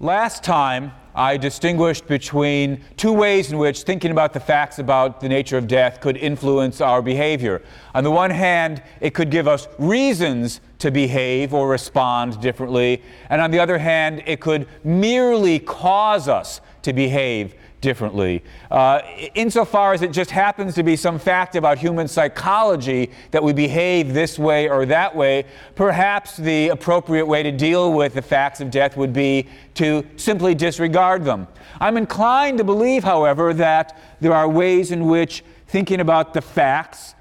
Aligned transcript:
Last 0.00 0.42
time, 0.42 0.90
I 1.14 1.36
distinguished 1.36 2.08
between 2.08 2.82
two 2.96 3.12
ways 3.12 3.52
in 3.52 3.58
which 3.58 3.82
thinking 3.84 4.10
about 4.10 4.32
the 4.32 4.40
facts 4.40 4.80
about 4.80 5.20
the 5.20 5.28
nature 5.28 5.56
of 5.56 5.68
death 5.68 6.00
could 6.00 6.16
influence 6.16 6.80
our 6.80 7.00
behavior. 7.00 7.62
On 7.94 8.02
the 8.02 8.10
one 8.10 8.32
hand, 8.32 8.82
it 9.00 9.14
could 9.14 9.30
give 9.30 9.46
us 9.46 9.68
reasons 9.78 10.60
to 10.80 10.90
behave 10.90 11.54
or 11.54 11.68
respond 11.68 12.40
differently, 12.40 13.02
and 13.30 13.40
on 13.40 13.52
the 13.52 13.60
other 13.60 13.78
hand, 13.78 14.24
it 14.26 14.40
could 14.40 14.66
merely 14.82 15.60
cause 15.60 16.26
us 16.26 16.60
to 16.82 16.92
behave 16.92 17.54
differently. 17.84 18.42
Uh, 18.70 19.02
insofar 19.34 19.92
as 19.92 20.00
it 20.00 20.10
just 20.10 20.30
happens 20.30 20.74
to 20.74 20.82
be 20.82 20.96
some 20.96 21.18
fact 21.18 21.54
about 21.54 21.76
human 21.76 22.08
psychology 22.08 23.10
that 23.30 23.42
we 23.42 23.52
behave 23.52 24.14
this 24.14 24.38
way 24.38 24.70
or 24.70 24.86
that 24.86 25.14
way, 25.14 25.44
perhaps 25.74 26.38
the 26.38 26.70
appropriate 26.70 27.26
way 27.26 27.42
to 27.42 27.52
deal 27.52 27.92
with 27.92 28.14
the 28.14 28.22
facts 28.22 28.62
of 28.62 28.70
death 28.70 28.96
would 28.96 29.12
be 29.12 29.46
to 29.74 30.02
simply 30.16 30.54
disregard 30.54 31.24
them. 31.26 31.46
I'm 31.78 31.98
inclined 31.98 32.56
to 32.58 32.64
believe, 32.64 33.04
however, 33.04 33.52
that 33.54 34.00
there 34.20 34.32
are 34.32 34.48
ways 34.48 34.90
in 34.90 35.04
which 35.04 35.44
thinking 35.68 36.00
about 36.00 36.32
the 36.32 36.40
facts 36.40 37.14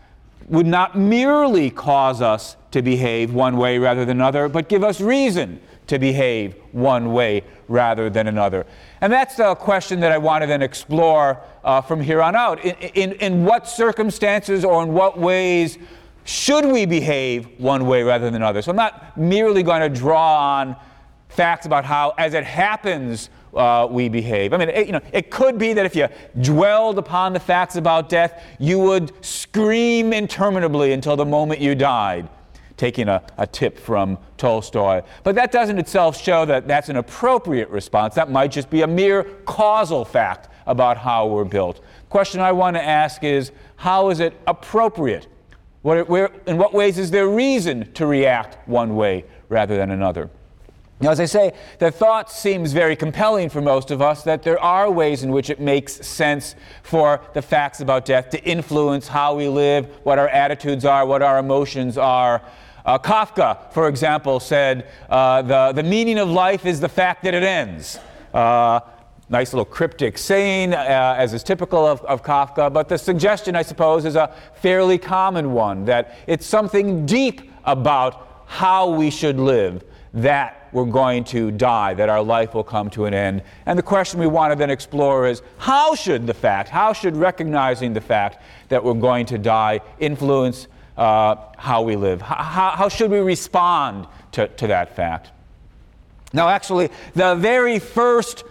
would 0.47 0.65
not 0.65 0.97
merely 0.97 1.69
cause 1.69 2.21
us 2.21 2.55
to 2.71 2.81
behave 2.81 3.33
one 3.33 3.57
way 3.57 3.77
rather 3.77 4.05
than 4.05 4.17
another, 4.17 4.47
but 4.47 4.69
give 4.69 4.83
us 4.83 5.01
reason 5.01 5.59
to 5.87 5.99
behave 5.99 6.55
one 6.71 7.13
way 7.13 7.43
rather 7.67 8.09
than 8.09 8.27
another. 8.27 8.65
And 9.01 9.11
that's 9.11 9.35
the 9.35 9.55
question 9.55 9.99
that 10.01 10.11
I 10.11 10.17
want 10.17 10.43
to 10.43 10.47
then 10.47 10.61
explore 10.61 11.41
uh, 11.63 11.81
from 11.81 12.01
here 12.01 12.21
on 12.21 12.35
out. 12.35 12.63
In, 12.63 12.75
in, 12.93 13.11
in 13.13 13.45
what 13.45 13.67
circumstances 13.67 14.63
or 14.63 14.83
in 14.83 14.93
what 14.93 15.17
ways 15.17 15.77
should 16.25 16.65
we 16.65 16.85
behave 16.85 17.47
one 17.59 17.85
way 17.85 18.03
rather 18.03 18.25
than 18.25 18.35
another? 18.35 18.61
So 18.61 18.71
I'm 18.71 18.77
not 18.77 19.17
merely 19.17 19.63
going 19.63 19.81
to 19.81 19.89
draw 19.89 20.59
on 20.59 20.75
facts 21.29 21.65
about 21.65 21.83
how, 21.83 22.13
as 22.17 22.33
it 22.33 22.45
happens, 22.45 23.29
uh, 23.53 23.87
we 23.89 24.07
behave. 24.09 24.53
I 24.53 24.57
mean, 24.57 24.69
it, 24.69 24.87
you 24.87 24.93
know, 24.93 25.01
it 25.11 25.29
could 25.29 25.57
be 25.57 25.73
that 25.73 25.85
if 25.85 25.95
you 25.95 26.07
dwelled 26.41 26.97
upon 26.97 27.33
the 27.33 27.39
facts 27.39 27.75
about 27.75 28.09
death, 28.09 28.43
you 28.57 28.79
would 28.79 29.11
scream 29.23 30.13
interminably 30.13 30.93
until 30.93 31.15
the 31.15 31.25
moment 31.25 31.59
you 31.59 31.75
died 31.75 32.29
taking 32.83 33.07
a, 33.07 33.23
a 33.37 33.47
tip 33.47 33.79
from 33.79 34.17
Tolstoy. 34.35 35.01
But 35.23 35.35
that 35.35 35.53
doesn't 35.53 35.79
itself 35.79 36.21
show 36.21 36.43
that 36.43 36.67
that's 36.67 36.89
an 36.89 36.97
appropriate 36.97 37.69
response. 37.69 38.13
That 38.15 38.29
might 38.29 38.51
just 38.51 38.69
be 38.69 38.81
a 38.81 38.87
mere 38.87 39.23
causal 39.45 40.03
fact 40.03 40.49
about 40.65 40.97
how 40.97 41.27
we're 41.27 41.45
built. 41.45 41.79
Question 42.09 42.41
I 42.41 42.51
want 42.51 42.75
to 42.75 42.83
ask 42.83 43.23
is 43.23 43.53
how 43.77 44.09
is 44.09 44.19
it 44.19 44.33
appropriate? 44.47 45.27
What, 45.81 46.09
where, 46.09 46.29
in 46.45 46.57
what 46.57 46.73
ways 46.73 46.97
is 46.97 47.09
there 47.09 47.29
reason 47.29 47.89
to 47.93 48.05
react 48.05 48.67
one 48.67 48.97
way 48.97 49.23
rather 49.47 49.77
than 49.77 49.89
another? 49.89 50.29
Now, 50.99 51.11
as 51.11 51.21
I 51.21 51.25
say, 51.25 51.53
the 51.79 51.89
thought 51.89 52.31
seems 52.31 52.73
very 52.73 52.97
compelling 52.97 53.49
for 53.49 53.61
most 53.61 53.91
of 53.91 54.01
us 54.01 54.23
that 54.23 54.43
there 54.43 54.59
are 54.59 54.91
ways 54.91 55.23
in 55.23 55.31
which 55.31 55.49
it 55.49 55.59
makes 55.59 56.05
sense 56.05 56.55
for 56.81 57.21
the 57.33 57.41
facts 57.41 57.79
about 57.79 58.03
death 58.05 58.29
to 58.31 58.43
influence 58.43 59.07
how 59.07 59.35
we 59.35 59.47
live, 59.47 59.85
what 60.03 60.19
our 60.19 60.29
attitudes 60.29 60.83
are, 60.83 61.05
what 61.05 61.21
our 61.21 61.39
emotions 61.39 61.97
are. 61.97 62.41
Uh, 62.85 62.99
Kafka, 62.99 63.71
for 63.71 63.87
example, 63.87 64.39
said, 64.39 64.89
uh, 65.09 65.41
the, 65.41 65.71
the 65.71 65.83
meaning 65.83 66.19
of 66.19 66.29
life 66.29 66.65
is 66.65 66.79
the 66.79 66.89
fact 66.89 67.23
that 67.23 67.33
it 67.33 67.43
ends. 67.43 67.97
Uh, 68.33 68.81
nice 69.29 69.53
little 69.53 69.65
cryptic 69.65 70.17
saying, 70.17 70.73
uh, 70.73 71.15
as 71.17 71.33
is 71.33 71.43
typical 71.43 71.85
of, 71.85 72.01
of 72.05 72.23
Kafka, 72.23 72.71
but 72.71 72.89
the 72.89 72.97
suggestion, 72.97 73.55
I 73.55 73.61
suppose, 73.61 74.03
is 74.05 74.15
a 74.15 74.33
fairly 74.55 74.97
common 74.97 75.53
one 75.53 75.85
that 75.85 76.17
it's 76.27 76.45
something 76.45 77.05
deep 77.05 77.49
about 77.63 78.43
how 78.45 78.89
we 78.89 79.09
should 79.09 79.39
live 79.39 79.83
that 80.13 80.69
we're 80.73 80.85
going 80.85 81.23
to 81.23 81.51
die, 81.51 81.93
that 81.93 82.09
our 82.09 82.21
life 82.21 82.53
will 82.53 82.63
come 82.63 82.89
to 82.91 83.05
an 83.05 83.13
end. 83.13 83.41
And 83.65 83.79
the 83.79 83.83
question 83.83 84.19
we 84.19 84.27
want 84.27 84.51
to 84.51 84.55
then 84.55 84.69
explore 84.69 85.27
is 85.27 85.41
how 85.57 85.95
should 85.95 86.27
the 86.27 86.33
fact, 86.33 86.69
how 86.69 86.93
should 86.93 87.15
recognizing 87.15 87.93
the 87.93 88.01
fact 88.01 88.43
that 88.69 88.83
we're 88.83 88.93
going 88.93 89.25
to 89.27 89.37
die 89.37 89.81
influence 89.99 90.67
uh, 90.97 91.35
how 91.57 91.81
we 91.81 91.95
live? 91.95 92.21
How, 92.21 92.71
how 92.71 92.89
should 92.89 93.11
we 93.11 93.19
respond 93.19 94.07
to, 94.33 94.47
to 94.47 94.67
that 94.67 94.95
fact? 94.95 95.31
Now, 96.33 96.49
actually, 96.49 96.89
the 97.13 97.35
very 97.35 97.79
first 97.79 98.43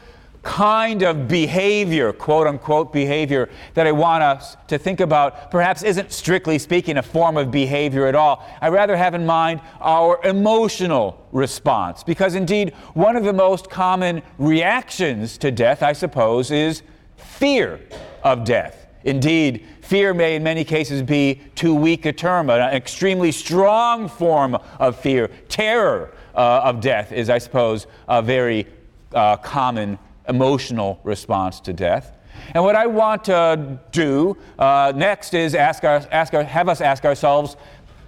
kind 0.42 1.02
of 1.02 1.28
behavior, 1.28 2.12
quote 2.12 2.46
unquote 2.46 2.92
behavior, 2.92 3.48
that 3.74 3.86
I 3.86 3.92
want 3.92 4.22
us 4.24 4.56
to 4.68 4.78
think 4.78 5.00
about 5.00 5.50
perhaps 5.50 5.82
isn't 5.82 6.12
strictly 6.12 6.58
speaking 6.58 6.96
a 6.96 7.02
form 7.02 7.36
of 7.36 7.50
behavior 7.50 8.06
at 8.06 8.14
all. 8.14 8.44
I 8.60 8.68
rather 8.68 8.96
have 8.96 9.14
in 9.14 9.24
mind 9.24 9.60
our 9.80 10.20
emotional 10.24 11.26
response. 11.32 12.02
Because 12.02 12.34
indeed, 12.34 12.74
one 12.94 13.16
of 13.16 13.24
the 13.24 13.32
most 13.32 13.70
common 13.70 14.22
reactions 14.38 15.38
to 15.38 15.50
death, 15.50 15.82
I 15.82 15.92
suppose, 15.92 16.50
is 16.50 16.82
fear 17.16 17.80
of 18.24 18.44
death. 18.44 18.86
Indeed, 19.04 19.66
fear 19.92 20.14
may 20.14 20.36
in 20.36 20.42
many 20.42 20.64
cases 20.64 21.02
be 21.02 21.38
too 21.54 21.74
weak 21.74 22.06
a 22.06 22.12
term. 22.14 22.48
An 22.48 22.62
extremely 22.74 23.30
strong 23.30 24.08
form 24.08 24.56
of 24.80 24.98
fear, 24.98 25.28
terror 25.50 26.14
uh, 26.34 26.62
of 26.64 26.80
death, 26.80 27.12
is, 27.12 27.28
I 27.28 27.36
suppose, 27.36 27.86
a 28.08 28.22
very 28.22 28.66
uh, 29.14 29.36
common 29.36 29.98
emotional 30.30 30.98
response 31.04 31.60
to 31.60 31.74
death. 31.74 32.16
And 32.54 32.64
what 32.64 32.74
I 32.74 32.86
want 32.86 33.24
to 33.24 33.78
do 33.90 34.38
uh, 34.58 34.94
next 34.96 35.34
is 35.34 35.54
ask 35.54 35.84
our, 35.84 36.02
ask 36.10 36.32
our, 36.32 36.42
have 36.42 36.70
us 36.70 36.80
ask 36.80 37.04
ourselves 37.04 37.58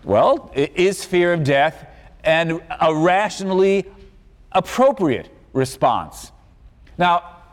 well, 0.05 0.51
is 0.55 1.05
fear 1.05 1.35
of 1.35 1.45
death 1.45 1.87
an, 2.25 2.63
a 2.81 2.95
rationally 2.95 3.85
appropriate 4.53 5.29
response? 5.53 6.33
Now, 6.97 7.44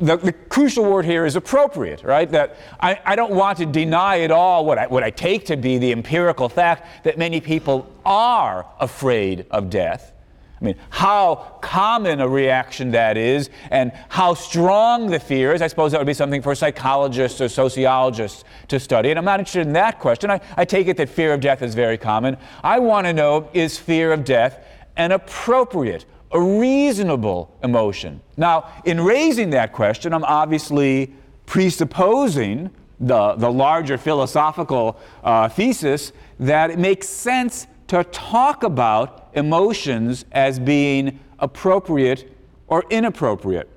the, 0.00 0.16
the, 0.16 0.32
crucial 0.32 0.84
word 0.84 1.04
here 1.04 1.26
is 1.26 1.36
appropriate, 1.36 2.02
right? 2.02 2.30
That 2.30 2.56
I, 2.80 3.00
I 3.04 3.16
don't 3.16 3.32
want 3.32 3.58
to 3.58 3.66
deny 3.66 4.20
at 4.20 4.30
all 4.30 4.64
what 4.64 4.78
I, 4.78 4.86
what 4.86 5.02
I 5.02 5.10
take 5.10 5.46
to 5.46 5.56
be 5.56 5.78
the 5.78 5.92
empirical 5.92 6.48
fact 6.48 7.04
that 7.04 7.18
many 7.18 7.40
people 7.40 7.92
are 8.04 8.66
afraid 8.80 9.46
of 9.50 9.70
death. 9.70 10.12
I 10.60 10.64
mean, 10.64 10.74
how 10.90 11.58
common 11.60 12.20
a 12.20 12.28
reaction 12.28 12.90
that 12.90 13.16
is 13.16 13.48
and 13.70 13.92
how 14.08 14.34
strong 14.34 15.08
the 15.08 15.20
fear 15.20 15.52
is, 15.52 15.62
I 15.62 15.68
suppose 15.68 15.92
that 15.92 15.98
would 15.98 16.06
be 16.06 16.14
something 16.14 16.42
for 16.42 16.54
psychologists 16.56 17.40
or 17.40 17.48
sociologists 17.48 18.42
to 18.66 18.80
study. 18.80 19.10
And 19.10 19.18
I'm 19.18 19.24
not 19.24 19.38
interested 19.38 19.68
in 19.68 19.72
that 19.74 20.00
question. 20.00 20.32
I, 20.32 20.40
I 20.56 20.64
take 20.64 20.88
it 20.88 20.96
that 20.96 21.08
fear 21.08 21.32
of 21.32 21.40
death 21.40 21.62
is 21.62 21.76
very 21.76 21.96
common. 21.96 22.36
I 22.64 22.80
want 22.80 23.06
to 23.06 23.12
know 23.12 23.48
is 23.52 23.78
fear 23.78 24.12
of 24.12 24.24
death 24.24 24.64
an 24.98 25.12
appropriate 25.12 26.04
a 26.32 26.40
reasonable 26.40 27.56
emotion. 27.62 28.20
Now, 28.36 28.70
in 28.84 29.00
raising 29.00 29.50
that 29.50 29.72
question, 29.72 30.12
I'm 30.12 30.24
obviously 30.24 31.14
presupposing 31.46 32.70
the, 33.00 33.34
the 33.34 33.50
larger 33.50 33.96
philosophical 33.96 34.98
uh, 35.22 35.48
thesis 35.48 36.12
that 36.40 36.70
it 36.70 36.78
makes 36.78 37.08
sense 37.08 37.66
to 37.88 38.04
talk 38.04 38.62
about 38.62 39.30
emotions 39.34 40.24
as 40.32 40.58
being 40.58 41.18
appropriate 41.38 42.30
or 42.66 42.84
inappropriate. 42.90 43.68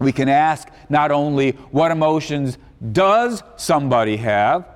We 0.00 0.12
can 0.12 0.28
ask 0.28 0.68
not 0.88 1.10
only 1.10 1.52
what 1.70 1.90
emotions 1.90 2.58
does 2.92 3.42
somebody 3.56 4.16
have, 4.18 4.66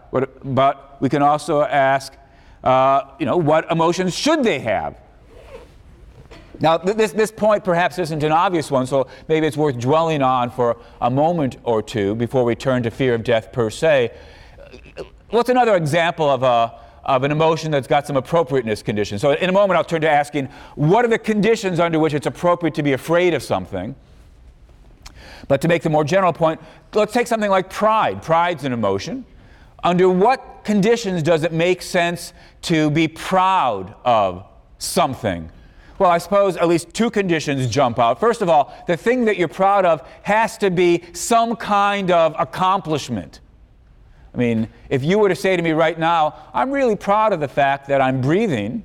but 0.44 1.00
we 1.00 1.08
can 1.08 1.22
also 1.22 1.62
ask, 1.62 2.14
uh, 2.64 3.02
you 3.18 3.26
know, 3.26 3.36
what 3.36 3.70
emotions 3.70 4.16
should 4.16 4.42
they 4.42 4.58
have? 4.60 5.01
Now, 6.60 6.78
this, 6.78 7.12
this 7.12 7.30
point 7.30 7.64
perhaps 7.64 7.98
isn't 7.98 8.22
an 8.22 8.32
obvious 8.32 8.70
one, 8.70 8.86
so 8.86 9.06
maybe 9.28 9.46
it's 9.46 9.56
worth 9.56 9.78
dwelling 9.78 10.22
on 10.22 10.50
for 10.50 10.76
a 11.00 11.10
moment 11.10 11.56
or 11.64 11.82
two 11.82 12.14
before 12.14 12.44
we 12.44 12.54
turn 12.54 12.82
to 12.82 12.90
fear 12.90 13.14
of 13.14 13.24
death 13.24 13.52
per 13.52 13.70
se. 13.70 14.12
What's 15.30 15.48
another 15.48 15.76
example 15.76 16.28
of, 16.28 16.42
a, 16.42 16.78
of 17.04 17.24
an 17.24 17.32
emotion 17.32 17.70
that's 17.70 17.86
got 17.86 18.06
some 18.06 18.16
appropriateness 18.16 18.82
conditions? 18.82 19.22
So, 19.22 19.32
in 19.32 19.48
a 19.48 19.52
moment, 19.52 19.78
I'll 19.78 19.84
turn 19.84 20.02
to 20.02 20.10
asking 20.10 20.48
what 20.74 21.04
are 21.04 21.08
the 21.08 21.18
conditions 21.18 21.80
under 21.80 21.98
which 21.98 22.14
it's 22.14 22.26
appropriate 22.26 22.74
to 22.74 22.82
be 22.82 22.92
afraid 22.92 23.34
of 23.34 23.42
something? 23.42 23.94
But 25.48 25.60
to 25.62 25.68
make 25.68 25.82
the 25.82 25.90
more 25.90 26.04
general 26.04 26.32
point, 26.32 26.60
let's 26.94 27.12
take 27.12 27.26
something 27.26 27.50
like 27.50 27.70
pride. 27.70 28.22
Pride's 28.22 28.64
an 28.64 28.72
emotion. 28.72 29.24
Under 29.82 30.08
what 30.08 30.64
conditions 30.64 31.22
does 31.22 31.42
it 31.42 31.52
make 31.52 31.82
sense 31.82 32.32
to 32.62 32.90
be 32.90 33.08
proud 33.08 33.94
of 34.04 34.46
something? 34.78 35.50
Well, 35.98 36.10
I 36.10 36.18
suppose 36.18 36.56
at 36.56 36.68
least 36.68 36.92
two 36.94 37.10
conditions 37.10 37.68
jump 37.68 37.98
out. 37.98 38.18
First 38.18 38.42
of 38.42 38.48
all, 38.48 38.74
the 38.86 38.96
thing 38.96 39.24
that 39.26 39.36
you're 39.36 39.48
proud 39.48 39.84
of 39.84 40.06
has 40.22 40.58
to 40.58 40.70
be 40.70 41.02
some 41.12 41.56
kind 41.56 42.10
of 42.10 42.34
accomplishment. 42.38 43.40
I 44.34 44.38
mean, 44.38 44.68
if 44.88 45.04
you 45.04 45.18
were 45.18 45.28
to 45.28 45.36
say 45.36 45.56
to 45.56 45.62
me 45.62 45.72
right 45.72 45.98
now, 45.98 46.34
I'm 46.54 46.70
really 46.70 46.96
proud 46.96 47.32
of 47.32 47.40
the 47.40 47.48
fact 47.48 47.88
that 47.88 48.00
I'm 48.00 48.20
breathing, 48.20 48.82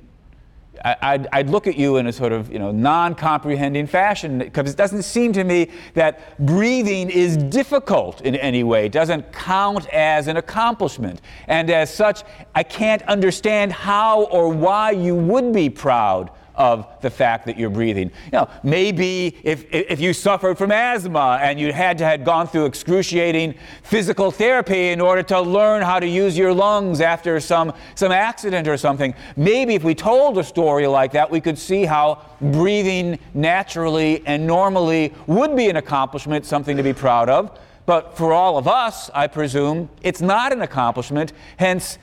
I'd, 0.84 1.26
I'd, 1.32 1.50
look 1.50 1.66
at 1.66 1.76
you 1.76 1.96
in 1.96 2.06
a 2.06 2.12
sort 2.12 2.32
of 2.32 2.52
you 2.52 2.58
know, 2.58 2.70
non 2.70 3.14
comprehending 3.14 3.86
fashion 3.86 4.38
because 4.38 4.70
it 4.70 4.76
doesn't 4.76 5.02
seem 5.02 5.32
to 5.32 5.42
me 5.42 5.70
that 5.94 6.38
breathing 6.38 7.10
is 7.10 7.36
difficult 7.36 8.20
in 8.20 8.36
any 8.36 8.62
way. 8.62 8.86
It 8.86 8.92
doesn't 8.92 9.32
count 9.32 9.88
as 9.88 10.28
an 10.28 10.36
accomplishment. 10.36 11.20
And 11.48 11.68
as 11.70 11.92
such, 11.92 12.22
I 12.54 12.62
can't 12.62 13.02
understand 13.02 13.72
how 13.72 14.24
or 14.24 14.50
why 14.50 14.92
you 14.92 15.16
would 15.16 15.52
be 15.52 15.68
proud 15.68 16.30
of 16.58 16.86
the 17.00 17.08
fact 17.08 17.46
that 17.46 17.56
you're 17.56 17.70
breathing. 17.70 18.10
You 18.26 18.32
know, 18.32 18.48
maybe 18.62 19.38
if, 19.44 19.64
if 19.72 20.00
you 20.00 20.12
suffered 20.12 20.58
from 20.58 20.72
asthma 20.72 21.38
and 21.40 21.58
you 21.58 21.72
had 21.72 21.96
to 21.98 22.04
had 22.04 22.24
gone 22.24 22.48
through 22.48 22.66
excruciating 22.66 23.54
physical 23.84 24.30
therapy 24.30 24.88
in 24.88 25.00
order 25.00 25.22
to 25.22 25.40
learn 25.40 25.82
how 25.82 26.00
to 26.00 26.06
use 26.06 26.36
your 26.36 26.52
lungs 26.52 27.00
after 27.00 27.38
some, 27.38 27.72
some 27.94 28.10
accident 28.10 28.66
or 28.66 28.76
something, 28.76 29.14
maybe 29.36 29.74
if 29.74 29.84
we 29.84 29.94
told 29.94 30.36
a 30.36 30.44
story 30.44 30.86
like 30.86 31.12
that, 31.12 31.30
we 31.30 31.40
could 31.40 31.56
see 31.56 31.84
how 31.84 32.20
breathing 32.40 33.18
naturally 33.34 34.26
and 34.26 34.44
normally 34.46 35.14
would 35.28 35.56
be 35.56 35.70
an 35.70 35.76
accomplishment, 35.76 36.44
something 36.44 36.76
to 36.76 36.82
be 36.82 36.92
proud 36.92 37.28
of. 37.28 37.56
But 37.86 38.18
for 38.18 38.32
all 38.32 38.58
of 38.58 38.66
us, 38.66 39.10
I 39.14 39.28
presume, 39.28 39.88
it's 40.02 40.20
not 40.20 40.52
an 40.52 40.60
accomplishment, 40.60 41.32
hence, 41.56 41.98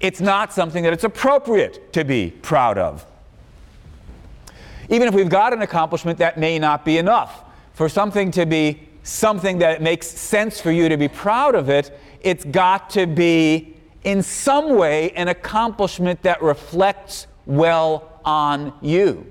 it's 0.00 0.20
not 0.20 0.52
something 0.52 0.82
that 0.84 0.92
it's 0.92 1.04
appropriate 1.04 1.92
to 1.92 2.04
be 2.04 2.30
proud 2.30 2.78
of. 2.78 3.04
Even 4.88 5.08
if 5.08 5.14
we've 5.14 5.28
got 5.28 5.52
an 5.52 5.62
accomplishment, 5.62 6.18
that 6.18 6.38
may 6.38 6.58
not 6.58 6.84
be 6.84 6.98
enough. 6.98 7.44
For 7.74 7.88
something 7.88 8.30
to 8.32 8.46
be 8.46 8.88
something 9.02 9.58
that 9.58 9.80
makes 9.80 10.06
sense 10.06 10.60
for 10.60 10.70
you 10.70 10.88
to 10.88 10.96
be 10.96 11.08
proud 11.08 11.54
of 11.54 11.68
it, 11.68 11.98
it's 12.20 12.44
got 12.44 12.90
to 12.90 13.06
be 13.06 13.76
in 14.04 14.22
some 14.22 14.76
way 14.76 15.10
an 15.12 15.28
accomplishment 15.28 16.22
that 16.22 16.42
reflects 16.42 17.26
well 17.46 18.20
on 18.24 18.72
you. 18.80 19.26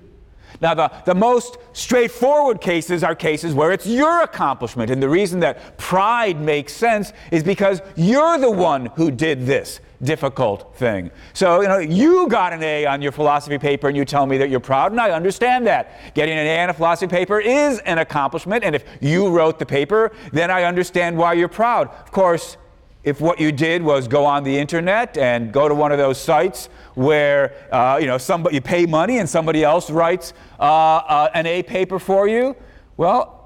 Now, 0.59 0.74
the, 0.74 0.92
the 1.06 1.13
most 1.13 1.57
straightforward 1.74 2.62
cases 2.62 3.04
are 3.04 3.13
cases 3.13 3.54
where 3.54 3.71
it's 3.71 3.86
your 3.86 4.24
accomplishment. 4.24 4.89
And 4.89 5.01
the 5.01 5.09
reason 5.09 5.39
that 5.42 5.77
pride 5.77 6.39
makes 6.42 6.74
sense 6.74 7.13
is 7.31 7.44
because 7.44 7.81
you're 7.95 8.39
the 8.39 8.50
one 8.50 8.88
who 8.95 9.12
did 9.12 9.45
this 9.45 9.80
difficult 10.04 10.76
thing. 10.76 11.12
So, 11.34 11.62
you 11.62 11.68
know, 11.68 11.80
you 11.80 12.28
got 12.28 12.54
an 12.54 12.62
A 12.64 12.86
on 12.86 13.02
your 13.02 13.12
philosophy 13.12 13.58
paper 13.58 13.88
and 13.88 13.98
you 13.98 14.06
tell 14.06 14.26
me 14.26 14.38
that 14.38 14.50
you're 14.50 14.60
proud, 14.60 14.92
and 14.92 15.02
I 15.02 15.12
understand 15.12 15.66
that. 15.68 16.14
Getting 16.14 16.38
an 16.38 16.46
A 16.46 16.64
on 16.64 16.70
a 16.70 16.74
philosophy 16.74 17.10
paper 17.10 17.40
is 17.40 17.80
an 17.80 17.98
accomplishment, 17.98 18.64
and 18.64 18.76
if 18.76 18.86
you 19.02 19.30
wrote 19.30 19.60
the 19.60 19.66
paper, 19.66 20.12
then 20.32 20.52
I 20.52 20.64
understand 20.64 21.18
why 21.18 21.34
you're 21.34 21.48
proud. 21.48 21.90
Of 21.90 22.12
course, 22.12 22.58
if 23.04 23.22
what 23.22 23.40
you 23.40 23.52
did 23.52 23.82
was 23.82 24.08
go 24.08 24.26
on 24.26 24.44
the 24.44 24.58
internet 24.58 25.18
and 25.18 25.54
go 25.54 25.70
to 25.70 25.74
one 25.74 25.94
of 25.94 25.98
those 25.98 26.20
sites 26.20 26.68
where 26.96 27.54
uh, 27.72 27.98
you 28.02 28.06
know 28.06 28.18
somebody 28.18 28.56
you 28.56 28.62
pay 28.62 28.86
money 28.86 29.20
and 29.20 29.30
somebody 29.30 29.64
else 29.64 29.90
writes 29.90 30.34
uh, 30.60 30.64
uh, 30.64 31.30
an 31.34 31.46
A 31.46 31.64
paper 31.64 32.00
for 32.00 32.28
you, 32.28 32.56
well, 32.98 33.37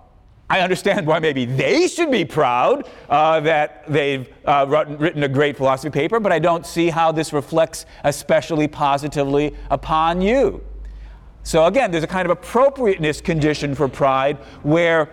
I 0.51 0.59
understand 0.59 1.07
why 1.07 1.19
maybe 1.19 1.45
they 1.45 1.87
should 1.87 2.11
be 2.11 2.25
proud 2.25 2.85
uh, 3.07 3.39
that 3.39 3.85
they've 3.87 4.27
uh, 4.43 4.65
written 4.99 5.23
a 5.23 5.29
great 5.29 5.55
philosophy 5.55 5.89
paper, 5.89 6.19
but 6.19 6.33
I 6.33 6.39
don't 6.39 6.65
see 6.65 6.89
how 6.89 7.13
this 7.13 7.31
reflects 7.31 7.85
especially 8.03 8.67
positively 8.67 9.55
upon 9.69 10.21
you. 10.21 10.61
So 11.43 11.67
again, 11.67 11.89
there's 11.89 12.03
a 12.03 12.07
kind 12.07 12.25
of 12.25 12.31
appropriateness 12.31 13.21
condition 13.21 13.73
for 13.73 13.87
pride 13.87 14.39
where 14.63 15.09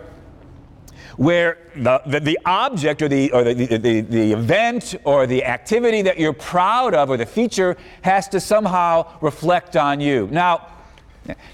where 1.17 1.59
the, 1.75 2.01
the, 2.07 2.21
the, 2.21 2.39
object 2.45 3.03
or, 3.03 3.09
the, 3.09 3.31
or 3.33 3.43
the, 3.43 3.55
the, 3.77 4.01
the 4.01 4.33
event 4.33 4.95
or 5.03 5.27
the 5.27 5.45
activity 5.45 6.01
that 6.03 6.17
you're 6.19 6.33
proud 6.33 6.95
of 6.95 7.11
or 7.11 7.17
the 7.17 7.27
feature 7.27 7.77
has 8.03 8.29
to 8.29 8.39
somehow 8.39 9.05
reflect 9.21 9.77
on 9.77 10.01
you. 10.01 10.29
Now, 10.31 10.69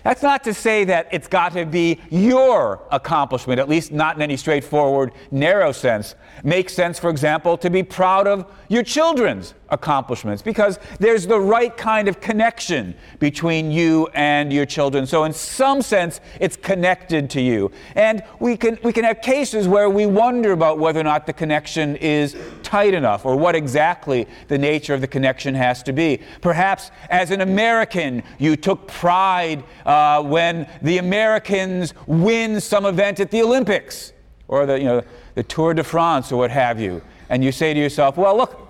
that's 0.03 0.23
not 0.23 0.45
to 0.45 0.55
say 0.55 0.85
that 0.85 1.09
it's 1.13 1.29
got 1.29 1.53
to 1.53 1.65
be 1.65 2.01
your 2.11 2.81
accomplishment, 2.91 3.59
at 3.59 3.69
least 3.69 3.93
not 3.93 4.17
in 4.17 4.23
any 4.23 4.37
straightforward, 4.37 5.13
narrow 5.31 5.73
sense. 5.73 6.15
Makes 6.43 6.75
sense, 6.75 6.99
for 6.99 7.11
example, 7.11 7.57
to 7.59 7.71
be 7.71 7.83
proud 7.83 8.27
of 8.27 8.51
your 8.69 8.83
children's 8.83 9.55
accomplishments 9.75 10.41
because 10.41 10.79
there's 10.99 11.27
the 11.27 11.39
right 11.39 11.77
kind 11.77 12.09
of 12.09 12.21
connection 12.21 12.95
between 13.19 13.71
you 13.71 14.09
and 14.15 14.53
your 14.53 14.65
children. 14.65 15.07
So, 15.07 15.25
in 15.25 15.33
some 15.33 15.83
sense, 15.83 16.21
it's 16.41 16.57
connected 16.57 17.29
to 17.31 17.41
you. 17.41 17.71
And 17.95 18.25
we 18.41 18.57
can, 18.57 18.79
we 18.83 18.93
can 18.93 19.05
have 19.05 19.21
cases 19.21 19.69
where 19.69 19.91
we 19.91 20.07
wonder 20.07 20.53
about 20.53 20.79
whether 20.79 21.01
or 21.01 21.05
not 21.05 21.27
the 21.27 21.33
connection 21.33 21.97
is 21.97 22.37
tight 22.63 22.95
enough 22.95 23.27
or 23.27 23.37
what 23.37 23.55
exactly 23.55 24.27
the 24.49 24.57
nature 24.57 24.95
of 24.95 25.01
the 25.01 25.09
connection 25.09 25.55
has 25.55 25.83
to 25.83 25.93
be. 25.93 26.21
Perhaps 26.41 26.91
as 27.11 27.31
an 27.31 27.43
American, 27.43 28.23
you 28.39 28.57
took 28.57 28.89
pride 28.89 29.63
uh, 29.85 30.23
when 30.23 30.67
the 30.81 30.99
Americans 30.99 31.93
win 32.07 32.61
some 32.61 32.87
event 32.87 33.21
at 33.21 33.31
the 33.31 33.43
Olympics 33.43 34.13
or 34.49 34.67
the, 34.67 34.79
you 34.79 34.85
know, 34.85 35.03
the 35.35 35.43
Tour 35.43 35.75
de 35.75 35.83
France 35.83 36.31
or 36.31 36.37
what 36.37 36.51
have 36.51 36.81
you. 36.81 37.03
And 37.29 37.43
you 37.43 37.53
say 37.53 37.75
to 37.75 37.81
yourself, 37.81 38.17
well, 38.17 38.37
look, 38.37 38.64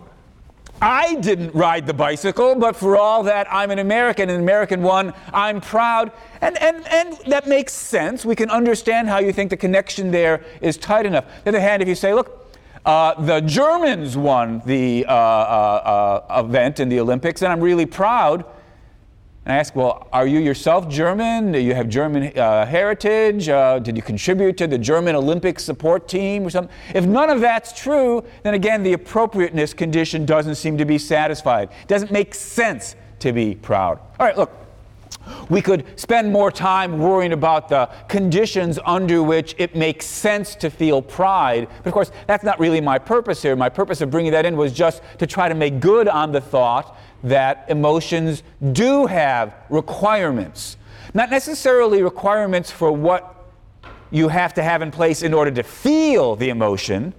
I 0.84 1.14
didn't 1.14 1.54
ride 1.54 1.86
the 1.86 1.94
bicycle, 1.94 2.56
but 2.56 2.76
for 2.76 2.94
all 2.94 3.22
that, 3.22 3.46
I'm 3.50 3.70
an 3.70 3.78
American, 3.78 4.28
an 4.28 4.38
American 4.38 4.82
one. 4.82 5.14
I'm 5.32 5.62
proud. 5.62 6.12
And, 6.42 6.60
and, 6.60 6.86
and 6.88 7.16
that 7.26 7.48
makes 7.48 7.72
sense. 7.72 8.26
We 8.26 8.36
can 8.36 8.50
understand 8.50 9.08
how 9.08 9.18
you 9.18 9.32
think 9.32 9.48
the 9.48 9.56
connection 9.56 10.10
there 10.10 10.44
is 10.60 10.76
tight 10.76 11.06
enough. 11.06 11.24
On 11.24 11.30
the 11.44 11.48
other 11.48 11.60
hand, 11.60 11.80
if 11.80 11.88
you 11.88 11.94
say, 11.94 12.12
look, 12.12 12.54
uh, 12.84 13.18
the 13.18 13.40
Germans 13.40 14.18
won 14.18 14.60
the 14.66 15.06
uh, 15.08 15.10
uh, 15.10 16.22
uh 16.28 16.42
event 16.44 16.78
in 16.80 16.90
the 16.90 17.00
Olympics, 17.00 17.40
and 17.40 17.50
I'm 17.50 17.62
really 17.62 17.86
proud, 17.86 18.44
and 19.46 19.52
I 19.52 19.56
ask, 19.58 19.76
well, 19.76 20.08
are 20.10 20.26
you 20.26 20.40
yourself 20.40 20.88
German? 20.88 21.52
Do 21.52 21.58
you 21.58 21.74
have 21.74 21.90
German 21.90 22.36
uh, 22.38 22.64
heritage? 22.64 23.46
Uh, 23.46 23.78
did 23.78 23.94
you 23.94 24.02
contribute 24.02 24.56
to 24.56 24.66
the 24.66 24.78
German 24.78 25.14
Olympic 25.14 25.60
support 25.60 26.08
team 26.08 26.46
or 26.46 26.50
something? 26.50 26.74
If 26.94 27.04
none 27.04 27.28
of 27.28 27.42
that's 27.42 27.78
true, 27.78 28.24
then 28.42 28.54
again, 28.54 28.82
the 28.82 28.94
appropriateness 28.94 29.74
condition 29.74 30.24
doesn't 30.24 30.54
seem 30.54 30.78
to 30.78 30.86
be 30.86 30.96
satisfied. 30.96 31.68
It 31.82 31.88
doesn't 31.88 32.10
make 32.10 32.34
sense 32.34 32.96
to 33.18 33.32
be 33.32 33.54
proud. 33.54 33.98
All 34.18 34.26
right, 34.26 34.36
look. 34.36 34.50
We 35.48 35.62
could 35.62 35.98
spend 35.98 36.30
more 36.30 36.50
time 36.50 36.98
worrying 36.98 37.32
about 37.32 37.70
the 37.70 37.88
conditions 38.08 38.78
under 38.84 39.22
which 39.22 39.54
it 39.56 39.74
makes 39.74 40.04
sense 40.04 40.54
to 40.56 40.68
feel 40.68 41.00
pride. 41.00 41.66
But 41.78 41.86
of 41.86 41.92
course, 41.94 42.10
that's 42.26 42.44
not 42.44 42.60
really 42.60 42.80
my 42.82 42.98
purpose 42.98 43.40
here. 43.40 43.56
My 43.56 43.70
purpose 43.70 44.02
of 44.02 44.10
bringing 44.10 44.32
that 44.32 44.44
in 44.44 44.54
was 44.54 44.72
just 44.72 45.02
to 45.18 45.26
try 45.26 45.48
to 45.48 45.54
make 45.54 45.80
good 45.80 46.08
on 46.08 46.32
the 46.32 46.42
thought 46.42 46.98
that 47.24 47.64
emotions 47.68 48.42
do 48.72 49.06
have 49.06 49.54
requirements. 49.70 50.76
Not 51.14 51.30
necessarily 51.30 52.02
requirements 52.02 52.70
for 52.70 52.92
what 52.92 53.34
you 54.10 54.28
have 54.28 54.54
to 54.54 54.62
have 54.62 54.82
in 54.82 54.90
place 54.90 55.22
in 55.22 55.34
order 55.34 55.50
to 55.50 55.62
feel 55.62 56.36
the 56.36 56.50
emotion. 56.50 57.14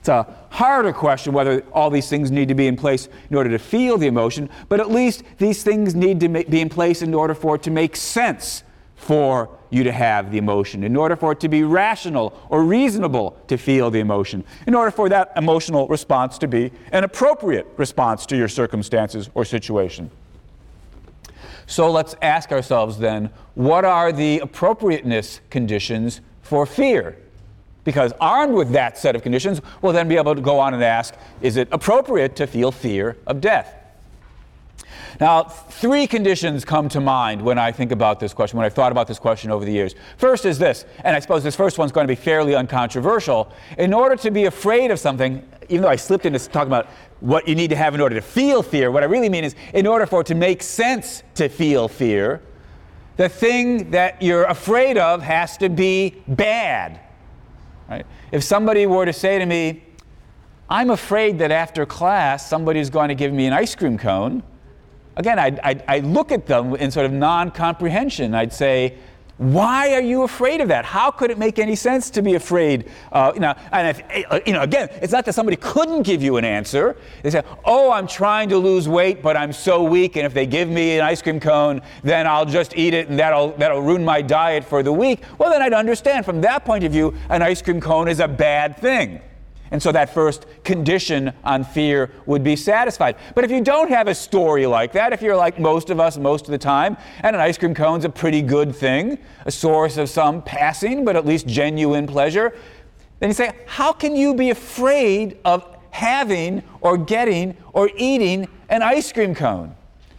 It's 0.00 0.08
a 0.08 0.26
harder 0.50 0.92
question 0.92 1.32
whether 1.32 1.60
all 1.72 1.90
these 1.90 2.08
things 2.08 2.30
need 2.30 2.48
to 2.48 2.54
be 2.54 2.66
in 2.66 2.76
place 2.76 3.08
in 3.30 3.36
order 3.36 3.50
to 3.50 3.58
feel 3.58 3.98
the 3.98 4.06
emotion, 4.06 4.48
but 4.68 4.80
at 4.80 4.90
least 4.90 5.24
these 5.38 5.62
things 5.62 5.94
need 5.94 6.20
to 6.20 6.28
be 6.28 6.60
in 6.60 6.68
place 6.68 7.02
in 7.02 7.14
order 7.14 7.34
for 7.34 7.56
it 7.56 7.62
to 7.64 7.70
make 7.70 7.96
sense 7.96 8.62
for 8.96 9.50
you 9.72 9.82
to 9.84 9.92
have 9.92 10.30
the 10.30 10.38
emotion, 10.38 10.84
in 10.84 10.94
order 10.96 11.16
for 11.16 11.32
it 11.32 11.40
to 11.40 11.48
be 11.48 11.62
rational 11.62 12.38
or 12.50 12.62
reasonable 12.62 13.36
to 13.48 13.56
feel 13.56 13.90
the 13.90 14.00
emotion, 14.00 14.44
in 14.66 14.74
order 14.74 14.90
for 14.90 15.08
that 15.08 15.32
emotional 15.36 15.88
response 15.88 16.36
to 16.38 16.46
be 16.46 16.70
an 16.92 17.04
appropriate 17.04 17.66
response 17.78 18.26
to 18.26 18.36
your 18.36 18.48
circumstances 18.48 19.30
or 19.34 19.44
situation. 19.44 20.10
So 21.66 21.90
let's 21.90 22.14
ask 22.20 22.52
ourselves 22.52 22.98
then 22.98 23.30
what 23.54 23.84
are 23.84 24.12
the 24.12 24.40
appropriateness 24.40 25.40
conditions 25.48 26.20
for 26.42 26.66
fear? 26.66 27.16
Because 27.84 28.12
armed 28.20 28.54
with 28.54 28.72
that 28.72 28.98
set 28.98 29.16
of 29.16 29.22
conditions, 29.22 29.60
we'll 29.80 29.92
then 29.92 30.06
be 30.06 30.16
able 30.16 30.34
to 30.34 30.40
go 30.40 30.58
on 30.58 30.74
and 30.74 30.84
ask 30.84 31.14
is 31.40 31.56
it 31.56 31.68
appropriate 31.72 32.36
to 32.36 32.46
feel 32.46 32.72
fear 32.72 33.16
of 33.26 33.40
death? 33.40 33.81
Now, 35.20 35.44
three 35.44 36.06
conditions 36.06 36.64
come 36.64 36.88
to 36.90 37.00
mind 37.00 37.42
when 37.42 37.58
I 37.58 37.72
think 37.72 37.92
about 37.92 38.20
this 38.20 38.32
question, 38.32 38.56
when 38.56 38.66
I've 38.66 38.74
thought 38.74 38.92
about 38.92 39.06
this 39.06 39.18
question 39.18 39.50
over 39.50 39.64
the 39.64 39.72
years. 39.72 39.94
First 40.16 40.44
is 40.44 40.58
this, 40.58 40.84
and 41.04 41.14
I 41.14 41.20
suppose 41.20 41.42
this 41.42 41.56
first 41.56 41.78
one's 41.78 41.92
going 41.92 42.06
to 42.06 42.12
be 42.12 42.20
fairly 42.20 42.54
uncontroversial. 42.54 43.52
In 43.78 43.92
order 43.92 44.16
to 44.16 44.30
be 44.30 44.44
afraid 44.44 44.90
of 44.90 44.98
something, 44.98 45.46
even 45.68 45.82
though 45.82 45.88
I 45.88 45.96
slipped 45.96 46.26
into 46.26 46.38
talking 46.38 46.68
about 46.68 46.86
what 47.20 47.46
you 47.46 47.54
need 47.54 47.70
to 47.70 47.76
have 47.76 47.94
in 47.94 48.00
order 48.00 48.14
to 48.14 48.22
feel 48.22 48.62
fear, 48.62 48.90
what 48.90 49.02
I 49.02 49.06
really 49.06 49.28
mean 49.28 49.44
is 49.44 49.54
in 49.74 49.86
order 49.86 50.06
for 50.06 50.22
it 50.22 50.26
to 50.28 50.34
make 50.34 50.62
sense 50.62 51.22
to 51.34 51.48
feel 51.48 51.88
fear, 51.88 52.42
the 53.16 53.28
thing 53.28 53.90
that 53.90 54.22
you're 54.22 54.44
afraid 54.44 54.96
of 54.96 55.22
has 55.22 55.56
to 55.58 55.68
be 55.68 56.22
bad. 56.26 57.00
Right? 57.88 58.06
If 58.32 58.42
somebody 58.42 58.86
were 58.86 59.04
to 59.04 59.12
say 59.12 59.38
to 59.38 59.46
me, 59.46 59.84
I'm 60.68 60.90
afraid 60.90 61.38
that 61.40 61.50
after 61.50 61.84
class 61.84 62.48
somebody's 62.48 62.88
going 62.88 63.08
to 63.08 63.14
give 63.14 63.32
me 63.32 63.46
an 63.46 63.52
ice 63.52 63.74
cream 63.74 63.98
cone, 63.98 64.42
again, 65.16 65.38
I'd, 65.38 65.60
I'd, 65.60 65.84
I'd 65.88 66.04
look 66.04 66.32
at 66.32 66.46
them 66.46 66.74
in 66.74 66.90
sort 66.90 67.06
of 67.06 67.12
non 67.12 67.50
comprehension. 67.50 68.34
I'd 68.34 68.52
say, 68.52 68.96
why 69.38 69.94
are 69.94 70.00
you 70.00 70.22
afraid 70.22 70.60
of 70.60 70.68
that? 70.68 70.84
How 70.84 71.10
could 71.10 71.30
it 71.30 71.38
make 71.38 71.58
any 71.58 71.74
sense 71.74 72.10
to 72.10 72.22
be 72.22 72.34
afraid? 72.34 72.88
Uh, 73.10 73.32
you 73.34 73.40
know, 73.40 73.54
and 73.72 73.88
if, 73.88 74.30
uh, 74.30 74.38
you 74.46 74.52
know, 74.52 74.62
again, 74.62 74.88
it's 75.02 75.12
not 75.12 75.24
that 75.24 75.32
somebody 75.32 75.56
couldn't 75.56 76.02
give 76.02 76.22
you 76.22 76.36
an 76.36 76.44
answer. 76.44 76.96
They 77.22 77.30
say, 77.30 77.42
"Oh, 77.64 77.90
I'm 77.90 78.06
trying 78.06 78.50
to 78.50 78.58
lose 78.58 78.88
weight, 78.88 79.20
but 79.20 79.36
I'm 79.36 79.52
so 79.52 79.82
weak, 79.82 80.16
and 80.16 80.26
if 80.26 80.34
they 80.34 80.46
give 80.46 80.68
me 80.68 80.98
an 80.98 81.04
ice 81.04 81.22
cream 81.22 81.40
cone, 81.40 81.80
then 82.04 82.26
I'll 82.26 82.44
just 82.44 82.76
eat 82.76 82.94
it, 82.94 83.08
and 83.08 83.18
that'll 83.18 83.48
that'll 83.52 83.82
ruin 83.82 84.04
my 84.04 84.22
diet 84.22 84.64
for 84.64 84.82
the 84.82 84.92
week." 84.92 85.22
Well, 85.38 85.50
then 85.50 85.60
I'd 85.60 85.72
understand 85.72 86.24
from 86.24 86.40
that 86.42 86.64
point 86.64 86.84
of 86.84 86.92
view, 86.92 87.12
an 87.28 87.42
ice 87.42 87.62
cream 87.62 87.80
cone 87.80 88.06
is 88.06 88.20
a 88.20 88.28
bad 88.28 88.76
thing. 88.76 89.20
And 89.72 89.82
so 89.82 89.90
that 89.90 90.12
first 90.12 90.46
condition 90.64 91.32
on 91.42 91.64
fear 91.64 92.10
would 92.26 92.44
be 92.44 92.56
satisfied. 92.56 93.16
But 93.34 93.44
if 93.44 93.50
you 93.50 93.62
don't 93.62 93.88
have 93.88 94.06
a 94.06 94.14
story 94.14 94.66
like 94.66 94.92
that, 94.92 95.14
if 95.14 95.22
you're 95.22 95.34
like 95.34 95.58
most 95.58 95.88
of 95.88 95.98
us 95.98 96.18
most 96.18 96.44
of 96.44 96.50
the 96.50 96.58
time, 96.58 96.98
and 97.20 97.34
an 97.34 97.40
ice 97.40 97.56
cream 97.56 97.74
cone's 97.74 98.04
a 98.04 98.10
pretty 98.10 98.42
good 98.42 98.76
thing, 98.76 99.18
a 99.46 99.50
source 99.50 99.96
of 99.96 100.10
some 100.10 100.42
passing 100.42 101.06
but 101.06 101.16
at 101.16 101.24
least 101.24 101.46
genuine 101.46 102.06
pleasure, 102.06 102.54
then 103.18 103.30
you 103.30 103.34
say, 103.34 103.52
how 103.66 103.92
can 103.92 104.14
you 104.14 104.34
be 104.34 104.50
afraid 104.50 105.38
of 105.44 105.66
having 105.90 106.62
or 106.82 106.98
getting 106.98 107.56
or 107.72 107.90
eating 107.96 108.48
an 108.68 108.82
ice 108.82 109.10
cream 109.10 109.34
cone? 109.34 109.74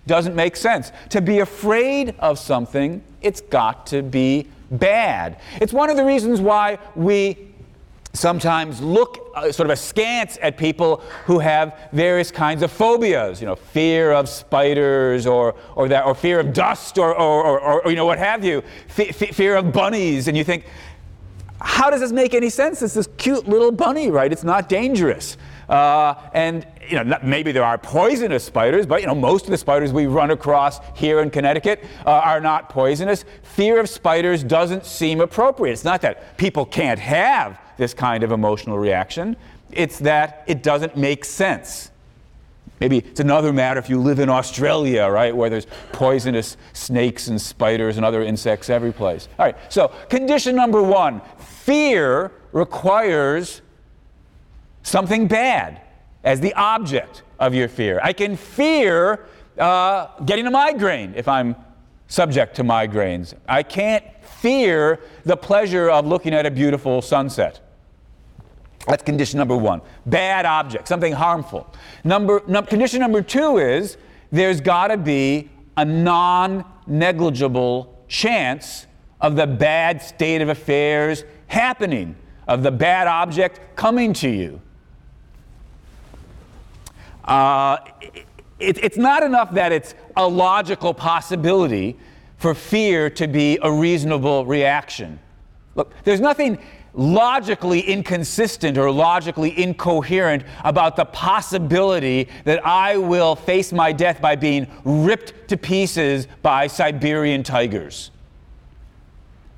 Doesn't 0.08 0.36
make 0.36 0.56
sense. 0.56 0.92
To 1.10 1.22
be 1.22 1.40
afraid 1.40 2.16
of 2.18 2.40
something, 2.40 3.04
it's 3.22 3.40
got 3.40 3.86
to 3.88 4.02
be 4.02 4.48
bad. 4.72 5.40
It's 5.62 5.74
one 5.74 5.92
of 5.92 5.98
the 5.98 6.04
reasons 6.04 6.42
why 6.42 6.80
we 6.96 7.53
sometimes 8.14 8.80
look 8.80 9.32
uh, 9.34 9.52
sort 9.52 9.66
of 9.66 9.72
askance 9.72 10.38
at 10.42 10.56
people 10.56 10.98
who 11.26 11.40
have 11.40 11.90
various 11.92 12.30
kinds 12.30 12.62
of 12.62 12.72
phobias, 12.72 13.42
you 13.42 13.48
know, 13.48 13.56
fear 13.56 14.12
of 14.12 14.30
spiders 14.30 15.26
or, 15.26 15.56
or, 15.76 15.88
that, 15.88 16.06
or 16.06 16.14
fear 16.14 16.40
of 16.40 16.54
dust 16.54 17.00
or, 17.00 17.16
or, 17.16 17.60
or, 17.60 17.84
or 17.84 17.90
you 17.90 17.96
know, 17.96 18.06
what 18.06 18.20
have 18.20 18.46
you, 18.46 18.64
F- 18.96 19.36
fear 19.36 19.56
of 19.56 19.74
bunnies. 19.74 20.28
And 20.28 20.38
you 20.38 20.44
think, 20.44 20.66
how 21.60 21.90
does 21.90 22.02
this 22.02 22.12
make 22.12 22.36
any 22.36 22.52
sense? 22.52 22.84
It's 22.84 22.94
this 22.94 23.10
cute 23.18 23.48
little 23.48 23.72
bunny, 23.72 24.12
right? 24.12 24.32
It's 24.32 24.44
not 24.44 24.70
dangerous. 24.70 25.38
Uh, 25.68 26.14
and 26.34 26.68
you 26.88 27.04
know, 27.04 27.18
maybe 27.24 27.52
there 27.52 27.64
are 27.64 27.80
poisonous 27.80 28.44
spiders, 28.44 28.86
but 28.86 29.02
you 29.02 29.08
know, 29.08 29.16
most 29.16 29.46
of 29.46 29.52
the 29.52 29.58
spiders 29.58 29.92
we 29.92 30.06
run 30.06 30.30
across 30.30 30.80
here 30.96 31.22
in 31.22 31.32
Connecticut 31.32 31.84
uh, 32.06 32.12
are 32.12 32.42
not 32.42 32.70
poisonous. 32.70 33.26
Fear 33.42 33.80
of 33.80 33.90
spiders 33.90 34.44
doesn't 34.44 34.86
seem 34.86 35.20
appropriate. 35.20 35.74
It's 35.74 35.84
not 35.84 36.02
that 36.02 36.38
people 36.38 36.66
can't 36.66 37.00
have 37.00 37.60
this 37.78 37.94
kind 37.94 38.24
of 38.24 38.32
emotional 38.32 38.78
reaction, 38.78 39.36
it's 39.72 40.00
that 40.00 40.44
it 40.48 40.64
doesn't 40.64 40.96
make 40.98 41.26
sense. 41.26 41.92
Maybe 42.80 42.98
it's 42.98 43.20
another 43.20 43.54
matter 43.54 43.80
if 43.80 43.90
you 43.90 44.00
live 44.00 44.20
in 44.20 44.30
Australia, 44.30 45.08
right, 45.08 45.36
where 45.36 45.50
there's 45.50 45.68
poisonous 45.92 46.58
snakes 46.74 47.28
and 47.28 47.40
spiders 47.40 47.98
and 47.98 48.06
other 48.06 48.24
insects 48.24 48.70
every 48.70 48.92
place. 48.92 49.28
All 49.40 49.46
right, 49.46 49.56
so 49.70 49.90
condition 50.10 50.56
number 50.56 50.82
one 50.82 51.22
fear 51.38 52.32
requires 52.52 53.62
something 54.82 55.28
bad 55.28 55.82
as 56.24 56.40
the 56.42 56.54
object 56.56 57.24
of 57.40 57.54
your 57.54 57.68
fear. 57.68 58.00
I 58.04 58.12
can 58.12 58.36
fear 58.36 59.26
uh, 59.58 60.08
getting 60.26 60.48
a 60.48 60.52
migraine 60.52 61.14
if 61.16 61.28
I'm 61.28 61.56
subject 62.08 62.56
to 62.58 62.64
migraines. 62.64 63.34
I 63.48 63.64
can't 63.64 64.04
fear 64.42 65.00
the 65.24 65.38
pleasure 65.38 65.90
of 65.90 66.06
looking 66.06 66.34
at 66.34 66.46
a 66.46 66.52
beautiful 66.52 67.02
sunset. 67.02 67.62
That's 68.88 69.04
condition 69.04 69.38
number 69.38 69.56
one. 69.56 69.82
Bad 70.06 70.46
object, 70.46 70.88
something 70.88 71.14
harmful. 71.14 71.68
Number, 72.04 72.40
condition 72.40 73.00
number 73.00 73.22
two 73.22 73.58
is 73.58 73.98
there's 74.32 74.60
got 74.60 74.88
to 74.88 74.98
be 74.98 75.50
a 75.78 75.86
non 75.86 76.66
negligible 76.86 78.04
chance 78.08 78.88
of 79.22 79.36
the 79.36 79.48
bad 79.48 80.02
state 80.02 80.42
of 80.42 80.50
affairs 80.50 81.24
happening, 81.48 82.16
of 82.48 82.62
the 82.62 82.72
bad 82.72 83.08
object 83.08 83.62
coming 83.76 84.12
to 84.14 84.30
you. 84.30 84.62
Uh, 87.24 87.78
it, 88.60 88.84
it's 88.84 88.98
not 88.98 89.24
enough 89.24 89.52
that 89.54 89.72
it's 89.72 89.96
a 90.18 90.28
logical 90.28 90.94
possibility 90.94 91.98
for 92.38 92.54
fear 92.54 93.10
to 93.10 93.28
be 93.28 93.58
a 93.62 93.72
reasonable 93.72 94.46
reaction. 94.46 95.20
Look, 95.76 95.94
there's 96.04 96.20
nothing 96.20 96.60
logically 96.94 97.80
inconsistent 97.80 98.78
or 98.78 98.92
logically 98.92 99.58
incoherent 99.62 100.44
about 100.64 100.96
the 100.96 101.06
possibility 101.06 102.30
that 102.46 102.66
I 102.66 102.98
will 102.98 103.36
face 103.36 103.74
my 103.74 103.92
death 103.92 104.22
by 104.22 104.36
being 104.36 104.68
ripped 104.84 105.48
to 105.50 105.58
pieces 105.58 106.28
by 106.42 106.68
Siberian 106.68 107.44
tigers. 107.44 108.12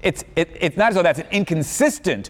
It's, 0.01 0.23
it, 0.35 0.55
it's 0.59 0.77
not 0.77 0.89
as 0.89 0.95
though 0.95 1.03
that's 1.03 1.19
an 1.19 1.27
inconsistent 1.31 2.29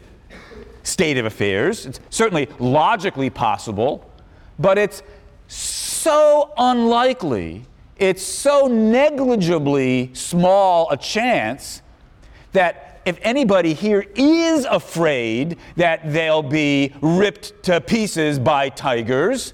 state 0.83 1.17
of 1.17 1.25
affairs. 1.25 1.85
It's 1.85 1.99
certainly 2.09 2.47
logically 2.59 3.29
possible, 3.29 4.09
but 4.57 4.77
it's 4.77 5.03
so 5.47 6.53
unlikely, 6.57 7.65
it's 7.97 8.23
so 8.23 8.67
negligibly 8.67 10.11
small 10.13 10.89
a 10.89 10.97
chance 10.97 11.81
that 12.53 12.94
if 13.05 13.19
anybody 13.21 13.73
here 13.73 14.05
is 14.15 14.65
afraid 14.65 15.57
that 15.75 16.11
they'll 16.11 16.43
be 16.43 16.93
ripped 17.01 17.63
to 17.63 17.79
pieces 17.79 18.39
by 18.39 18.69
tigers, 18.69 19.53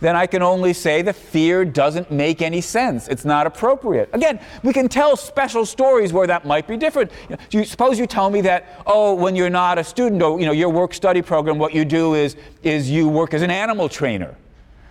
then 0.00 0.16
I 0.16 0.26
can 0.26 0.42
only 0.42 0.72
say 0.72 1.00
the 1.00 1.12
fear 1.12 1.64
doesn't 1.64 2.10
make 2.10 2.42
any 2.42 2.60
sense. 2.60 3.06
It's 3.06 3.24
not 3.24 3.46
appropriate. 3.46 4.10
Again, 4.12 4.40
we 4.64 4.72
can 4.72 4.88
tell 4.88 5.16
special 5.16 5.64
stories 5.64 6.12
where 6.12 6.26
that 6.26 6.44
might 6.44 6.66
be 6.66 6.76
different. 6.76 7.12
You 7.30 7.36
know, 7.36 7.42
you, 7.52 7.64
suppose 7.64 8.00
you 8.00 8.08
tell 8.08 8.28
me 8.28 8.40
that, 8.40 8.82
oh, 8.84 9.14
when 9.14 9.36
you're 9.36 9.48
not 9.48 9.78
a 9.78 9.84
student 9.84 10.20
or 10.20 10.40
you 10.40 10.46
know 10.46 10.52
your 10.52 10.70
work 10.70 10.92
study 10.92 11.22
program, 11.22 11.56
what 11.56 11.72
you 11.72 11.84
do 11.84 12.14
is 12.14 12.36
is 12.64 12.90
you 12.90 13.08
work 13.08 13.32
as 13.32 13.42
an 13.42 13.50
animal 13.52 13.88
trainer 13.88 14.36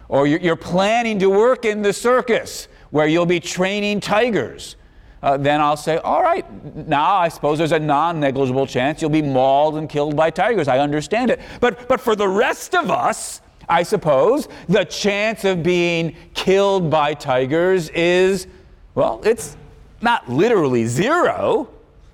or 0.07 0.27
you're 0.27 0.55
planning 0.55 1.19
to 1.19 1.29
work 1.29 1.65
in 1.65 1.81
the 1.81 1.93
circus 1.93 2.67
where 2.89 3.07
you'll 3.07 3.25
be 3.25 3.39
training 3.39 3.99
tigers, 3.99 4.75
uh, 5.23 5.37
then 5.37 5.61
I'll 5.61 5.77
say, 5.77 5.97
all 5.97 6.23
right, 6.23 6.45
now 6.87 7.15
I 7.15 7.29
suppose 7.29 7.57
there's 7.57 7.71
a 7.71 7.79
non 7.79 8.19
negligible 8.19 8.65
chance 8.65 9.01
you'll 9.01 9.11
be 9.11 9.21
mauled 9.21 9.77
and 9.77 9.87
killed 9.87 10.15
by 10.15 10.31
tigers. 10.31 10.67
I 10.67 10.79
understand 10.79 11.29
it. 11.29 11.39
But, 11.59 11.87
but 11.87 12.01
for 12.01 12.15
the 12.15 12.27
rest 12.27 12.73
of 12.73 12.89
us, 12.89 13.41
I 13.69 13.83
suppose 13.83 14.47
the 14.67 14.83
chance 14.83 15.45
of 15.45 15.63
being 15.63 16.15
killed 16.33 16.89
by 16.89 17.13
tigers 17.13 17.89
is, 17.89 18.47
well, 18.95 19.21
it's 19.23 19.55
not 20.01 20.27
literally 20.27 20.85
zero, 20.85 21.69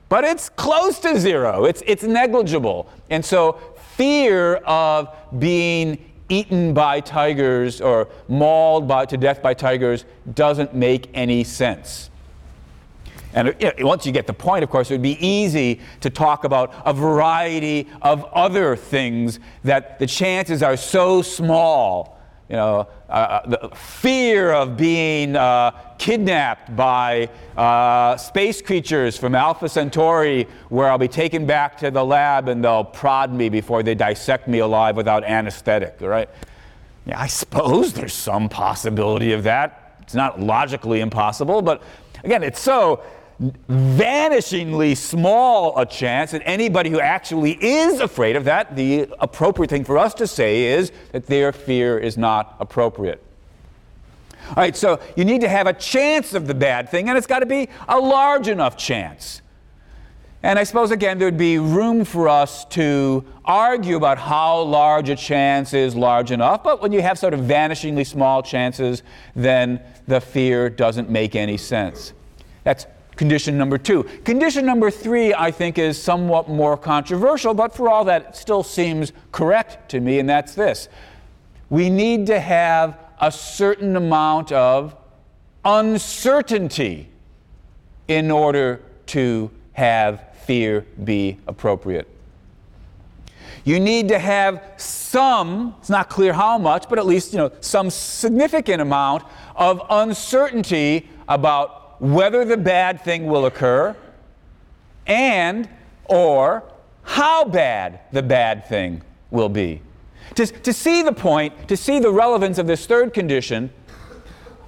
but 0.10 0.24
it's 0.24 0.50
close 0.50 1.00
to 1.00 1.20
zero. 1.20 1.66
It's, 1.66 1.82
it's 1.88 2.04
negligible. 2.04 2.90
And 3.10 3.24
so 3.24 3.54
fear 3.96 4.56
of 4.58 5.16
being 5.40 6.12
eaten 6.30 6.74
by 6.74 7.00
tigers 7.00 7.80
or 7.80 8.10
mauled 8.28 8.88
by, 8.88 9.06
to 9.06 9.18
death 9.18 9.42
by 9.42 9.54
tigers 9.54 10.04
doesn't 10.34 10.76
make 10.76 11.10
any 11.14 11.44
sense. 11.44 12.10
And 13.34 13.56
know, 13.60 13.72
once 13.80 14.06
you 14.06 14.12
get 14.12 14.28
the 14.28 14.34
point, 14.34 14.64
of 14.64 14.70
course, 14.70 14.90
it 14.90 14.96
would 14.96 15.02
be 15.02 15.26
easy 15.26 15.82
to 16.02 16.10
talk 16.10 16.44
about 16.44 16.74
a 16.86 16.94
variety 16.94 17.88
of 18.02 18.24
other 18.26 18.76
things 18.76 19.40
that 19.64 20.00
the 20.00 20.08
chances 20.08 20.64
are 20.64 20.78
so 20.78 21.22
small 21.22 22.18
you 22.50 22.56
know, 22.56 22.88
uh, 23.10 23.12
uh, 23.12 23.50
the 23.50 23.76
fear 23.76 24.54
of 24.54 24.78
being 24.78 25.36
uh, 25.36 25.72
kidnapped 25.98 26.74
by 26.78 27.30
uh, 27.58 28.16
space 28.16 28.62
creatures 28.62 29.18
from 29.18 29.36
Alpha 29.36 29.68
Centauri, 29.68 30.48
where 30.70 30.90
I'll 30.90 30.98
be 30.98 31.10
taken 31.10 31.46
back 31.46 31.78
to 31.80 31.92
the 31.92 32.04
lab 32.04 32.48
and 32.48 32.64
they'll 32.64 32.86
prod 32.86 33.34
me 33.34 33.50
before 33.50 33.84
they 33.84 33.96
dissect 33.96 34.48
me 34.48 34.60
alive 34.60 34.96
without 34.96 35.26
anesthetic, 35.26 35.98
right? 36.00 36.30
Yeah, 37.06 37.20
I 37.20 37.28
suppose 37.28 37.92
there's 37.92 38.14
some 38.14 38.48
possibility 38.48 39.34
of 39.34 39.44
that. 39.44 39.98
It's 40.04 40.16
not 40.16 40.40
logically 40.40 41.02
impossible, 41.02 41.62
but 41.62 41.84
again, 42.24 42.44
it's 42.44 42.62
so 42.62 43.04
vanishingly 43.40 44.98
small 44.98 45.78
a 45.78 45.86
chance 45.86 46.32
that 46.32 46.42
anybody 46.46 46.90
who 46.90 47.00
actually 47.00 47.54
is 47.64 48.00
afraid 48.00 48.36
of 48.36 48.46
that, 48.46 48.76
the 48.76 49.08
appropriate 49.20 49.70
thing 49.70 49.84
for 49.84 49.98
us 49.98 50.14
to 50.16 50.28
say 50.28 50.64
is 50.64 50.92
that 51.12 51.28
their 51.28 51.52
fear 51.52 52.00
is 52.00 52.18
not 52.18 52.56
appropriate. 52.60 53.24
All 54.50 54.56
right, 54.56 54.76
so 54.76 55.00
you 55.16 55.26
need 55.26 55.42
to 55.42 55.50
have 55.50 55.68
a 55.68 55.74
chance 55.74 56.34
of 56.34 56.48
the 56.48 56.56
bad 56.56 56.90
thing, 56.90 57.10
and 57.10 57.18
it's 57.18 57.28
got 57.28 57.40
to 57.40 57.46
be 57.46 57.70
a 57.88 58.00
large 58.00 58.48
enough 58.48 58.78
chance. 58.78 59.42
And 60.42 60.58
I 60.58 60.64
suppose, 60.64 60.92
again, 60.92 61.20
there'd 61.20 61.38
be 61.38 61.58
room 61.58 62.06
for 62.06 62.30
us 62.30 62.64
to 62.66 63.26
argue 63.44 63.98
about 63.98 64.18
how 64.18 64.62
large 64.62 65.10
a 65.10 65.16
chance 65.16 65.74
is 65.74 65.96
large 65.96 66.32
enough, 66.32 66.64
but 66.64 66.82
when 66.82 66.92
you 66.92 67.02
have 67.02 67.20
sort 67.20 67.34
of 67.34 67.42
vanishingly 67.42 68.06
small 68.06 68.42
chances, 68.42 69.04
then 69.36 69.82
the 70.08 70.22
fear 70.22 70.70
doesn't 70.70 71.10
make 71.10 71.36
any 71.36 71.58
sense. 71.58 72.14
That's 72.64 72.86
condition 73.18 73.58
number 73.58 73.78
two. 73.78 74.04
Condition 74.24 74.66
number 74.66 74.90
three, 74.90 75.34
I 75.34 75.52
think, 75.52 75.78
is 75.78 76.02
somewhat 76.02 76.48
more 76.48 76.78
controversial, 76.78 77.54
but 77.54 77.76
for 77.76 77.90
all 77.90 78.06
that, 78.06 78.28
it 78.28 78.36
still 78.36 78.64
seems 78.64 79.12
correct 79.32 79.90
to 79.92 80.00
me, 80.00 80.20
and 80.20 80.30
that's 80.30 80.56
this. 80.56 80.88
We 81.70 81.90
need 81.90 82.28
to 82.28 82.40
have 82.40 82.98
a 83.20 83.32
certain 83.32 83.96
amount 83.96 84.52
of 84.52 84.96
uncertainty 85.66 87.10
in 88.08 88.32
order 88.32 88.82
to 89.08 89.52
have 89.74 90.24
fear 90.46 90.86
be 91.04 91.38
appropriate. 91.48 92.08
You 93.66 93.82
need 93.82 94.08
to 94.08 94.20
have 94.20 94.64
some, 94.78 95.76
it's 95.80 95.90
not 95.90 96.08
clear 96.10 96.32
how 96.32 96.58
much, 96.58 96.88
but 96.88 97.00
at 97.00 97.06
least, 97.06 97.34
you 97.34 97.38
know, 97.38 97.52
some 97.60 97.90
significant 97.90 98.82
amount 98.82 99.24
of 99.58 99.82
uncertainty 99.90 101.10
about 101.28 101.77
whether 102.00 102.46
the 102.46 102.58
bad 102.58 103.02
thing 103.02 103.26
will 103.26 103.46
occur 103.46 103.96
and 105.06 105.68
or 106.06 106.64
how 107.04 107.46
bad 107.46 108.02
the 108.12 108.22
bad 108.22 108.68
thing 108.68 109.02
will 109.32 109.50
be. 109.50 109.82
To, 110.36 110.46
to 110.46 110.74
see 110.74 111.02
the 111.02 111.14
point, 111.14 111.68
to 111.70 111.78
see 111.78 112.00
the 112.00 112.12
relevance 112.12 112.58
of 112.58 112.68
this 112.68 112.86
third 112.86 113.14
condition, 113.14 113.72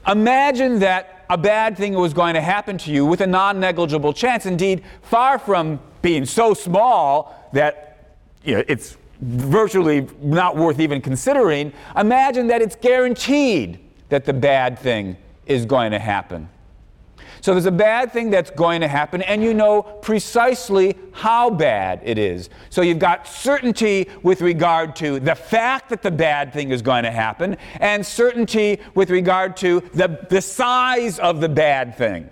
imagine 0.08 0.80
that 0.80 1.26
a 1.30 1.38
bad 1.38 1.78
thing 1.78 1.94
was 1.94 2.14
going 2.14 2.34
to 2.34 2.42
happen 2.42 2.78
to 2.80 2.92
you 2.92 3.06
with 3.06 3.22
a 3.22 3.28
non 3.28 3.60
negligible 3.60 4.14
chance. 4.14 4.46
Indeed, 4.46 4.84
far 5.02 5.38
from 5.38 5.80
being 6.02 6.26
so 6.26 6.54
small 6.54 7.50
that 7.54 8.16
you 8.44 8.56
know, 8.56 8.64
it's 8.68 8.98
virtually 9.22 10.08
not 10.22 10.56
worth 10.56 10.80
even 10.80 11.02
considering, 11.02 11.74
imagine 11.98 12.48
that 12.48 12.62
it's 12.62 12.76
guaranteed 12.76 13.80
that 14.08 14.26
the 14.26 14.34
bad 14.34 14.80
thing 14.80 15.18
is 15.46 15.66
going 15.66 15.92
to 15.92 16.00
happen. 16.00 16.50
So 17.42 17.54
there's 17.54 17.66
a 17.66 17.72
bad 17.72 18.12
thing 18.12 18.30
that's 18.30 18.52
going 18.52 18.82
to 18.82 18.88
happen, 18.88 19.22
and 19.22 19.44
you 19.44 19.54
know 19.54 19.82
precisely 19.82 20.98
how 21.12 21.50
bad 21.50 22.02
it 22.04 22.18
is. 22.18 22.50
So 22.70 22.82
you've 22.82 23.00
got 23.00 23.28
certainty 23.28 24.10
with 24.24 24.42
regard 24.42 24.96
to 24.98 25.20
the 25.20 25.36
fact 25.36 25.90
that 25.90 26.02
the 26.02 26.12
bad 26.12 26.52
thing 26.54 26.72
is 26.72 26.82
going 26.82 27.04
to 27.04 27.12
happen, 27.12 27.58
and 27.80 28.06
certainty 28.06 28.80
with 28.94 29.10
regard 29.10 29.56
to 29.58 29.82
the, 29.94 30.28
the 30.30 30.42
size 30.42 31.20
of 31.20 31.40
the 31.42 31.50
bad 31.50 31.96
thing. 31.98 32.30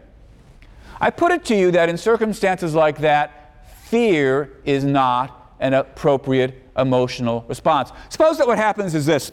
I 1.00 1.10
put 1.10 1.32
it 1.32 1.46
to 1.46 1.56
you 1.56 1.72
that 1.72 1.90
in 1.90 1.98
circumstances 1.98 2.74
like 2.74 3.00
that, 3.00 3.66
fear 3.86 4.60
is 4.66 4.84
not 4.84 5.56
an 5.60 5.74
appropriate 5.74 6.64
emotional 6.78 7.46
response. 7.48 7.92
Suppose 8.10 8.38
that 8.38 8.48
what 8.48 8.58
happens 8.58 8.94
is 8.96 9.06
this. 9.06 9.32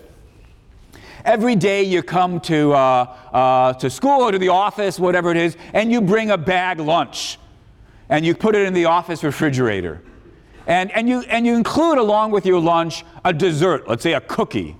Every 1.24 1.56
day 1.56 1.82
you 1.82 2.02
come 2.02 2.38
to, 2.40 2.72
uh, 2.72 3.16
uh, 3.32 3.72
to 3.74 3.88
school 3.88 4.22
or 4.22 4.32
to 4.32 4.38
the 4.38 4.50
office, 4.50 4.98
whatever 4.98 5.30
it 5.30 5.38
is, 5.38 5.56
and 5.72 5.90
you 5.90 6.02
bring 6.02 6.30
a 6.30 6.36
bag 6.36 6.80
lunch 6.80 7.38
and 8.10 8.26
you 8.26 8.34
put 8.34 8.54
it 8.54 8.66
in 8.66 8.74
the 8.74 8.84
office 8.84 9.24
refrigerator. 9.24 10.02
And, 10.66 10.90
and, 10.92 11.08
you, 11.08 11.20
and 11.22 11.46
you 11.46 11.54
include 11.54 11.98
along 11.98 12.30
with 12.30 12.44
your 12.44 12.60
lunch 12.60 13.04
a 13.24 13.32
dessert, 13.32 13.88
let's 13.88 14.02
say 14.02 14.12
a 14.12 14.20
cookie. 14.20 14.76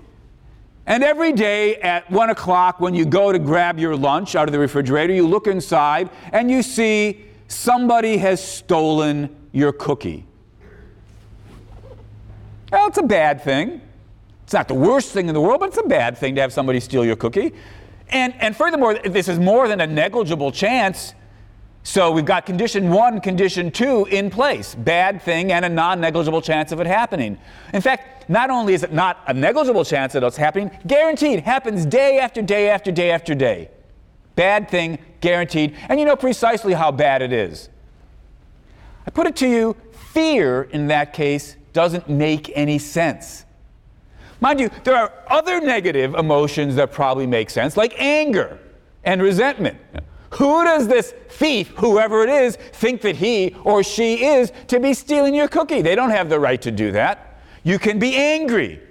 And 0.85 1.03
every 1.03 1.33
day 1.33 1.77
at 1.77 2.09
one 2.11 2.29
o'clock, 2.29 2.79
when 2.79 2.93
you 2.93 3.05
go 3.05 3.31
to 3.31 3.39
grab 3.39 3.79
your 3.79 3.95
lunch 3.95 4.35
out 4.35 4.47
of 4.47 4.51
the 4.51 4.59
refrigerator, 4.59 5.13
you 5.13 5.27
look 5.27 5.47
inside 5.47 6.11
and 6.31 6.49
you 6.51 6.61
see 6.61 7.25
somebody 7.47 8.17
has 8.17 8.43
stolen 8.43 9.35
your 9.51 9.71
cookie. 9.71 10.25
Well, 12.71 12.87
it's 12.87 12.99
a 12.99 13.03
bad 13.03 13.41
thing. 13.43 13.81
It's 14.45 14.53
not 14.53 14.67
the 14.67 14.75
worst 14.75 15.11
thing 15.11 15.27
in 15.27 15.33
the 15.33 15.41
world, 15.41 15.59
but 15.59 15.69
it's 15.69 15.79
a 15.79 15.83
bad 15.83 16.17
thing 16.17 16.35
to 16.35 16.41
have 16.41 16.53
somebody 16.53 16.79
steal 16.79 17.03
your 17.03 17.15
cookie. 17.15 17.51
And, 18.09 18.33
and 18.39 18.55
furthermore, 18.55 18.93
this 18.93 19.27
is 19.27 19.39
more 19.39 19.67
than 19.67 19.81
a 19.81 19.87
negligible 19.87 20.51
chance. 20.51 21.15
So 21.81 22.11
we've 22.11 22.25
got 22.25 22.45
condition 22.45 22.91
one, 22.91 23.21
condition 23.21 23.71
two 23.71 24.05
in 24.05 24.29
place 24.29 24.75
bad 24.75 25.21
thing 25.21 25.51
and 25.51 25.65
a 25.65 25.69
non 25.69 25.99
negligible 25.99 26.43
chance 26.43 26.71
of 26.71 26.79
it 26.79 26.85
happening. 26.85 27.39
In 27.73 27.81
fact, 27.81 28.29
not 28.29 28.51
only 28.51 28.75
is 28.75 28.83
it 28.83 28.93
not 28.93 29.19
a 29.27 29.33
negligible 29.33 29.83
chance 29.83 30.13
that 30.13 30.23
it's 30.23 30.37
happening, 30.37 30.69
guaranteed, 30.85 31.39
happens 31.41 31.85
day 31.85 32.19
after 32.19 32.43
day 32.43 32.69
after 32.69 32.91
day 32.91 33.11
after 33.11 33.33
day. 33.33 33.69
Bad 34.35 34.69
thing, 34.69 34.99
guaranteed, 35.21 35.75
and 35.89 35.99
you 35.99 36.05
know 36.05 36.15
precisely 36.15 36.73
how 36.73 36.91
bad 36.91 37.23
it 37.23 37.33
is. 37.33 37.69
I 39.07 39.11
put 39.11 39.25
it 39.25 39.35
to 39.37 39.47
you 39.47 39.75
fear 39.91 40.63
in 40.63 40.87
that 40.87 41.13
case 41.13 41.55
doesn't 41.73 42.09
make 42.09 42.51
any 42.55 42.79
sense. 42.79 43.45
Mind 44.45 44.59
you, 44.59 44.69
there 44.83 44.95
are 44.95 45.11
other 45.25 45.59
negative 45.59 46.13
emotions 46.13 46.75
that 46.75 46.91
probably 46.91 47.25
make 47.25 47.49
sense, 47.49 47.75
like 47.75 47.99
anger 47.99 48.59
and 49.03 49.19
resentment. 49.19 49.75
Who 50.33 50.63
does 50.63 50.87
this 50.87 51.15
thief, 51.29 51.69
whoever 51.69 52.21
it 52.21 52.29
is, 52.29 52.55
think 52.55 53.01
that 53.01 53.15
he 53.15 53.55
or 53.63 53.81
she 53.81 54.23
is 54.23 54.51
to 54.67 54.79
be 54.79 54.93
stealing 54.93 55.33
your 55.33 55.47
cookie? 55.47 55.81
They 55.81 55.95
don't 55.95 56.11
have 56.11 56.29
the 56.29 56.39
right 56.39 56.61
to 56.61 56.69
do 56.69 56.91
that. 56.91 57.41
You 57.63 57.79
can 57.79 57.97
be 57.97 58.15
angry. 58.15 58.83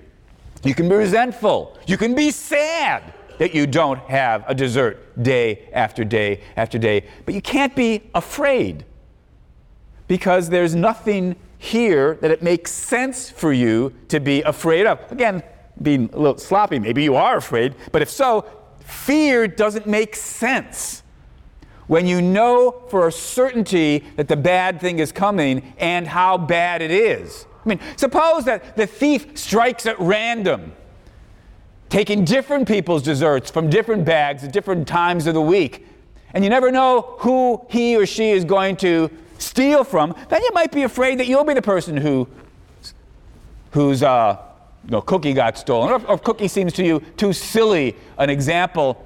You 0.64 0.74
can 0.74 0.88
be 0.88 0.96
resentful. 0.96 1.78
You 1.86 1.98
can 1.98 2.16
be 2.16 2.32
sad 2.32 3.14
that 3.38 3.54
you 3.54 3.68
don't 3.68 4.00
have 4.10 4.42
a 4.48 4.56
dessert 4.56 5.22
day 5.22 5.68
after 5.72 6.02
day 6.02 6.42
after 6.56 6.80
day. 6.80 7.04
But 7.26 7.34
you 7.34 7.40
can't 7.40 7.76
be 7.76 8.10
afraid 8.12 8.84
because 10.08 10.48
there's 10.48 10.74
nothing 10.74 11.36
here 11.64 12.16
that 12.20 12.30
it 12.30 12.42
makes 12.42 12.70
sense 12.70 13.30
for 13.30 13.52
you 13.52 13.92
to 14.08 14.20
be 14.20 14.42
afraid 14.42 14.86
of. 14.86 15.00
Again, 15.10 15.42
being 15.80 16.10
a 16.12 16.18
little 16.18 16.38
sloppy, 16.38 16.78
maybe 16.78 17.02
you 17.02 17.16
are 17.16 17.36
afraid, 17.38 17.74
but 17.90 18.02
if 18.02 18.10
so, 18.10 18.44
fear 18.80 19.48
doesn't 19.48 19.86
make 19.86 20.14
sense. 20.14 21.02
When 21.86 22.06
you 22.06 22.22
know 22.22 22.84
for 22.88 23.08
a 23.08 23.12
certainty 23.12 24.04
that 24.16 24.28
the 24.28 24.36
bad 24.36 24.80
thing 24.80 24.98
is 24.98 25.10
coming 25.10 25.74
and 25.78 26.06
how 26.06 26.38
bad 26.38 26.82
it 26.82 26.90
is. 26.90 27.46
I 27.64 27.68
mean, 27.68 27.80
suppose 27.96 28.44
that 28.44 28.76
the 28.76 28.86
thief 28.86 29.36
strikes 29.38 29.86
at 29.86 29.98
random, 29.98 30.72
taking 31.88 32.24
different 32.24 32.68
people's 32.68 33.02
desserts 33.02 33.50
from 33.50 33.70
different 33.70 34.04
bags 34.04 34.44
at 34.44 34.52
different 34.52 34.86
times 34.86 35.26
of 35.26 35.34
the 35.34 35.42
week, 35.42 35.86
and 36.34 36.44
you 36.44 36.50
never 36.50 36.70
know 36.70 37.16
who 37.20 37.64
he 37.70 37.96
or 37.96 38.06
she 38.06 38.30
is 38.30 38.44
going 38.44 38.76
to 38.76 39.10
steal 39.38 39.84
from, 39.84 40.14
then 40.28 40.42
you 40.42 40.50
might 40.52 40.72
be 40.72 40.82
afraid 40.82 41.18
that 41.18 41.26
you'll 41.26 41.44
be 41.44 41.54
the 41.54 41.62
person 41.62 41.96
who, 41.96 42.28
whose 43.72 44.02
uh, 44.02 44.38
you 44.84 44.90
know, 44.90 45.00
cookie 45.00 45.32
got 45.32 45.56
stolen. 45.58 45.90
Or, 45.90 46.06
or 46.06 46.18
cookie 46.18 46.48
seems 46.48 46.72
to 46.74 46.84
you 46.84 47.00
too 47.16 47.32
silly 47.32 47.96
an 48.18 48.30
example. 48.30 49.04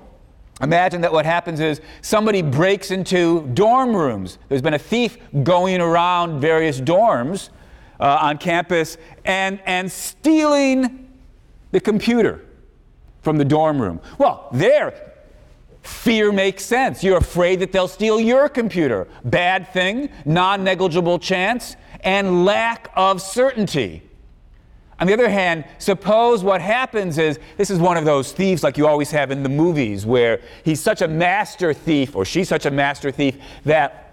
Imagine 0.60 1.00
that 1.02 1.12
what 1.12 1.24
happens 1.24 1.60
is 1.60 1.80
somebody 2.02 2.42
breaks 2.42 2.90
into 2.90 3.46
dorm 3.54 3.94
rooms. 3.94 4.38
There's 4.48 4.62
been 4.62 4.74
a 4.74 4.78
thief 4.78 5.16
going 5.42 5.80
around 5.80 6.40
various 6.40 6.80
dorms 6.80 7.50
uh, 8.00 8.18
on 8.20 8.38
campus 8.38 8.98
and, 9.24 9.60
and 9.66 9.90
stealing 9.90 11.08
the 11.70 11.80
computer 11.80 12.44
from 13.22 13.38
the 13.38 13.44
dorm 13.44 13.80
room. 13.80 14.00
Well, 14.16 14.48
there, 14.52 15.07
Fear 15.82 16.32
makes 16.32 16.64
sense. 16.64 17.02
You're 17.02 17.18
afraid 17.18 17.60
that 17.60 17.72
they'll 17.72 17.88
steal 17.88 18.20
your 18.20 18.48
computer. 18.48 19.08
Bad 19.24 19.72
thing, 19.72 20.10
non 20.24 20.64
negligible 20.64 21.18
chance, 21.18 21.76
and 22.00 22.44
lack 22.44 22.90
of 22.96 23.22
certainty. 23.22 24.02
On 25.00 25.06
the 25.06 25.12
other 25.12 25.28
hand, 25.28 25.64
suppose 25.78 26.42
what 26.42 26.60
happens 26.60 27.18
is 27.18 27.38
this 27.56 27.70
is 27.70 27.78
one 27.78 27.96
of 27.96 28.04
those 28.04 28.32
thieves 28.32 28.64
like 28.64 28.76
you 28.76 28.86
always 28.86 29.12
have 29.12 29.30
in 29.30 29.44
the 29.44 29.48
movies 29.48 30.04
where 30.04 30.40
he's 30.64 30.80
such 30.80 31.02
a 31.02 31.08
master 31.08 31.72
thief 31.72 32.16
or 32.16 32.24
she's 32.24 32.48
such 32.48 32.66
a 32.66 32.70
master 32.70 33.12
thief 33.12 33.36
that 33.64 34.07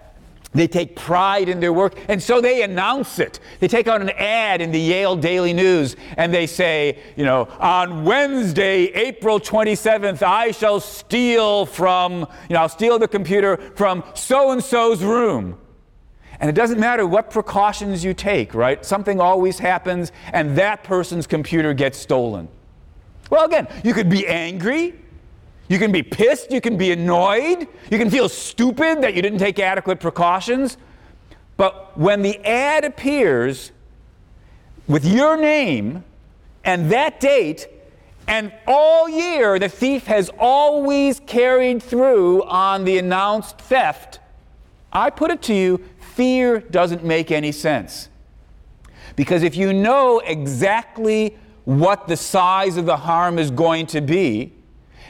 they 0.58 0.68
take 0.68 0.96
pride 0.96 1.48
in 1.48 1.60
their 1.60 1.72
work, 1.72 1.94
and 2.08 2.22
so 2.22 2.40
they 2.40 2.62
announce 2.62 3.18
it. 3.18 3.40
They 3.60 3.68
take 3.68 3.88
out 3.88 4.00
an 4.00 4.10
ad 4.10 4.60
in 4.60 4.72
the 4.72 4.80
Yale 4.80 5.16
Daily 5.16 5.52
News, 5.52 5.96
and 6.16 6.32
they 6.32 6.46
say, 6.46 6.98
you 7.16 7.24
know, 7.24 7.48
on 7.58 8.04
Wednesday, 8.04 8.84
April 8.86 9.40
27th, 9.40 10.22
I 10.22 10.50
shall 10.50 10.80
steal 10.80 11.66
from, 11.66 12.26
you 12.48 12.54
know, 12.54 12.60
I'll 12.62 12.68
steal 12.68 12.98
the 12.98 13.08
computer 13.08 13.56
from 13.76 14.04
so 14.14 14.50
and 14.50 14.62
so's 14.62 15.02
room. 15.02 15.58
And 16.38 16.50
it 16.50 16.54
doesn't 16.54 16.78
matter 16.78 17.06
what 17.06 17.30
precautions 17.30 18.04
you 18.04 18.12
take, 18.12 18.54
right? 18.54 18.84
Something 18.84 19.20
always 19.20 19.58
happens, 19.58 20.12
and 20.32 20.56
that 20.58 20.84
person's 20.84 21.26
computer 21.26 21.72
gets 21.72 21.98
stolen. 21.98 22.48
Well, 23.30 23.44
again, 23.44 23.68
you 23.84 23.94
could 23.94 24.08
be 24.08 24.26
angry, 24.26 24.94
you 25.68 25.78
can 25.78 25.90
be 25.92 26.02
pissed, 26.02 26.52
you 26.52 26.60
can 26.60 26.76
be 26.76 26.92
annoyed, 26.92 27.66
you 27.90 27.98
can 27.98 28.10
feel 28.10 28.28
stupid 28.28 29.02
that 29.02 29.14
you 29.14 29.22
didn't 29.22 29.38
take 29.38 29.58
adequate 29.58 30.00
precautions. 30.00 30.76
But 31.56 31.96
when 31.98 32.22
the 32.22 32.38
ad 32.46 32.84
appears 32.84 33.72
with 34.86 35.04
your 35.04 35.36
name 35.36 36.04
and 36.64 36.90
that 36.92 37.18
date, 37.20 37.68
and 38.28 38.52
all 38.66 39.08
year 39.08 39.58
the 39.58 39.68
thief 39.68 40.06
has 40.06 40.30
always 40.38 41.20
carried 41.20 41.82
through 41.82 42.44
on 42.44 42.84
the 42.84 42.98
announced 42.98 43.58
theft, 43.58 44.20
I 44.92 45.10
put 45.10 45.30
it 45.30 45.42
to 45.42 45.54
you 45.54 45.84
fear 45.98 46.60
doesn't 46.60 47.04
make 47.04 47.30
any 47.30 47.52
sense. 47.52 48.08
Because 49.16 49.42
if 49.42 49.56
you 49.56 49.72
know 49.72 50.20
exactly 50.20 51.36
what 51.64 52.06
the 52.06 52.16
size 52.16 52.76
of 52.76 52.86
the 52.86 52.96
harm 52.96 53.38
is 53.38 53.50
going 53.50 53.86
to 53.88 54.00
be, 54.00 54.52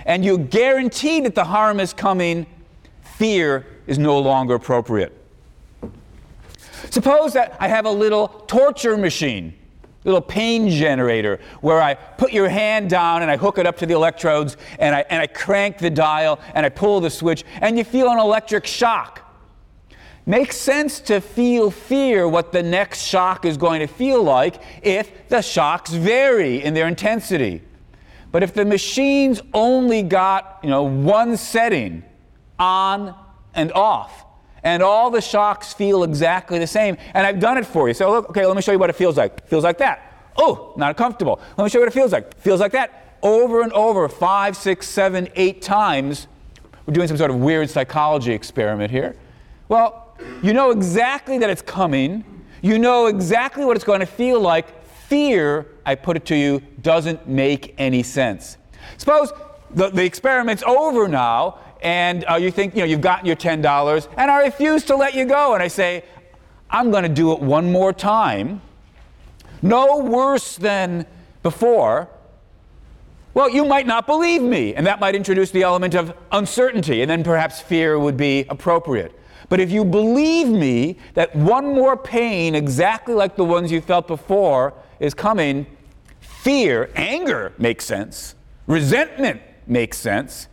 and 0.07 0.25
you 0.25 0.38
guarantee 0.38 1.21
that 1.21 1.35
the 1.35 1.45
harm 1.45 1.81
is 1.81 1.92
coming, 1.92 2.47
fear 3.03 3.66
is 3.87 3.99
no 3.99 4.19
longer 4.19 4.55
appropriate. 4.55 5.12
Suppose 6.90 7.33
that 7.35 7.57
I 7.61 7.69
have 7.69 7.85
a 7.85 7.90
little 7.90 8.29
torture 8.47 8.97
machine, 8.97 9.53
little 10.05 10.21
pain 10.21 10.71
generator, 10.71 11.40
where 11.61 11.83
I 11.83 11.95
put 11.95 12.33
your 12.33 12.49
hand 12.49 12.88
down 12.88 13.23
and 13.23 13.31
I 13.31 13.37
hook 13.37 13.59
it 13.59 13.66
up 13.66 13.77
to 13.79 13.87
the 13.87 13.95
electrodes 13.95 14.57
and 14.79 14.95
I, 14.95 15.05
and 15.11 15.21
I 15.21 15.27
crank 15.27 15.79
the 15.79 15.90
dial 15.90 16.38
and 16.55 16.64
I 16.64 16.69
pull 16.69 17.01
the 17.01 17.11
switch 17.11 17.45
and 17.61 17.77
you 17.77 17.83
feel 17.83 18.09
an 18.09 18.19
electric 18.19 18.66
shock. 18.66 19.23
Makes 20.25 20.57
sense 20.57 21.01
to 21.01 21.21
feel 21.21 21.71
fear 21.71 22.29
what 22.29 22.53
the 22.53 22.62
next 22.62 23.03
shock 23.03 23.45
is 23.45 23.57
going 23.57 23.81
to 23.81 23.87
feel 23.87 24.23
like 24.23 24.61
if 24.83 25.29
the 25.29 25.40
shocks 25.40 25.92
vary 25.92 26.62
in 26.62 26.75
their 26.75 26.88
intensity. 26.88 27.62
But 28.33 28.43
if 28.43 28.53
the 28.55 28.65
machines 28.65 29.41
only 29.55 30.03
got, 30.03 30.59
you 30.62 30.71
know, 30.71 30.83
one 30.83 31.37
setting 31.37 32.03
on 32.59 33.15
and 33.55 33.73
off, 33.73 34.25
and 34.62 34.83
all 34.83 35.11
the 35.11 35.21
shocks 35.21 35.73
feel 35.73 36.03
exactly 36.03 36.59
the 36.59 36.67
same, 36.67 36.97
and 37.15 37.27
I've 37.27 37.39
done 37.39 37.57
it 37.57 37.65
for 37.67 37.89
you. 37.89 37.95
So, 37.95 38.11
look, 38.11 38.31
okay, 38.31 38.45
let 38.45 38.57
me 38.57 38.62
show 38.62 38.73
you 38.73 38.79
what 38.79 38.91
it 38.91 38.97
feels 38.97 39.17
like. 39.17 39.47
Feels 39.47 39.65
like 39.65 39.79
that. 39.79 40.33
Oh, 40.37 40.75
not 40.77 40.97
comfortable. 40.97 41.41
Let 41.57 41.65
me 41.65 41.71
show 41.71 41.79
you 41.79 41.83
what 41.83 41.89
it 41.89 41.95
feels 41.95 42.12
like. 42.12 42.37
Feels 42.39 42.61
like 42.61 42.73
that 42.73 43.07
over 43.23 43.62
and 43.62 43.73
over, 43.73 44.09
five, 44.09 44.57
six, 44.57 44.89
seven, 44.89 45.29
eight 45.35 45.62
times. 45.62 46.29
We're 46.87 46.95
doing 46.95 47.09
some 47.09 47.17
sort 47.17 47.31
of 47.31 47.39
weird 47.39 47.69
psychology 47.69 48.33
experiment 48.33 48.91
here. 48.91 49.17
Well, 49.69 50.17
you 50.43 50.53
know 50.53 50.71
exactly 50.71 51.39
that 51.39 51.51
it's 51.51 51.62
coming. 51.62 52.25
You 52.62 52.79
know 52.79 53.07
exactly 53.07 53.65
what 53.65 53.77
it's 53.77 53.85
going 53.85 54.01
to 54.01 54.07
feel 54.07 54.41
like. 54.41 54.67
Fear, 55.09 55.66
I 55.85 55.95
put 55.95 56.16
it 56.16 56.25
to 56.27 56.37
you, 56.37 56.61
doesn't 56.83 57.29
make 57.29 57.77
any 57.79 58.03
sense. 58.03 58.57
Suppose 58.99 59.33
the, 59.71 59.90
the 59.90 60.05
experiment's 60.05 60.64
over 60.64 61.07
now, 61.07 61.59
and 61.81 62.25
uh, 62.29 62.35
you 62.35 62.51
think, 62.51 62.75
you 62.75 62.81
know, 62.81 62.87
you've 62.87 63.03
gotten 63.03 63.25
your 63.25 63.37
$10, 63.37 64.09
and 64.16 64.31
I 64.31 64.42
refuse 64.42 64.85
to 64.87 64.97
let 64.97 65.14
you 65.14 65.25
go. 65.25 65.55
And 65.55 65.62
I 65.62 65.69
say, 65.69 66.05
I'm 66.69 66.90
going 66.90 67.05
to 67.05 67.09
do 67.09 67.31
it 67.33 67.40
one 67.40 67.71
more 67.71 67.92
time. 67.92 68.61
No 69.62 69.99
worse 69.99 70.57
than 70.57 71.07
before. 71.45 72.09
Well, 73.33 73.49
you 73.49 73.64
might 73.64 73.87
not 73.87 74.09
believe 74.09 74.42
me, 74.42 74.75
and 74.75 74.85
that 74.88 74.99
might 74.99 75.14
introduce 75.14 75.53
the 75.53 75.62
element 75.62 75.95
of 75.95 76.16
uncertainty, 76.33 77.03
and 77.03 77.09
then 77.09 77.23
perhaps 77.23 77.61
fear 77.61 77.97
would 77.97 78.16
be 78.16 78.45
appropriate. 78.49 79.12
But 79.49 79.61
if 79.61 79.71
you 79.71 79.85
believe 79.85 80.49
me 80.49 80.97
that 81.14 81.37
one 81.37 81.66
more 81.66 81.97
pain, 81.97 82.57
exactly 82.57 83.14
like 83.14 83.37
the 83.37 83.45
ones 83.45 83.71
you 83.71 83.81
felt 83.81 84.09
before, 84.09 84.75
is 85.00 85.14
coming, 85.14 85.66
fear, 86.20 86.90
anger 86.94 87.52
makes 87.59 87.85
sense, 87.85 88.35
resentment 88.66 89.40
makes 89.66 89.98
sense, 89.98 90.48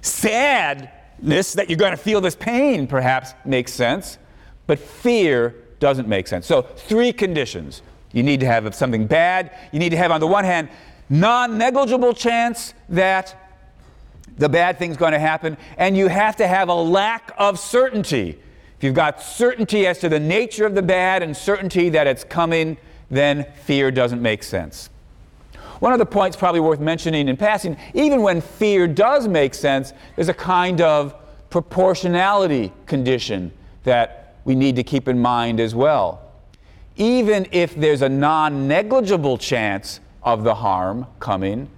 sadness 0.00 1.52
that 1.54 1.68
you're 1.68 1.78
going 1.78 1.92
to 1.92 1.96
feel 1.96 2.20
this 2.20 2.36
pain 2.36 2.86
perhaps 2.86 3.34
makes 3.44 3.72
sense, 3.72 4.18
but 4.66 4.78
fear 4.78 5.54
doesn't 5.78 6.08
make 6.08 6.26
sense. 6.26 6.46
So, 6.46 6.62
three 6.62 7.12
conditions. 7.12 7.82
You 8.12 8.22
need 8.22 8.40
to 8.40 8.46
have 8.46 8.64
of 8.64 8.74
something 8.74 9.06
bad. 9.06 9.50
You 9.72 9.78
need 9.78 9.90
to 9.90 9.96
have, 9.96 10.10
on 10.10 10.20
the 10.20 10.26
one 10.26 10.44
hand, 10.44 10.70
non 11.10 11.58
negligible 11.58 12.14
chance 12.14 12.72
that 12.88 13.36
the 14.38 14.48
bad 14.48 14.78
thing's 14.78 14.96
going 14.96 15.12
to 15.12 15.18
happen, 15.18 15.56
and 15.76 15.96
you 15.96 16.08
have 16.08 16.36
to 16.36 16.46
have 16.46 16.68
a 16.68 16.74
lack 16.74 17.32
of 17.38 17.58
certainty. 17.58 18.38
If 18.76 18.84
you've 18.84 18.94
got 18.94 19.22
certainty 19.22 19.86
as 19.86 19.98
to 20.00 20.08
the 20.08 20.20
nature 20.20 20.66
of 20.66 20.74
the 20.74 20.82
bad 20.82 21.22
and 21.22 21.36
certainty 21.36 21.88
that 21.90 22.06
it's 22.06 22.24
coming, 22.24 22.76
then 23.10 23.46
fear 23.64 23.90
doesn't 23.90 24.20
make 24.20 24.42
sense. 24.42 24.90
One 25.80 25.92
of 25.92 25.98
the 25.98 26.06
points 26.06 26.36
probably 26.36 26.60
worth 26.60 26.80
mentioning 26.80 27.28
in 27.28 27.36
passing, 27.36 27.76
even 27.94 28.22
when 28.22 28.40
fear 28.40 28.88
does 28.88 29.28
make 29.28 29.54
sense, 29.54 29.92
there's 30.14 30.28
a 30.28 30.34
kind 30.34 30.80
of 30.80 31.14
proportionality 31.50 32.72
condition 32.86 33.52
that 33.84 34.36
we 34.44 34.54
need 34.54 34.76
to 34.76 34.82
keep 34.82 35.08
in 35.08 35.18
mind 35.18 35.60
as 35.60 35.74
well. 35.74 36.22
Even 36.96 37.46
if 37.52 37.74
there's 37.74 38.02
a 38.02 38.08
non 38.08 38.66
negligible 38.66 39.36
chance 39.36 40.00
of 40.22 40.44
the 40.44 40.54
harm 40.54 41.06
coming, 41.20 41.68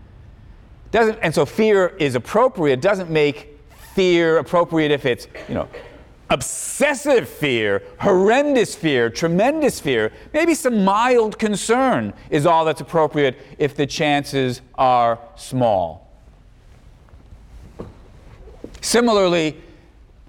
doesn't, 0.91 1.19
and 1.21 1.35
so 1.35 1.45
fear 1.45 1.89
is 1.99 2.15
appropriate, 2.15 2.81
doesn't 2.81 3.11
make 3.11 3.59
fear 3.95 4.39
appropriate 4.39 4.91
if 4.93 5.05
it's, 5.05 5.27
you 5.49 5.55
know, 5.55 5.69
obsessive 6.31 7.29
fear, 7.29 7.83
horrendous 8.01 8.75
fear, 8.75 9.09
tremendous 9.11 9.81
fear, 9.81 10.13
maybe 10.33 10.55
some 10.55 10.85
mild 10.85 11.39
concern 11.39 12.13
is 12.31 12.47
all 12.47 12.65
that's 12.65 12.81
appropriate 12.81 13.39
if 13.59 13.75
the 13.75 13.87
chances 13.87 14.61
are 14.75 15.19
small. 15.37 16.09
Similarly, 18.81 19.57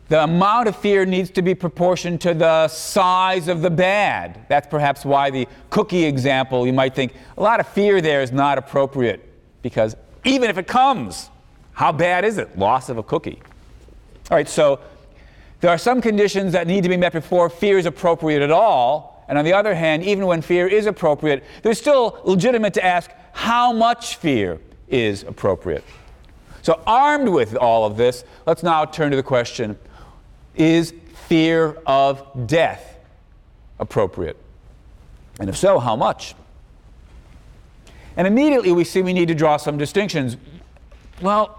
the 0.08 0.24
amount 0.24 0.68
of 0.68 0.76
fear 0.76 1.06
needs 1.06 1.30
to 1.32 1.44
be 1.44 1.54
proportioned 1.54 2.20
to 2.22 2.34
the 2.34 2.68
size 2.68 3.48
of 3.48 3.62
the 3.62 3.70
bad. 3.70 4.44
That's 4.50 4.68
perhaps 4.68 5.06
why 5.06 5.30
the 5.30 5.48
cookie 5.70 6.06
example, 6.06 6.66
you 6.66 6.74
might 6.74 6.96
think 6.96 7.14
a 7.38 7.42
lot 7.42 7.60
of 7.60 7.68
fear 7.68 8.02
there 8.02 8.24
is 8.24 8.32
not 8.32 8.58
appropriate 8.58 9.24
because 9.62 9.96
even 10.24 10.50
if 10.50 10.58
it 10.58 10.68
comes, 10.68 11.30
how 11.74 11.92
bad 11.92 12.26
is 12.26 12.40
it? 12.40 12.58
Loss 12.58 12.90
of 12.90 12.98
a 12.98 13.04
cookie. 13.04 13.40
All 14.32 14.38
right, 14.38 14.50
so 14.50 14.80
there 15.62 15.70
are 15.70 15.78
some 15.78 16.02
conditions 16.02 16.54
that 16.54 16.68
need 16.68 16.84
to 16.84 16.90
be 16.90 16.98
met 16.98 17.14
before 17.14 17.50
fear 17.50 17.78
is 17.78 17.86
appropriate 17.86 18.42
at 18.42 18.52
all. 18.52 19.26
And 19.28 19.38
on 19.38 19.46
the 19.46 19.54
other 19.54 19.76
hand, 19.76 20.04
even 20.04 20.26
when 20.26 20.42
fear 20.42 20.68
is 20.68 20.86
appropriate, 20.86 21.44
there's 21.62 21.78
still 21.78 22.20
legitimate 22.24 22.74
to 22.76 22.86
ask 22.86 23.12
how 23.32 23.72
much 23.72 24.16
fear 24.16 24.60
is 24.88 25.24
appropriate. 25.24 25.84
So, 26.62 26.82
armed 26.88 27.30
with 27.30 27.56
all 27.56 27.86
of 27.86 27.96
this, 27.96 28.24
let's 28.46 28.64
now 28.64 28.86
turn 28.86 29.12
to 29.12 29.18
the 29.18 29.24
question 29.24 29.78
is 30.56 30.94
fear 31.28 31.78
of 31.86 32.48
death 32.48 32.98
appropriate? 33.80 34.38
And 35.40 35.50
if 35.50 35.56
so, 35.56 35.80
how 35.80 35.96
much? 35.96 36.36
And 38.18 38.28
immediately 38.28 38.72
we 38.72 38.84
see 38.84 39.02
we 39.02 39.14
need 39.14 39.28
to 39.30 39.36
draw 39.36 39.58
some 39.58 39.78
distinctions. 39.78 40.36
Well, 41.22 41.59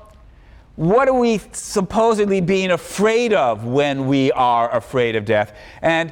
what 0.81 1.09
are 1.09 1.15
we 1.15 1.39
supposedly 1.53 2.41
being 2.41 2.71
afraid 2.71 3.35
of 3.35 3.67
when 3.67 4.07
we 4.07 4.33
are 4.33 4.75
afraid 4.75 5.15
of 5.15 5.27
death? 5.27 5.55
And 5.83 6.11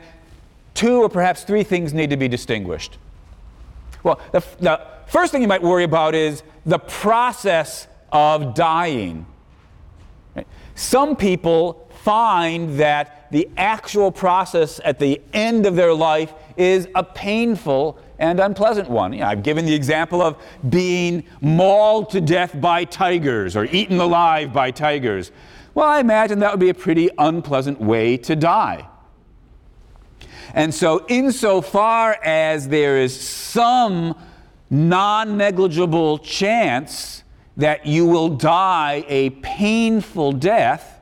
two 0.74 1.00
or 1.00 1.08
perhaps 1.08 1.42
three 1.42 1.62
things 1.64 1.94
need 1.94 2.10
to 2.10 2.18
be 2.18 2.28
distinguished. 2.28 2.98
Well, 4.02 4.20
the, 4.30 4.44
the 4.60 4.86
first 5.06 5.32
thing 5.32 5.40
you 5.40 5.48
might 5.48 5.62
worry 5.62 5.84
about 5.84 6.14
is 6.14 6.42
the 6.66 6.78
process 6.78 7.88
of 8.12 8.52
dying. 8.54 9.24
Some 10.74 11.16
people 11.16 11.88
find 12.02 12.78
that 12.78 13.32
the 13.32 13.48
actual 13.56 14.12
process 14.12 14.82
at 14.84 14.98
the 14.98 15.22
end 15.32 15.64
of 15.64 15.76
their 15.76 15.94
life 15.94 16.34
is 16.58 16.88
a 16.94 17.02
painful 17.02 17.98
and 18.18 18.40
unpleasant 18.40 18.88
one. 18.88 19.12
You 19.12 19.20
know, 19.20 19.26
I've 19.26 19.42
given 19.42 19.64
the 19.64 19.74
example 19.74 20.20
of 20.20 20.36
being 20.68 21.24
mauled 21.40 22.10
to 22.10 22.20
death 22.20 22.60
by 22.60 22.84
tigers 22.84 23.56
or 23.56 23.64
eaten 23.66 24.00
alive 24.00 24.52
by 24.52 24.70
tigers. 24.70 25.30
Well, 25.74 25.86
I 25.86 26.00
imagine 26.00 26.40
that 26.40 26.50
would 26.50 26.60
be 26.60 26.70
a 26.70 26.74
pretty 26.74 27.08
unpleasant 27.18 27.80
way 27.80 28.16
to 28.18 28.34
die. 28.34 28.88
And 30.54 30.74
so, 30.74 31.04
insofar 31.08 32.18
as 32.24 32.68
there 32.68 32.98
is 32.98 33.18
some 33.18 34.14
non 34.70 35.36
negligible 35.36 36.18
chance 36.18 37.22
that 37.56 37.86
you 37.86 38.06
will 38.06 38.30
die 38.30 39.04
a 39.08 39.30
painful 39.30 40.32
death, 40.32 41.00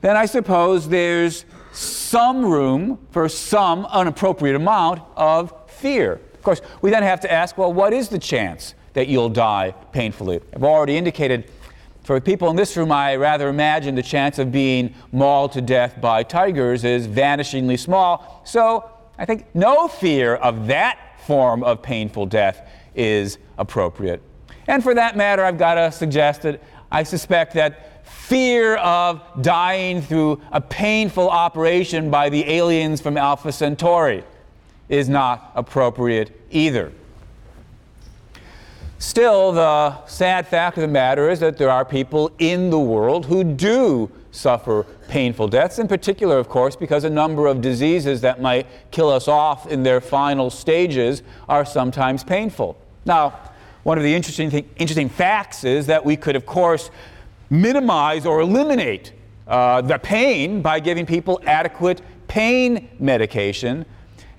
then 0.00 0.16
I 0.16 0.26
suppose 0.26 0.88
there's 0.88 1.44
some 1.72 2.44
room 2.44 2.98
for 3.10 3.28
some 3.28 3.86
unappropriate 3.86 4.54
amount 4.54 5.00
of 5.16 5.52
fear. 5.68 6.20
Of 6.44 6.46
course, 6.46 6.60
we 6.82 6.90
then 6.90 7.02
have 7.02 7.20
to 7.20 7.32
ask 7.32 7.56
well, 7.56 7.72
what 7.72 7.94
is 7.94 8.10
the 8.10 8.18
chance 8.18 8.74
that 8.92 9.08
you'll 9.08 9.30
die 9.30 9.74
painfully? 9.92 10.42
I've 10.54 10.62
already 10.62 10.98
indicated 10.98 11.50
for 12.02 12.20
people 12.20 12.50
in 12.50 12.56
this 12.56 12.76
room, 12.76 12.92
I 12.92 13.16
rather 13.16 13.48
imagine 13.48 13.94
the 13.94 14.02
chance 14.02 14.38
of 14.38 14.52
being 14.52 14.94
mauled 15.10 15.52
to 15.52 15.62
death 15.62 16.02
by 16.02 16.22
tigers 16.22 16.84
is 16.84 17.08
vanishingly 17.08 17.78
small. 17.78 18.42
So 18.44 18.90
I 19.16 19.24
think 19.24 19.46
no 19.54 19.88
fear 19.88 20.34
of 20.34 20.66
that 20.66 21.18
form 21.26 21.64
of 21.64 21.80
painful 21.80 22.26
death 22.26 22.68
is 22.94 23.38
appropriate. 23.56 24.20
And 24.66 24.82
for 24.82 24.92
that 24.92 25.16
matter, 25.16 25.46
I've 25.46 25.56
got 25.56 25.76
to 25.76 25.90
suggest 25.90 26.42
that 26.42 26.62
I 26.92 27.04
suspect 27.04 27.54
that 27.54 28.06
fear 28.06 28.76
of 28.76 29.22
dying 29.40 30.02
through 30.02 30.42
a 30.52 30.60
painful 30.60 31.30
operation 31.30 32.10
by 32.10 32.28
the 32.28 32.46
aliens 32.46 33.00
from 33.00 33.16
Alpha 33.16 33.50
Centauri 33.50 34.24
is 34.88 35.08
not 35.08 35.52
appropriate 35.54 36.30
either. 36.50 36.92
Still, 38.98 39.52
the 39.52 40.04
sad 40.06 40.46
fact 40.46 40.78
of 40.78 40.82
the 40.82 40.88
matter 40.88 41.28
is 41.28 41.40
that 41.40 41.58
there 41.58 41.70
are 41.70 41.84
people 41.84 42.32
in 42.38 42.70
the 42.70 42.78
world 42.78 43.26
who 43.26 43.44
do 43.44 44.10
suffer 44.30 44.86
painful 45.08 45.48
deaths, 45.48 45.78
in 45.78 45.86
particular, 45.86 46.38
of 46.38 46.48
course, 46.48 46.74
because 46.74 47.04
a 47.04 47.10
number 47.10 47.46
of 47.46 47.60
diseases 47.60 48.20
that 48.22 48.40
might 48.40 48.66
kill 48.90 49.10
us 49.10 49.28
off 49.28 49.66
in 49.66 49.82
their 49.82 50.00
final 50.00 50.50
stages 50.50 51.22
are 51.48 51.64
sometimes 51.64 52.24
painful. 52.24 52.76
Now, 53.04 53.38
one 53.82 53.98
of 53.98 54.04
the 54.04 54.14
interesting, 54.14 54.50
th- 54.50 54.64
interesting 54.76 55.08
facts 55.08 55.64
is 55.64 55.86
that 55.86 56.04
we 56.04 56.16
could, 56.16 56.34
of 56.34 56.46
course, 56.46 56.90
minimize 57.50 58.24
or 58.24 58.40
eliminate 58.40 59.12
uh, 59.46 59.82
the 59.82 59.98
pain 59.98 60.62
by 60.62 60.80
giving 60.80 61.04
people 61.04 61.40
adequate 61.46 62.00
pain 62.26 62.88
medication 62.98 63.84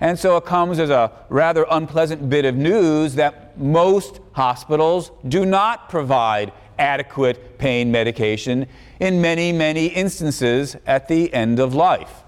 and 0.00 0.18
so 0.18 0.36
it 0.36 0.44
comes 0.44 0.78
as 0.78 0.90
a 0.90 1.10
rather 1.28 1.66
unpleasant 1.70 2.28
bit 2.28 2.44
of 2.44 2.54
news 2.54 3.14
that 3.14 3.58
most 3.58 4.20
hospitals 4.32 5.10
do 5.26 5.46
not 5.46 5.88
provide 5.88 6.52
adequate 6.78 7.58
pain 7.58 7.90
medication 7.90 8.66
in 9.00 9.20
many, 9.20 9.52
many 9.52 9.86
instances 9.86 10.76
at 10.86 11.08
the 11.08 11.32
end 11.32 11.58
of 11.58 11.74
life. 11.74 12.22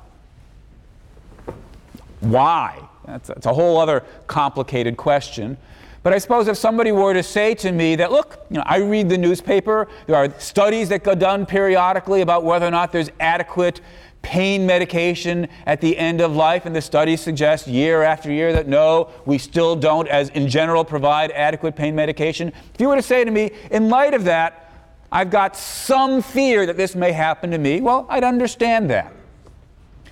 Why? 2.20 2.88
That's, 3.06 3.28
that's, 3.28 3.46
a 3.46 3.52
whole 3.52 3.78
other 3.78 4.04
complicated 4.26 4.96
question. 4.96 5.56
But 6.02 6.12
I 6.12 6.18
suppose 6.18 6.48
if 6.48 6.56
somebody 6.56 6.92
were 6.92 7.12
to 7.12 7.22
say 7.22 7.54
to 7.56 7.72
me 7.72 7.96
that, 7.96 8.12
look, 8.12 8.46
you 8.50 8.56
know, 8.56 8.62
I 8.66 8.78
read 8.78 9.08
the 9.08 9.18
newspaper, 9.18 9.88
there 10.06 10.16
are 10.16 10.30
studies 10.38 10.88
that 10.90 11.04
go 11.04 11.14
done 11.14 11.44
periodically 11.44 12.20
about 12.20 12.44
whether 12.44 12.66
or 12.66 12.70
not 12.70 12.92
there's 12.92 13.10
adequate 13.20 13.80
pain 14.28 14.66
medication 14.66 15.48
at 15.64 15.80
the 15.80 15.96
end 15.96 16.20
of 16.20 16.36
life, 16.36 16.66
and 16.66 16.76
the 16.76 16.82
studies 16.82 17.18
suggest 17.18 17.66
year 17.66 18.02
after 18.02 18.30
year 18.30 18.52
that 18.52 18.68
no, 18.68 19.08
we 19.24 19.38
still 19.38 19.74
don't, 19.74 20.06
as 20.06 20.28
in 20.28 20.46
general, 20.46 20.84
provide 20.84 21.30
adequate 21.30 21.74
pain 21.74 21.94
medication. 21.94 22.52
If 22.74 22.78
you 22.78 22.88
were 22.88 22.96
to 22.96 23.00
say 23.00 23.24
to 23.24 23.30
me, 23.30 23.52
in 23.70 23.88
light 23.88 24.12
of 24.12 24.24
that, 24.24 24.70
I've 25.10 25.30
got 25.30 25.56
some 25.56 26.20
fear 26.20 26.66
that 26.66 26.76
this 26.76 26.94
may 26.94 27.10
happen 27.10 27.50
to 27.52 27.58
me, 27.58 27.80
well, 27.80 28.04
I'd 28.10 28.22
understand 28.22 28.90
that. 28.90 29.14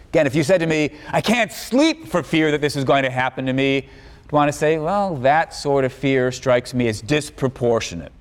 Again, 0.08 0.26
if 0.26 0.34
you 0.34 0.42
said 0.42 0.60
to 0.60 0.66
me, 0.66 0.94
I 1.10 1.20
can't 1.20 1.52
sleep 1.52 2.08
for 2.08 2.22
fear 2.22 2.50
that 2.52 2.62
this 2.62 2.74
is 2.74 2.84
going 2.84 3.02
to 3.02 3.10
happen 3.10 3.44
to 3.44 3.52
me, 3.52 3.86
I'd 4.24 4.32
want 4.32 4.48
to 4.50 4.56
say, 4.56 4.78
well, 4.78 5.14
that 5.16 5.52
sort 5.52 5.84
of 5.84 5.92
fear 5.92 6.32
strikes 6.32 6.72
me 6.72 6.88
as 6.88 7.02
disproportionate. 7.02 8.12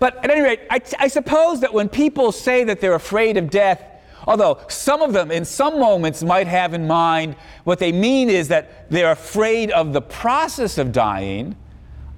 But 0.00 0.16
at 0.24 0.30
any 0.30 0.40
rate, 0.40 0.62
I, 0.68 0.80
I 0.98 1.06
suppose 1.06 1.60
that 1.60 1.72
when 1.72 1.88
people 1.88 2.32
say 2.32 2.64
that 2.64 2.80
they're 2.80 2.96
afraid 2.96 3.36
of 3.36 3.48
death, 3.48 3.92
Although 4.26 4.58
some 4.68 5.02
of 5.02 5.12
them, 5.12 5.30
in 5.30 5.44
some 5.44 5.78
moments, 5.78 6.22
might 6.22 6.48
have 6.48 6.74
in 6.74 6.86
mind 6.86 7.36
what 7.64 7.78
they 7.78 7.92
mean 7.92 8.28
is 8.28 8.48
that 8.48 8.90
they're 8.90 9.12
afraid 9.12 9.70
of 9.70 9.92
the 9.92 10.02
process 10.02 10.78
of 10.78 10.90
dying. 10.90 11.56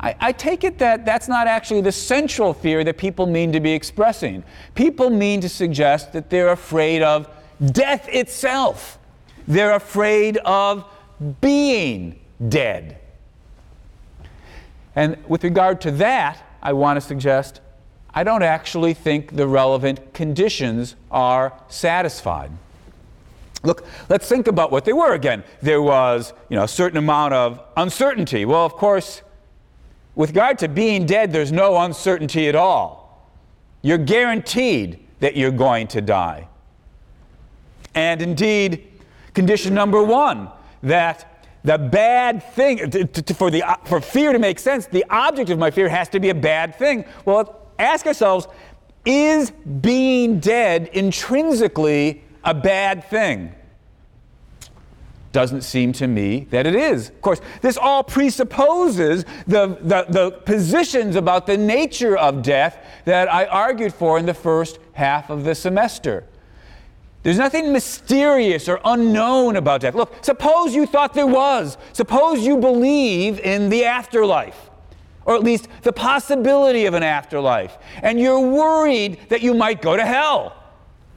I, 0.01 0.15
I, 0.21 0.33
take 0.33 0.65
it 0.65 0.79
that 0.79 1.05
that's 1.05 1.29
not 1.29 1.47
actually 1.47 1.81
the 1.81 1.93
central 1.93 2.55
fear 2.55 2.85
that 2.85 2.97
people 2.97 3.27
mean 3.27 3.53
to 3.53 3.61
be 3.61 3.73
expressing. 3.73 4.45
People 4.75 5.11
mean 5.11 5.41
to 5.41 5.49
suggest 5.49 6.13
that 6.13 6.31
they're 6.31 6.53
afraid 6.53 7.03
of 7.03 7.29
death 7.73 8.09
itself, 8.09 8.99
they're 9.47 9.75
afraid 9.75 10.37
of 10.39 10.85
being 11.41 12.21
dead. 12.49 12.99
And 14.95 15.17
with 15.29 15.45
regard 15.45 15.81
to 15.83 15.91
that, 15.93 16.43
I 16.63 16.73
want 16.73 16.97
to 16.97 17.01
suggest 17.01 17.61
I 18.15 18.25
don't 18.25 18.43
actually 18.43 18.95
think 18.95 19.37
the 19.37 19.47
relevant 19.47 20.15
conditions 20.15 20.97
are 21.11 21.53
satisfied. 21.69 22.51
Look, 23.65 23.85
let's 24.09 24.29
think 24.29 24.47
about 24.47 24.71
what 24.71 24.85
they 24.85 24.93
were 24.93 25.15
again. 25.15 25.45
There 25.61 25.83
was, 25.83 26.33
you 26.49 26.57
know, 26.57 26.65
a 26.65 26.69
certain 26.69 26.99
amount 26.99 27.35
of 27.35 27.61
uncertainty. 27.77 28.45
Well, 28.45 28.65
of 28.65 28.75
course, 28.75 29.23
with 30.15 30.31
regard 30.31 30.59
to 30.61 30.69
being 30.69 31.07
dead, 31.07 31.33
there's 31.33 31.53
no 31.53 31.77
uncertainty 31.79 32.49
at 32.49 32.55
all. 32.55 33.31
You're 33.83 33.99
guaranteed 33.99 35.05
that 35.21 35.37
you're 35.37 35.51
going 35.51 35.89
to 35.89 36.01
die. 36.01 36.49
And 37.95 38.23
indeed, 38.23 38.87
condition 39.35 39.75
number 39.75 40.03
one, 40.03 40.49
that 40.83 41.47
the 41.65 41.79
bad 41.79 42.43
thing, 42.55 42.79
for, 43.35 43.51
the, 43.51 43.79
for 43.85 44.01
fear 44.01 44.33
to 44.33 44.39
make 44.39 44.59
sense, 44.59 44.87
the 44.87 45.05
object 45.11 45.51
of 45.51 45.59
my 45.59 45.71
fear 45.71 45.89
has 45.89 46.09
to 46.11 46.21
be 46.21 46.31
a 46.31 46.35
bad 46.35 46.77
thing. 46.77 47.05
Well, 47.25 47.58
ask 47.79 48.07
ourselves 48.07 48.49
is 49.05 49.51
being 49.51 50.39
dead 50.39 50.91
intrinsically 50.93 52.23
a 52.45 52.55
bad 52.55 53.05
thing? 53.05 53.55
Doesn't 55.33 55.63
seem 55.63 55.93
to 55.95 56.07
me 56.07 56.47
that 56.51 56.67
it 56.67 56.75
is. 56.75 57.11
Of 57.11 57.21
course, 57.21 57.41
this 57.61 57.77
all 57.77 58.03
presupposes 58.03 59.25
the, 59.47 59.79
the, 59.81 60.07
the, 60.09 60.31
positions 60.31 61.17
about 61.17 61.47
the 61.47 61.57
nature 61.57 62.17
of 62.17 62.43
death 62.43 62.79
that 63.05 63.33
I 63.33 63.45
argued 63.47 63.93
for 63.93 64.19
in 64.19 64.27
the 64.27 64.35
first 64.35 64.79
half 64.93 65.29
of 65.29 65.45
the 65.45 65.55
semester. 65.55 66.25
There's 67.23 67.39
nothing 67.39 67.73
mysterious 67.73 68.69
or 68.69 68.81
unknown 68.85 69.57
about 69.57 69.83
death. 69.83 69.95
Look, 69.95 70.25
suppose 70.25 70.75
you 70.75 70.87
thought 70.87 71.13
there 71.13 71.27
was. 71.27 71.77
Suppose 71.93 72.47
you 72.47 72.57
believe 72.57 73.39
in 73.41 73.69
the 73.69 73.85
afterlife 73.85 74.68
or 75.29 75.35
at 75.35 75.45
least 75.45 75.69
the 75.83 75.93
possibility 75.93 76.87
of 76.87 76.95
an 76.95 77.03
afterlife, 77.03 77.77
and 78.03 78.19
you're 78.19 78.41
worried 78.41 79.19
that 79.29 79.43
you 79.43 79.53
might 79.53 79.83
go 79.83 79.95
to 79.95 80.05
hell. 80.05 80.57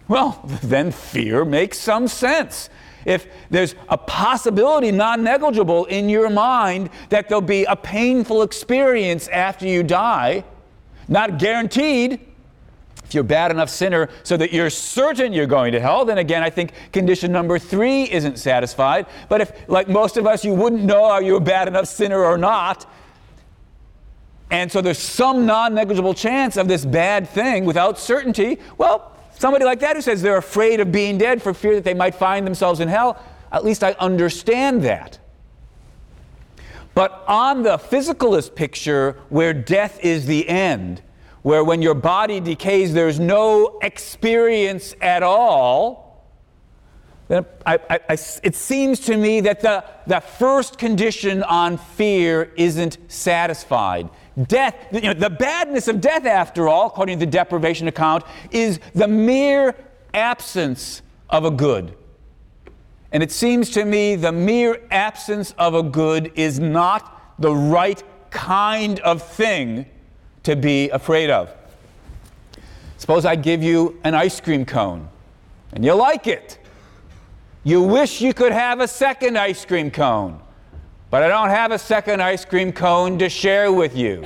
Well, 0.10 0.46
then 0.64 0.92
fear 0.92 1.46
makes 1.46 1.80
some 1.80 2.10
sense. 2.10 2.70
If 3.06 3.26
there's 3.50 3.74
a 3.88 3.98
possibility, 3.98 4.92
non 4.92 5.24
negligible, 5.24 5.86
in 5.86 6.10
your 6.10 6.30
mind 6.30 6.90
that 7.08 7.30
there'll 7.30 7.42
be 7.42 7.64
a 7.64 7.76
painful 7.78 8.42
experience 8.42 9.30
after 9.30 9.66
you 9.66 9.82
die, 9.82 10.44
not 11.08 11.40
guaranteed, 11.40 12.20
if 13.06 13.16
you're 13.16 13.24
bad 13.24 13.50
enough 13.50 13.70
sinner 13.70 14.10
so 14.24 14.36
that 14.36 14.52
you're 14.52 14.70
certain 14.70 15.32
you're 15.32 15.48
going 15.48 15.72
to 15.72 15.80
hell, 15.80 16.04
then 16.04 16.18
again, 16.18 16.44
I 16.44 16.50
think 16.50 16.74
condition 16.92 17.32
number 17.32 17.58
three 17.58 18.04
isn't 18.12 18.40
satisfied. 18.40 19.06
But 19.30 19.40
if, 19.40 19.70
like 19.70 19.88
most 19.88 20.18
of 20.18 20.28
us, 20.28 20.44
you 20.44 20.54
wouldn't 20.54 20.84
know 20.84 21.06
are 21.06 21.24
you 21.24 21.38
a 21.38 21.42
bad 21.42 21.70
enough 21.70 21.88
sinner 21.88 22.24
or 22.24 22.38
not, 22.38 22.86
and 24.52 24.70
so 24.70 24.82
there's 24.82 25.00
some 25.00 25.46
non 25.46 25.74
negligible 25.74 26.14
chance 26.14 26.58
of 26.58 26.68
this 26.68 26.86
bad 26.86 27.28
thing 27.30 27.64
without 27.64 27.98
certainty. 27.98 28.60
Well, 28.78 29.18
somebody 29.32 29.64
like 29.64 29.80
that 29.80 29.96
who 29.96 30.02
says 30.02 30.22
they're 30.22 30.38
afraid 30.38 30.82
of 30.82 30.92
being 30.92 31.18
dead 31.18 31.42
for 31.42 31.54
fear 31.54 31.74
that 31.76 31.86
they 31.86 31.94
might 31.94 32.14
find 32.14 32.46
themselves 32.46 32.82
in 32.82 32.90
hell, 32.90 33.18
at 33.52 33.64
least 33.64 33.82
I 33.82 33.94
understand 33.94 34.84
that. 34.84 35.20
But 36.94 37.24
on 37.30 37.64
the 37.64 37.78
physicalist 37.78 38.54
picture, 38.54 39.18
where 39.30 39.54
death 39.54 40.04
is 40.04 40.26
the 40.26 40.48
end, 40.50 41.02
where 41.44 41.64
when 41.64 41.82
your 41.82 41.94
body 41.94 42.42
decays, 42.42 42.94
there's 42.94 43.22
no 43.22 43.80
experience 43.82 44.94
at 45.00 45.24
all, 45.24 46.28
then 47.30 47.46
I, 47.66 47.80
I, 47.90 48.00
I, 48.10 48.18
it 48.44 48.56
seems 48.56 49.00
to 49.02 49.16
me 49.16 49.40
that 49.40 49.62
the, 49.62 49.86
the 50.06 50.20
first 50.20 50.78
condition 50.78 51.42
on 51.44 51.78
fear 51.78 52.52
isn't 52.58 52.98
satisfied. 53.08 54.10
Death, 54.48 54.76
you 54.92 55.02
know, 55.02 55.14
the 55.14 55.30
badness 55.30 55.88
of 55.88 56.00
death, 56.00 56.26
after 56.26 56.70
all, 56.70 56.88
according 56.88 57.20
to 57.20 57.26
the 57.26 57.32
deprivation 57.32 57.88
account, 57.88 58.24
is 58.50 58.80
the 58.96 59.08
mere 59.08 59.76
absence 60.14 61.02
of 61.30 61.44
a 61.44 61.52
good. 61.52 61.96
And 63.12 63.22
it 63.22 63.32
seems 63.32 63.70
to 63.72 63.84
me 63.84 64.16
the 64.16 64.32
mere 64.32 64.82
absence 64.90 65.54
of 65.58 65.74
a 65.76 65.84
good 65.84 66.32
is 66.36 66.60
not 66.60 67.34
the 67.40 67.54
right 67.54 68.02
kind 68.30 69.00
of 69.02 69.22
thing 69.22 69.86
to 70.44 70.56
be 70.56 70.90
afraid 70.90 71.30
of. 71.30 71.54
Suppose 72.98 73.26
I 73.26 73.36
give 73.36 73.62
you 73.62 74.00
an 74.04 74.14
ice 74.14 74.40
cream 74.40 74.66
cone 74.66 75.10
and 75.74 75.84
you 75.84 75.94
like 75.94 76.28
it. 76.28 76.58
You 77.64 77.82
wish 77.82 78.22
you 78.22 78.34
could 78.34 78.52
have 78.52 78.80
a 78.80 78.88
second 78.88 79.38
ice 79.38 79.66
cream 79.66 79.92
cone 79.92 80.40
but 81.12 81.22
I 81.22 81.28
don't 81.28 81.50
have 81.50 81.72
a 81.72 81.78
second 81.78 82.24
ice 82.24 82.46
cream 82.46 82.72
cone 82.72 83.20
to 83.20 83.28
share 83.28 83.72
with 83.72 83.96
you. 83.98 84.26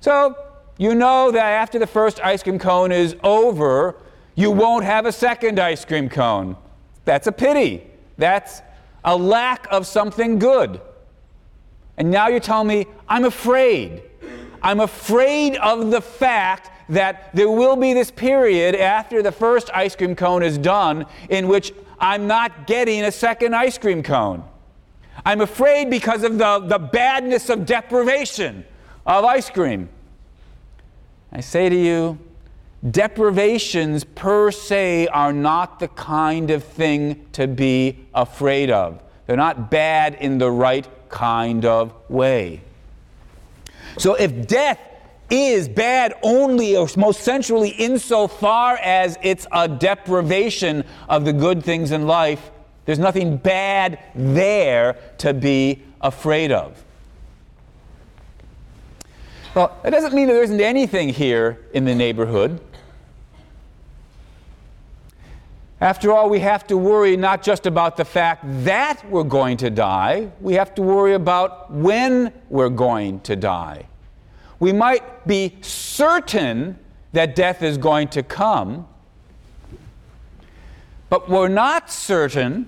So 0.00 0.36
you 0.76 0.96
know 0.96 1.30
that 1.30 1.44
after 1.44 1.78
the 1.78 1.86
first 1.86 2.20
ice 2.20 2.42
cream 2.42 2.58
cone 2.58 2.90
is 2.90 3.14
over, 3.22 3.94
you 4.34 4.50
won't 4.50 4.84
have 4.84 5.06
a 5.06 5.12
second 5.12 5.60
ice 5.60 5.84
cream 5.84 6.08
cone. 6.08 6.56
That's 7.04 7.28
a 7.28 7.32
pity. 7.32 7.86
That's 8.18 8.60
a 9.04 9.16
lack 9.16 9.68
of 9.70 9.86
something 9.86 10.40
good. 10.40 10.80
And 11.96 12.10
now 12.10 12.26
you're 12.26 12.40
telling 12.40 12.66
me, 12.66 12.86
I'm 13.08 13.24
afraid. 13.24 14.02
I'm 14.62 14.80
afraid 14.80 15.56
of 15.58 15.92
the 15.92 16.00
fact 16.00 16.70
that 16.88 17.32
there 17.34 17.50
will 17.50 17.76
be 17.76 17.92
this 17.94 18.10
period 18.10 18.74
after 18.74 19.22
the 19.22 19.32
first 19.32 19.70
ice 19.72 19.94
cream 19.94 20.16
cone 20.16 20.42
is 20.42 20.58
done 20.58 21.06
in 21.28 21.46
which 21.46 21.72
I'm 22.00 22.26
not 22.26 22.66
getting 22.66 23.04
a 23.04 23.12
second 23.12 23.54
ice 23.54 23.78
cream 23.78 24.02
cone. 24.02 24.42
I'm 25.24 25.40
afraid 25.40 25.90
because 25.90 26.22
of 26.22 26.38
the, 26.38 26.58
the 26.60 26.78
badness 26.78 27.48
of 27.48 27.66
deprivation 27.66 28.64
of 29.06 29.24
ice 29.24 29.50
cream. 29.50 29.88
I 31.30 31.40
say 31.40 31.68
to 31.68 31.76
you, 31.76 32.18
deprivations 32.90 34.04
per 34.04 34.50
se 34.50 35.06
are 35.08 35.32
not 35.32 35.78
the 35.78 35.88
kind 35.88 36.50
of 36.50 36.64
thing 36.64 37.24
to 37.32 37.46
be 37.46 37.98
afraid 38.14 38.70
of. 38.70 39.02
They're 39.26 39.36
not 39.36 39.70
bad 39.70 40.16
in 40.16 40.38
the 40.38 40.50
right 40.50 40.86
kind 41.08 41.64
of 41.64 41.94
way. 42.10 42.60
So 43.98 44.14
if 44.14 44.46
death 44.46 44.80
is 45.30 45.68
bad 45.68 46.14
only 46.22 46.76
or 46.76 46.88
most 46.96 47.20
centrally 47.20 47.70
insofar 47.70 48.76
as 48.78 49.18
it's 49.22 49.46
a 49.52 49.68
deprivation 49.68 50.84
of 51.08 51.24
the 51.24 51.32
good 51.32 51.64
things 51.64 51.90
in 51.90 52.06
life, 52.06 52.50
there's 52.84 52.98
nothing 52.98 53.36
bad 53.36 53.98
there 54.14 54.96
to 55.18 55.32
be 55.32 55.82
afraid 56.00 56.50
of. 56.50 56.82
Well, 59.54 59.76
that 59.82 59.90
doesn't 59.90 60.14
mean 60.14 60.28
that 60.28 60.32
there 60.32 60.42
isn't 60.42 60.60
anything 60.60 61.10
here 61.10 61.60
in 61.74 61.84
the 61.84 61.94
neighborhood. 61.94 62.60
After 65.82 66.12
all, 66.12 66.30
we 66.30 66.38
have 66.38 66.66
to 66.68 66.76
worry 66.76 67.16
not 67.16 67.42
just 67.42 67.66
about 67.66 67.96
the 67.96 68.04
fact 68.04 68.44
that 68.64 69.02
we're 69.10 69.24
going 69.24 69.56
to 69.58 69.68
die, 69.68 70.30
we 70.40 70.54
have 70.54 70.74
to 70.76 70.82
worry 70.82 71.14
about 71.14 71.72
when 71.72 72.32
we're 72.48 72.68
going 72.68 73.18
to 73.22 73.34
die. 73.34 73.86
We 74.60 74.72
might 74.72 75.26
be 75.26 75.56
certain 75.60 76.78
that 77.12 77.34
death 77.34 77.62
is 77.62 77.78
going 77.78 78.08
to 78.08 78.22
come, 78.22 78.86
but 81.12 81.28
we're 81.28 81.46
not 81.46 81.90
certain 81.90 82.66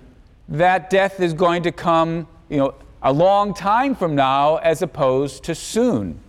that 0.50 0.90
death 0.90 1.18
is 1.18 1.32
going 1.32 1.62
to 1.62 1.72
come, 1.72 2.28
you 2.50 2.58
know, 2.58 2.74
a 3.02 3.10
long 3.10 3.54
time 3.54 3.94
from 3.94 4.14
now 4.14 4.56
as 4.56 4.82
opposed 4.82 5.42
to 5.44 5.54
soon. 5.54 6.20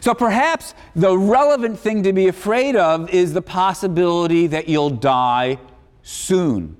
So 0.00 0.14
perhaps 0.14 0.72
the 0.96 1.14
relevant 1.14 1.78
thing 1.78 2.04
to 2.04 2.14
be 2.14 2.26
afraid 2.26 2.74
of 2.74 3.10
is 3.10 3.34
the 3.34 3.42
possibility 3.42 4.46
that 4.46 4.66
you'll 4.66 4.88
die 4.88 5.58
soon. 6.02 6.74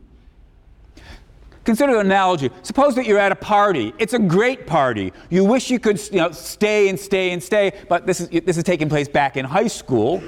Consider 1.64 1.92
the 1.92 1.98
analogy. 1.98 2.48
Suppose 2.62 2.94
that 2.94 3.04
you're 3.04 3.18
at 3.18 3.30
a 3.30 3.36
party. 3.36 3.92
It's 3.98 4.14
a 4.14 4.18
great 4.18 4.66
party. 4.66 5.12
You 5.28 5.44
wish 5.44 5.70
you 5.70 5.78
could 5.78 6.00
you 6.10 6.20
know, 6.20 6.30
stay 6.30 6.88
and 6.88 6.98
stay 6.98 7.32
and 7.32 7.42
stay, 7.42 7.74
but 7.90 8.06
this 8.06 8.22
is, 8.22 8.30
this 8.46 8.56
is 8.56 8.64
taking 8.64 8.88
place 8.88 9.06
back 9.06 9.36
in 9.36 9.44
high 9.44 9.66
school. 9.66 10.22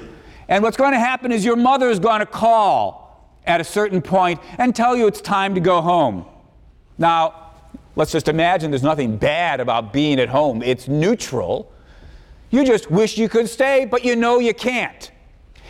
And 0.51 0.65
what's 0.65 0.75
going 0.75 0.91
to 0.91 0.99
happen 0.99 1.31
is 1.31 1.45
your 1.45 1.55
mother 1.55 1.89
is 1.89 1.97
going 1.97 2.19
to 2.19 2.25
call 2.25 3.39
at 3.45 3.61
a 3.61 3.63
certain 3.63 4.01
point 4.01 4.37
and 4.57 4.75
tell 4.75 4.97
you 4.97 5.07
it's 5.07 5.21
time 5.21 5.55
to 5.55 5.61
go 5.61 5.79
home. 5.79 6.25
Now, 6.97 7.53
let's 7.95 8.11
just 8.11 8.27
imagine 8.27 8.69
there's 8.69 8.83
nothing 8.83 9.15
bad 9.15 9.61
about 9.61 9.93
being 9.93 10.19
at 10.19 10.27
home, 10.27 10.61
it's 10.61 10.89
neutral. 10.89 11.71
You 12.49 12.65
just 12.65 12.91
wish 12.91 13.17
you 13.17 13.29
could 13.29 13.47
stay, 13.47 13.85
but 13.85 14.03
you 14.03 14.17
know 14.17 14.39
you 14.39 14.53
can't. 14.53 15.09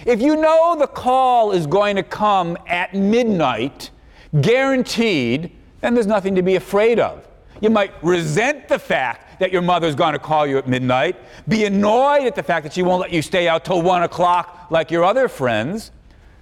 If 0.07 0.19
you 0.19 0.35
know 0.35 0.75
the 0.75 0.87
call 0.87 1.51
is 1.51 1.67
going 1.67 1.95
to 1.97 2.03
come 2.03 2.57
at 2.65 2.95
midnight, 2.95 3.91
guaranteed, 4.41 5.55
then 5.81 5.93
there's 5.93 6.07
nothing 6.07 6.33
to 6.33 6.41
be 6.41 6.55
afraid 6.55 6.99
of. 6.99 7.27
You 7.61 7.69
might 7.69 7.93
resent 8.03 8.67
the 8.67 8.79
fact 8.79 9.30
that 9.41 9.51
your 9.51 9.61
mother's 9.61 9.95
going 9.95 10.13
to 10.13 10.19
call 10.19 10.45
you 10.45 10.57
at 10.57 10.67
midnight, 10.67 11.15
be 11.47 11.65
annoyed 11.65 12.25
at 12.25 12.35
the 12.35 12.43
fact 12.43 12.63
that 12.63 12.73
she 12.73 12.83
won't 12.83 13.01
let 13.01 13.11
you 13.11 13.21
stay 13.21 13.47
out 13.47 13.65
till 13.65 13.81
1 13.81 14.03
o'clock 14.03 14.67
like 14.69 14.91
your 14.91 15.03
other 15.03 15.27
friends, 15.27 15.91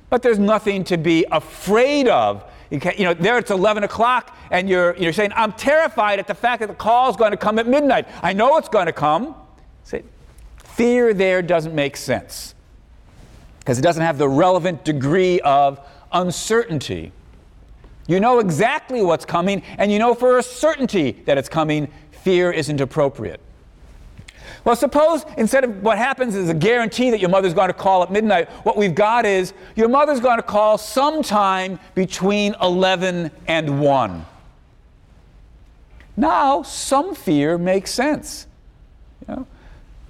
but 0.09 0.21
there's 0.21 0.38
nothing 0.38 0.83
to 0.83 0.97
be 0.97 1.25
afraid 1.31 2.07
of. 2.07 2.43
You, 2.69 2.81
you, 2.97 3.05
know, 3.05 3.13
there 3.13 3.38
it's 3.38 3.51
11 3.51 3.83
o'clock, 3.83 4.35
and 4.51 4.69
you're, 4.69 4.95
you're 4.97 5.13
saying, 5.13 5.31
I'm 5.33 5.53
terrified 5.53 6.19
at 6.19 6.27
the 6.27 6.35
fact 6.35 6.59
that 6.59 6.67
the 6.67 6.75
call 6.75 7.09
is 7.09 7.15
going 7.15 7.31
to 7.31 7.38
come 7.38 7.57
at 7.57 7.67
midnight. 7.67 8.07
I 8.21 8.33
know 8.33 8.57
it's 8.57 8.69
going 8.69 8.88
to 8.88 8.93
come. 8.93 9.33
Say, 9.85 10.03
fear 10.57 11.13
there 11.13 11.41
doesn't 11.41 11.73
make 11.73 11.95
sense 11.95 12.53
because 13.59 13.79
it 13.79 13.81
doesn't 13.81 14.03
have 14.03 14.17
the 14.17 14.27
relevant 14.27 14.83
degree 14.83 15.39
of 15.41 15.79
uncertainty. 16.12 17.12
You 18.07 18.19
know 18.19 18.39
exactly 18.39 19.03
what's 19.03 19.25
coming, 19.25 19.62
and 19.77 19.91
you 19.91 19.99
know 19.99 20.15
for 20.15 20.39
a 20.39 20.43
certainty 20.43 21.12
that 21.25 21.38
it's 21.38 21.47
coming. 21.47 21.91
Fear 22.23 22.51
isn't 22.51 22.82
appropriate. 22.82 23.39
Well, 24.65 24.75
suppose 24.75 25.25
instead 25.38 25.63
of 25.63 25.82
what 25.82 25.97
happens 25.97 26.36
is 26.36 26.49
a 26.49 26.53
guarantee 26.53 27.10
that 27.12 27.19
your 27.19 27.29
mother's 27.29 27.53
going 27.53 27.69
to 27.69 27.73
call 27.73 28.03
at 28.03 28.12
midnight, 28.12 28.49
what 28.63 28.77
we've 28.77 28.95
got 28.95 29.25
is 29.25 29.53
your 29.75 29.88
mother's 29.88 30.19
going 30.19 30.38
to 30.38 30.43
call 30.43 30.77
sometime 30.77 31.79
between 31.95 32.55
11 32.62 33.32
and 33.47 33.79
1. 33.79 34.25
Now, 36.17 36.63
some 36.63 37.15
fear 37.15 37.58
makes 37.58 37.91
sense. 37.91 38.47
You 39.27 39.36
know? 39.36 39.47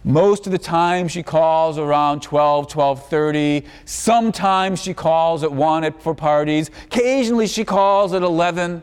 Most 0.03 0.47
of 0.47 0.51
the 0.51 0.57
time 0.57 1.07
she 1.07 1.21
calls 1.21 1.77
around 1.77 2.21
12, 2.23 2.67
12:30. 2.67 3.67
Sometimes 3.85 4.81
she 4.81 4.93
calls 4.93 5.43
at 5.43 5.51
1 5.51 5.83
at, 5.83 6.01
for 6.01 6.15
parties. 6.15 6.71
Occasionally 6.85 7.47
she 7.47 7.63
calls 7.63 8.13
at 8.13 8.23
11. 8.23 8.81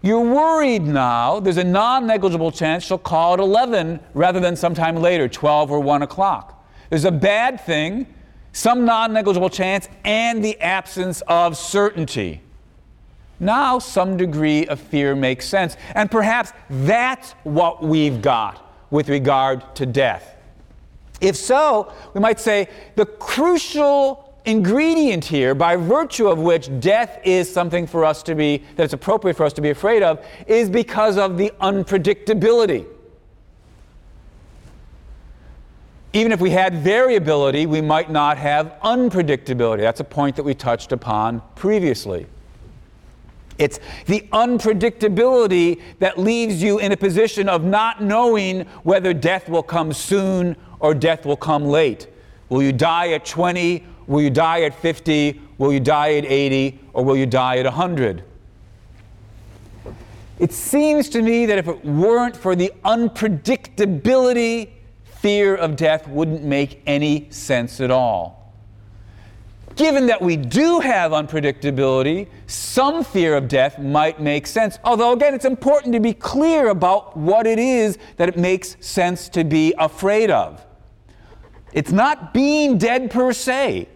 You're 0.00 0.20
worried 0.20 0.82
now. 0.82 1.40
There's 1.40 1.56
a 1.56 1.64
non-negligible 1.64 2.52
chance 2.52 2.84
she'll 2.84 2.98
call 2.98 3.34
at 3.34 3.40
11 3.40 3.98
rather 4.14 4.38
than 4.38 4.54
sometime 4.54 4.96
later, 4.96 5.28
12 5.28 5.70
or 5.70 5.80
1 5.80 6.02
o'clock. 6.02 6.64
There's 6.88 7.04
a 7.04 7.10
bad 7.10 7.60
thing, 7.60 8.06
some 8.52 8.84
non-negligible 8.84 9.50
chance, 9.50 9.88
and 10.04 10.44
the 10.44 10.58
absence 10.60 11.20
of 11.22 11.56
certainty. 11.56 12.42
Now 13.40 13.78
some 13.78 14.16
degree 14.16 14.66
of 14.66 14.80
fear 14.80 15.14
makes 15.14 15.46
sense. 15.46 15.76
And 15.94 16.10
perhaps 16.10 16.52
that's 16.70 17.32
what 17.42 17.82
we've 17.82 18.22
got 18.22 18.64
with 18.90 19.08
regard 19.08 19.74
to 19.76 19.86
death? 19.86 20.36
If 21.20 21.36
so, 21.36 21.92
we 22.14 22.20
might 22.20 22.38
say 22.38 22.68
the 22.94 23.06
crucial 23.06 24.27
ingredient 24.44 25.24
here, 25.24 25.54
by 25.54 25.76
virtue 25.76 26.28
of 26.28 26.38
which 26.38 26.68
death 26.80 27.20
is 27.24 27.52
something 27.52 27.86
for 27.86 28.04
us 28.04 28.22
to 28.24 28.34
be, 28.34 28.64
that 28.76 28.84
it's 28.84 28.92
appropriate 28.92 29.36
for 29.36 29.44
us 29.44 29.52
to 29.54 29.60
be 29.60 29.70
afraid 29.70 30.02
of, 30.02 30.24
is 30.46 30.70
because 30.70 31.16
of 31.16 31.36
the 31.36 31.52
unpredictability. 31.60 32.86
Even 36.14 36.32
if 36.32 36.40
we 36.40 36.50
had 36.50 36.74
variability, 36.74 37.66
we 37.66 37.80
might 37.80 38.10
not 38.10 38.38
have 38.38 38.74
unpredictability. 38.82 39.80
That's 39.80 40.00
a 40.00 40.04
point 40.04 40.36
that 40.36 40.42
we 40.42 40.54
touched 40.54 40.92
upon 40.92 41.42
previously. 41.54 42.26
It's 43.58 43.80
the 44.06 44.26
unpredictability 44.32 45.82
that 45.98 46.18
leaves 46.18 46.62
you 46.62 46.78
in 46.78 46.92
a 46.92 46.96
position 46.96 47.48
of 47.48 47.64
not 47.64 48.02
knowing 48.02 48.62
whether 48.84 49.12
death 49.12 49.48
will 49.48 49.62
come 49.62 49.92
soon 49.92 50.56
or 50.80 50.94
death 50.94 51.26
will 51.26 51.36
come 51.36 51.66
late. 51.66 52.06
Will 52.48 52.62
you 52.62 52.72
die 52.72 53.12
at 53.12 53.26
20? 53.26 53.84
Will 54.08 54.22
you 54.22 54.30
die 54.30 54.62
at 54.62 54.74
50? 54.74 55.40
Will 55.58 55.72
you 55.72 55.80
die 55.80 56.14
at 56.14 56.24
80? 56.24 56.80
Or 56.94 57.04
will 57.04 57.16
you 57.16 57.26
die 57.26 57.58
at 57.58 57.66
100? 57.66 58.24
It 60.38 60.52
seems 60.52 61.08
to 61.10 61.22
me 61.22 61.46
that 61.46 61.58
if 61.58 61.68
it 61.68 61.84
weren't 61.84 62.36
for 62.36 62.56
the 62.56 62.72
unpredictability, 62.84 64.70
fear 65.04 65.54
of 65.54 65.76
death 65.76 66.08
wouldn't 66.08 66.42
make 66.42 66.80
any 66.86 67.28
sense 67.30 67.80
at 67.80 67.90
all. 67.90 68.54
Given 69.76 70.06
that 70.06 70.22
we 70.22 70.36
do 70.36 70.80
have 70.80 71.12
unpredictability, 71.12 72.28
some 72.46 73.04
fear 73.04 73.36
of 73.36 73.46
death 73.46 73.78
might 73.78 74.20
make 74.20 74.46
sense. 74.46 74.78
Although, 74.84 75.12
again, 75.12 75.34
it's 75.34 75.44
important 75.44 75.92
to 75.92 76.00
be 76.00 76.14
clear 76.14 76.70
about 76.70 77.16
what 77.16 77.46
it 77.46 77.58
is 77.58 77.98
that 78.16 78.28
it 78.28 78.36
makes 78.36 78.76
sense 78.80 79.28
to 79.30 79.44
be 79.44 79.74
afraid 79.78 80.30
of. 80.30 80.64
It's 81.72 81.92
not 81.92 82.32
being 82.32 82.78
dead 82.78 83.10
per 83.10 83.32
se. 83.32 83.88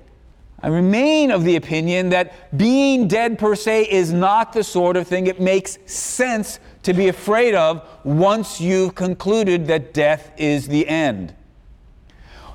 I 0.63 0.69
remain 0.69 1.31
of 1.31 1.45
the 1.45 1.57
opinion 1.57 2.11
that 2.11 2.57
being 2.57 3.09
dead 3.09 3.39
per 3.39 3.57
se 3.57 3.85
is 3.91 4.13
not 4.13 4.53
the 4.53 4.63
sort 4.63 4.97
of 4.97 5.09
thing 5.09 5.27
it 5.27 5.41
makes 5.41 5.79
sense 5.87 6.61
to 6.85 6.95
be 6.95 7.09
afraid 7.09 7.55
of 7.55 7.87
once 8.05 8.61
you've 8.61 8.95
concluded 8.95 9.67
that 9.67 9.93
death 9.93 10.31
is 10.37 10.69
the 10.69 10.87
end. 10.89 11.35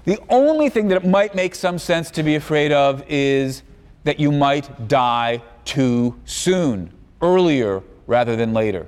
The 0.06 0.20
only 0.30 0.70
thing 0.70 0.88
that 0.88 1.04
it 1.04 1.08
might 1.08 1.36
make 1.36 1.54
some 1.54 1.78
sense 1.78 2.10
to 2.12 2.24
be 2.24 2.36
afraid 2.36 2.72
of 2.72 3.04
is 3.10 3.64
that 4.06 4.22
you 4.22 4.32
might 4.32 4.88
die 4.88 5.42
too 5.66 6.18
soon, 6.24 6.94
earlier 7.22 7.84
rather 8.06 8.38
than 8.38 8.54
later. 8.54 8.88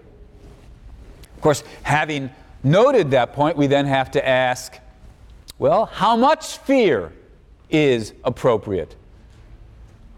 Of 1.35 1.41
course, 1.41 1.63
having 1.83 2.29
noted 2.63 3.11
that 3.11 3.33
point, 3.33 3.57
we 3.57 3.67
then 3.67 3.85
have 3.85 4.11
to 4.11 4.25
ask 4.25 4.79
well, 5.57 5.87
how 5.87 6.15
much 6.15 6.57
fear 6.59 7.11
is 7.69 8.13
appropriate? 8.23 8.95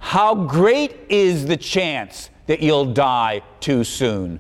How 0.01 0.35
great 0.35 0.99
is 1.09 1.45
the 1.45 1.57
chance 1.57 2.29
that 2.47 2.61
you'll 2.61 2.93
die 2.93 3.41
too 3.61 3.83
soon? 3.83 4.39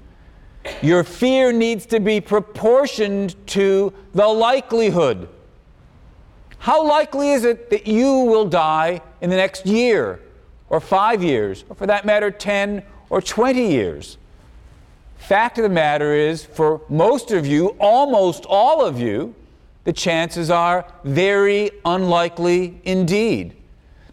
Your 0.81 1.03
fear 1.03 1.51
needs 1.51 1.85
to 1.87 1.99
be 1.99 2.21
proportioned 2.21 3.35
to 3.47 3.93
the 4.13 4.27
likelihood 4.27 5.29
how 6.61 6.87
likely 6.87 7.31
is 7.31 7.43
it 7.43 7.71
that 7.71 7.87
you 7.87 8.19
will 8.19 8.45
die 8.45 9.01
in 9.19 9.31
the 9.31 9.35
next 9.35 9.65
year, 9.65 10.19
or 10.69 10.79
five 10.79 11.23
years, 11.23 11.65
or 11.69 11.75
for 11.75 11.87
that 11.87 12.05
matter, 12.05 12.29
10 12.29 12.83
or 13.09 13.19
20 13.19 13.67
years? 13.67 14.19
Fact 15.17 15.57
of 15.57 15.63
the 15.63 15.69
matter 15.69 16.13
is, 16.13 16.45
for 16.45 16.81
most 16.87 17.31
of 17.31 17.47
you, 17.47 17.69
almost 17.79 18.45
all 18.45 18.85
of 18.85 18.99
you, 18.99 19.33
the 19.85 19.93
chances 19.93 20.51
are 20.51 20.85
very 21.03 21.71
unlikely 21.83 22.79
indeed. 22.83 23.55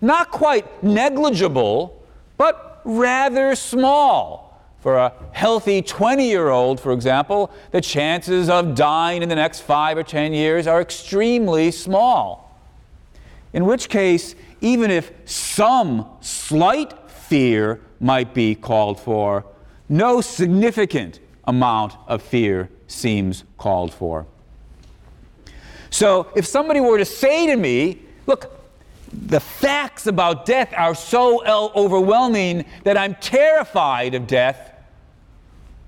Not 0.01 0.31
quite 0.31 0.83
negligible, 0.83 2.03
but 2.37 2.81
rather 2.85 3.55
small. 3.55 4.47
For 4.81 4.97
a 4.97 5.13
healthy 5.33 5.83
20 5.83 6.29
year 6.29 6.51
old, 6.51 6.79
for 6.79 6.93
example, 6.93 7.51
the 7.73 7.81
chances 7.81 8.49
of 8.49 8.77
dying 8.77 9.23
in 9.23 9.29
the 9.29 9.35
next 9.35 9.61
five 9.61 9.99
or 9.99 10.05
10 10.05 10.33
years 10.33 10.67
are 10.69 10.81
extremely 10.81 11.73
small. 11.73 12.57
In 13.53 13.67
which 13.67 13.89
case, 13.89 14.37
even 14.61 14.91
if 14.91 15.11
some 15.25 16.09
slight 16.21 16.95
fear 17.11 17.81
might 17.99 18.35
be 18.35 18.55
called 18.55 19.01
for, 19.01 19.45
no 19.89 20.21
significant 20.21 21.19
amount 21.45 21.95
of 22.07 22.23
fear 22.23 22.71
seems 22.87 23.45
called 23.57 23.93
for. 23.93 24.27
So, 25.91 26.31
if 26.37 26.47
somebody 26.47 26.81
were 26.81 26.99
to 26.99 27.05
say 27.05 27.47
to 27.47 27.57
me, 27.57 28.03
Look, 28.29 28.58
the 29.13 29.41
facts 29.41 30.07
about 30.07 30.47
death 30.47 30.73
are 30.77 30.95
so 30.95 31.45
uh, 31.45 31.73
overwhelming 31.75 32.65
that 32.85 32.97
I'm 32.97 33.15
terrified 33.17 34.15
of 34.15 34.27
death. 34.27 34.75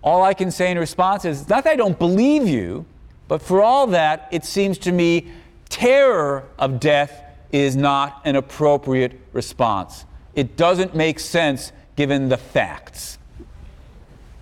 All 0.03 0.23
I 0.23 0.35
can 0.35 0.51
say 0.51 0.71
in 0.71 0.79
response 0.79 1.25
is 1.25 1.49
not 1.49 1.65
that 1.65 1.71
I 1.73 1.77
don't 1.77 1.99
believe 1.99 2.49
you, 2.49 2.87
but 3.29 3.43
for 3.43 3.63
all 3.63 3.87
that, 3.89 4.29
it 4.31 4.45
seems 4.45 4.79
to 4.79 4.93
me 4.93 5.31
terror 5.69 6.45
of 6.59 6.81
death 6.81 7.23
is 7.53 7.77
not 7.77 8.21
an 8.25 8.37
appropriate 8.37 9.21
response. 9.33 10.05
It 10.35 10.57
doesn't 10.57 10.95
make 10.95 11.21
sense 11.21 11.73
given 11.97 12.29
the 12.29 12.37
facts. 12.37 13.19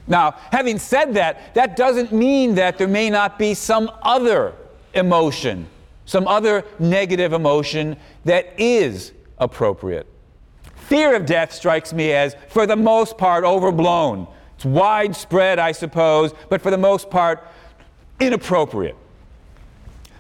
Now, 0.07 0.37
having 0.53 0.79
said 0.79 1.15
that, 1.15 1.55
that 1.55 1.77
doesn't 1.77 2.13
mean 2.13 2.55
that 2.55 2.79
there 2.79 2.89
may 2.89 3.11
not 3.11 3.39
be 3.39 3.55
some 3.55 3.91
other 4.03 4.55
emotion, 4.95 5.67
some 6.09 6.27
other 6.27 6.65
negative 6.79 7.35
emotion 7.35 7.95
that 8.25 8.59
is 8.59 9.13
appropriate. 9.37 10.07
Fear 10.75 11.15
of 11.15 11.27
death 11.27 11.53
strikes 11.53 11.93
me 11.93 12.13
as, 12.13 12.35
for 12.49 12.67
the 12.67 12.77
most 12.77 13.19
part, 13.19 13.45
overblown. 13.45 14.27
It's 14.57 14.65
widespread, 14.65 15.59
I 15.59 15.73
suppose, 15.73 16.33
but 16.49 16.63
for 16.63 16.71
the 16.71 16.79
most 16.79 17.11
part, 17.11 17.47
inappropriate. 18.19 18.97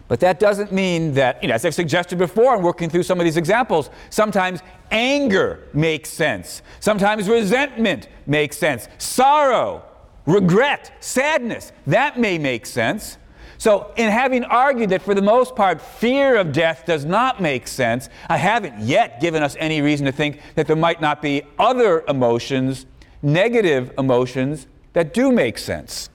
But 0.09 0.21
that 0.21 0.39
doesn't 0.39 0.73
mean 0.73 1.15
that, 1.15 1.43
you 1.43 1.49
know, 1.49 1.55
as 1.55 1.65
I've 1.65 1.75
suggested 1.75 2.19
before 2.19 2.55
in 2.55 2.63
working 2.63 2.91
through 2.91 3.05
some 3.05 3.19
of 3.19 3.25
these 3.25 3.39
examples, 3.39 3.89
sometimes 4.11 4.61
anger 4.91 5.69
makes 5.73 6.11
sense. 6.11 6.61
Sometimes 6.81 7.31
resentment 7.31 8.09
makes 8.27 8.59
sense. 8.59 8.89
Sorrow, 8.99 9.83
regret, 10.27 10.93
sadness, 11.01 11.73
that 11.87 12.21
may 12.21 12.37
make 12.37 12.67
sense. 12.67 13.17
So, 13.59 13.93
in 13.97 14.09
having 14.09 14.45
argued 14.45 14.91
that 14.91 15.03
for 15.03 15.15
the 15.15 15.23
most 15.23 15.57
part 15.57 15.81
fear 15.81 16.37
of 16.37 16.53
death 16.53 16.85
does 16.87 17.05
not 17.05 17.43
make 17.43 17.67
sense, 17.67 18.09
I 18.29 18.37
haven't 18.37 18.79
yet 18.81 19.21
given 19.21 19.43
us 19.43 19.57
any 19.59 19.83
reason 19.83 20.07
to 20.07 20.13
think 20.13 20.41
that 20.55 20.69
there 20.69 20.77
might 20.77 21.01
not 21.01 21.21
be 21.21 21.43
other 21.59 22.05
emotions, 22.07 22.87
negative 23.21 23.91
emotions, 23.99 24.69
that 24.93 25.13
do 25.13 25.33
make 25.33 25.59
sense. 25.59 26.09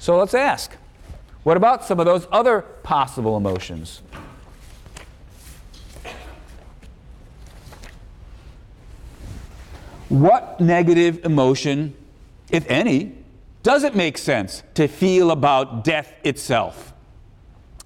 So, 0.00 0.18
let's 0.18 0.34
ask 0.34 0.76
what 1.44 1.56
about 1.56 1.84
some 1.84 2.00
of 2.00 2.06
those 2.06 2.26
other 2.32 2.62
possible 2.62 3.36
emotions? 3.36 4.02
What 10.08 10.58
negative 10.58 11.24
emotion, 11.24 11.94
if 12.50 12.68
any, 12.68 13.17
does 13.62 13.84
it 13.84 13.94
make 13.94 14.18
sense 14.18 14.62
to 14.74 14.88
feel 14.88 15.30
about 15.30 15.84
death 15.84 16.14
itself? 16.24 16.94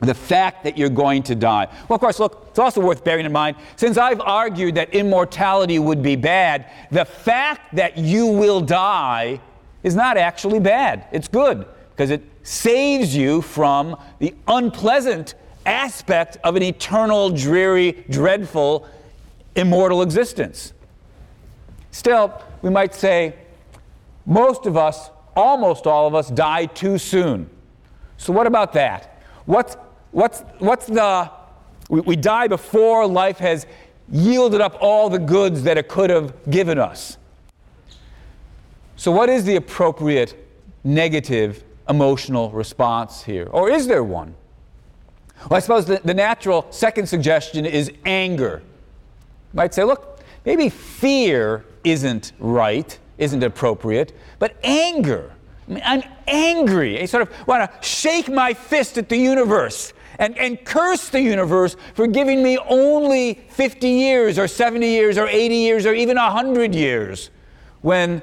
The 0.00 0.14
fact 0.14 0.64
that 0.64 0.76
you're 0.76 0.88
going 0.88 1.22
to 1.24 1.34
die. 1.34 1.68
Well, 1.88 1.94
of 1.94 2.00
course, 2.00 2.18
look, 2.18 2.46
it's 2.50 2.58
also 2.58 2.80
worth 2.80 3.04
bearing 3.04 3.24
in 3.24 3.32
mind, 3.32 3.56
since 3.76 3.96
I've 3.96 4.20
argued 4.20 4.74
that 4.74 4.92
immortality 4.94 5.78
would 5.78 6.02
be 6.02 6.16
bad, 6.16 6.70
the 6.90 7.04
fact 7.04 7.76
that 7.76 7.96
you 7.96 8.26
will 8.26 8.60
die 8.60 9.40
is 9.84 9.94
not 9.94 10.16
actually 10.16 10.58
bad. 10.58 11.06
It's 11.12 11.28
good 11.28 11.66
because 11.90 12.10
it 12.10 12.22
saves 12.42 13.14
you 13.14 13.42
from 13.42 13.96
the 14.18 14.34
unpleasant 14.48 15.34
aspect 15.64 16.36
of 16.42 16.56
an 16.56 16.62
eternal, 16.62 17.30
dreary, 17.30 18.04
dreadful, 18.10 18.88
immortal 19.54 20.02
existence. 20.02 20.72
Still, 21.92 22.42
we 22.62 22.70
might 22.70 22.94
say 22.94 23.34
most 24.26 24.66
of 24.66 24.76
us, 24.76 25.10
almost 25.36 25.86
all 25.86 26.06
of 26.06 26.14
us, 26.14 26.28
die 26.28 26.66
too 26.66 26.98
soon. 26.98 27.48
So, 28.16 28.32
what 28.32 28.46
about 28.46 28.72
that? 28.74 29.22
What's, 29.46 29.76
what's, 30.10 30.40
what's 30.58 30.86
the. 30.86 31.30
We, 31.88 32.00
we 32.00 32.16
die 32.16 32.48
before 32.48 33.06
life 33.06 33.38
has 33.38 33.66
yielded 34.10 34.60
up 34.60 34.76
all 34.80 35.10
the 35.10 35.18
goods 35.18 35.62
that 35.64 35.78
it 35.78 35.88
could 35.88 36.10
have 36.10 36.34
given 36.50 36.78
us. 36.78 37.18
So, 38.96 39.10
what 39.10 39.28
is 39.28 39.44
the 39.44 39.56
appropriate 39.56 40.36
negative 40.84 41.64
emotional 41.88 42.50
response 42.50 43.22
here? 43.22 43.48
Or 43.50 43.70
is 43.70 43.86
there 43.86 44.04
one? 44.04 44.34
Well, 45.48 45.56
I 45.56 45.60
suppose 45.60 45.86
the, 45.86 46.00
the 46.04 46.14
natural 46.14 46.66
second 46.70 47.08
suggestion 47.08 47.66
is 47.66 47.90
anger. 48.04 48.62
You 49.52 49.56
might 49.56 49.74
say, 49.74 49.84
look, 49.84 50.20
maybe 50.44 50.68
fear 50.68 51.64
isn't 51.84 52.32
right, 52.38 52.96
isn't 53.22 53.42
appropriate, 53.42 54.12
but 54.38 54.56
anger. 54.64 55.32
I'm 55.84 56.02
angry. 56.26 57.00
I 57.00 57.06
sort 57.06 57.22
of 57.22 57.46
want 57.46 57.70
to 57.70 57.86
shake 57.86 58.28
my 58.28 58.52
fist 58.52 58.98
at 58.98 59.08
the 59.08 59.16
universe 59.16 59.92
and, 60.18 60.36
and 60.36 60.62
curse 60.64 61.08
the 61.08 61.20
universe 61.20 61.76
for 61.94 62.08
giving 62.08 62.42
me 62.42 62.58
only 62.58 63.34
50 63.50 63.88
years 63.88 64.38
or 64.38 64.48
70 64.48 64.86
years 64.86 65.18
or 65.18 65.28
80 65.28 65.54
years 65.54 65.86
or 65.86 65.94
even 65.94 66.16
100 66.16 66.74
years 66.74 67.30
when 67.80 68.22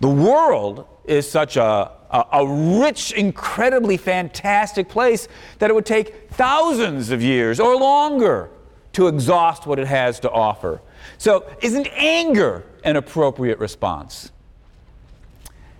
the 0.00 0.08
world 0.08 0.86
is 1.04 1.28
such 1.28 1.56
a, 1.56 1.90
a, 2.10 2.24
a, 2.32 2.80
rich, 2.80 3.12
incredibly 3.12 3.96
fantastic 3.96 4.88
place 4.88 5.26
that 5.58 5.70
it 5.70 5.74
would 5.74 5.86
take 5.86 6.30
thousands 6.30 7.10
of 7.10 7.20
years 7.20 7.58
or 7.58 7.76
longer 7.76 8.48
to 8.92 9.08
exhaust 9.08 9.66
what 9.66 9.78
it 9.78 9.86
has 9.88 10.20
to 10.20 10.30
offer. 10.30 10.80
So, 11.18 11.50
isn't 11.62 11.88
anger 11.92 12.64
an 12.84 12.96
appropriate 12.96 13.58
response? 13.58 14.30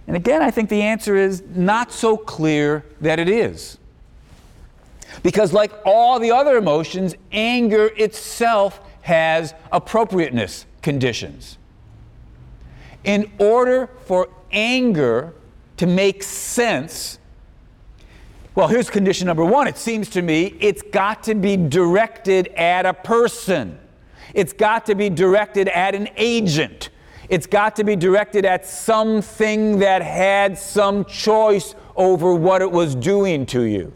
And 0.07 0.17
again, 0.17 0.43
I 0.43 0.51
think 0.51 0.71
the 0.71 0.83
answer 0.83 1.17
is 1.17 1.43
not 1.55 1.93
so 1.93 2.17
clear 2.17 2.85
that 3.01 3.19
it 3.19 3.29
is. 3.29 3.79
Because, 5.23 5.53
like 5.53 5.73
all 5.85 6.19
the 6.19 6.31
other 6.31 6.57
emotions, 6.57 7.15
anger 7.33 7.91
itself 7.97 8.81
has 9.03 9.55
appropriateness 9.73 10.67
conditions. 10.83 11.59
In 13.05 13.31
order 13.39 13.91
for 14.07 14.29
anger 14.51 15.35
to 15.77 15.87
make 15.87 16.23
sense, 16.23 17.19
well, 18.55 18.69
here's 18.69 18.91
condition 18.91 19.27
number 19.27 19.45
one. 19.45 19.69
It 19.69 19.79
seems 19.79 20.09
to 20.11 20.23
me 20.23 20.57
it's 20.61 20.83
got 20.83 21.23
to 21.25 21.35
be 21.35 21.57
directed 21.57 22.49
at 22.49 22.87
a 22.87 22.95
person, 22.95 23.79
it's 24.35 24.53
got 24.53 24.87
to 24.87 24.95
be 24.95 25.11
directed 25.11 25.69
at 25.69 25.95
an 25.95 26.09
agent, 26.17 26.91
it's 27.29 27.47
got 27.47 27.77
to 27.77 27.85
be 27.85 27.97
directed 27.97 28.45
at 28.45 28.65
something 28.67 29.79
that 29.81 30.03
had 30.03 30.57
some 30.59 31.05
choice 31.05 31.75
over 31.97 32.35
what 32.35 32.63
it 32.63 32.71
was 32.71 32.95
doing 32.95 33.45
to 33.47 33.63
you. 33.63 33.93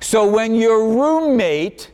So 0.00 0.28
when 0.28 0.54
your 0.54 0.88
roommate, 0.88 1.90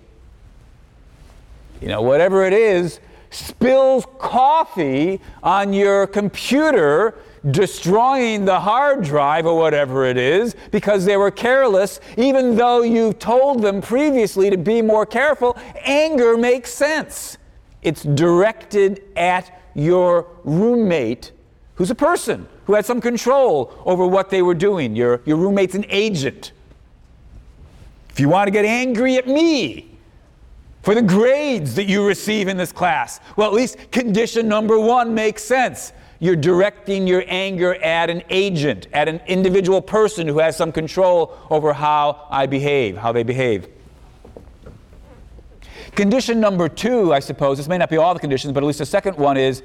you 1.80 1.88
know, 1.88 2.00
whatever 2.00 2.44
it 2.44 2.52
is, 2.52 3.00
spills 3.30 4.06
coffee 4.18 5.20
on 5.42 5.72
your 5.72 6.06
computer, 6.06 7.14
destroying 7.50 8.44
the 8.44 8.60
hard 8.60 9.04
drive 9.04 9.46
or 9.46 9.56
whatever 9.56 10.04
it 10.04 10.16
is 10.16 10.56
because 10.70 11.04
they 11.04 11.16
were 11.16 11.30
careless, 11.30 12.00
even 12.16 12.56
though 12.56 12.82
you 12.82 13.12
told 13.12 13.62
them 13.62 13.80
previously 13.80 14.50
to 14.50 14.56
be 14.56 14.82
more 14.82 15.06
careful, 15.06 15.56
anger 15.84 16.36
makes 16.36 16.72
sense. 16.72 17.38
It's 17.82 18.02
directed 18.02 19.02
at 19.16 19.62
your 19.74 20.26
roommate 20.44 21.32
who's 21.76 21.90
a 21.90 21.94
person 21.94 22.48
who 22.64 22.74
had 22.74 22.84
some 22.84 23.00
control 23.00 23.72
over 23.84 24.06
what 24.06 24.30
they 24.30 24.42
were 24.42 24.54
doing. 24.54 24.96
Your, 24.96 25.20
your 25.24 25.36
roommate's 25.36 25.74
an 25.74 25.84
agent. 25.88 26.52
If 28.10 28.18
you 28.18 28.28
want 28.28 28.48
to 28.48 28.50
get 28.50 28.64
angry 28.64 29.16
at 29.16 29.28
me, 29.28 29.96
for 30.86 30.94
the 30.94 31.02
grades 31.02 31.74
that 31.74 31.86
you 31.86 32.06
receive 32.06 32.46
in 32.46 32.56
this 32.56 32.70
class. 32.70 33.18
Well, 33.34 33.48
at 33.48 33.54
least 33.54 33.90
condition 33.90 34.46
number 34.46 34.78
one 34.78 35.12
makes 35.12 35.42
sense. 35.42 35.92
You're 36.18 36.36
directing 36.36 37.06
your 37.06 37.24
anger 37.26 37.74
at 37.74 38.10
an 38.10 38.22
agent, 38.30 38.86
at 38.92 39.08
an 39.08 39.20
individual 39.26 39.82
person 39.82 40.26
who 40.26 40.38
has 40.38 40.56
some 40.56 40.72
control 40.72 41.36
over 41.50 41.72
how 41.72 42.26
I 42.30 42.46
behave, 42.46 42.96
how 42.96 43.12
they 43.12 43.22
behave. 43.22 43.68
Condition 45.94 46.40
number 46.40 46.68
two, 46.68 47.12
I 47.12 47.20
suppose, 47.20 47.56
this 47.56 47.68
may 47.68 47.78
not 47.78 47.90
be 47.90 47.96
all 47.96 48.14
the 48.14 48.20
conditions, 48.20 48.52
but 48.52 48.62
at 48.62 48.66
least 48.66 48.80
the 48.80 48.86
second 48.86 49.16
one 49.16 49.36
is 49.36 49.62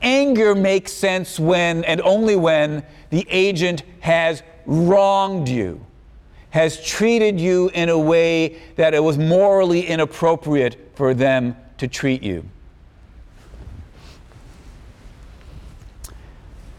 anger 0.00 0.54
makes 0.54 0.92
sense 0.92 1.38
when 1.38 1.84
and 1.84 2.00
only 2.00 2.36
when 2.36 2.84
the 3.10 3.26
agent 3.30 3.82
has 4.00 4.42
wronged 4.66 5.48
you 5.48 5.84
has 6.52 6.84
treated 6.84 7.40
you 7.40 7.70
in 7.72 7.88
a 7.88 7.98
way 7.98 8.60
that 8.76 8.92
it 8.92 9.02
was 9.02 9.16
morally 9.16 9.86
inappropriate 9.86 10.76
for 10.94 11.14
them 11.14 11.56
to 11.78 11.88
treat 11.88 12.22
you. 12.22 12.44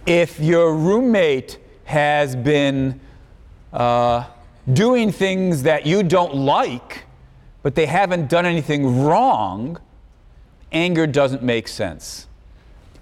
If 0.05 0.39
your 0.39 0.75
roommate 0.75 1.59
has 1.85 2.35
been 2.35 2.99
uh, 3.71 4.25
doing 4.71 5.11
things 5.11 5.63
that 5.63 5.85
you 5.85 6.03
don't 6.03 6.35
like, 6.35 7.05
but 7.61 7.75
they 7.75 7.85
haven't 7.85 8.29
done 8.29 8.45
anything 8.45 9.03
wrong, 9.03 9.79
anger 10.73 11.07
doesn't 11.07 11.41
make 11.41 11.69
sense. 11.69 12.27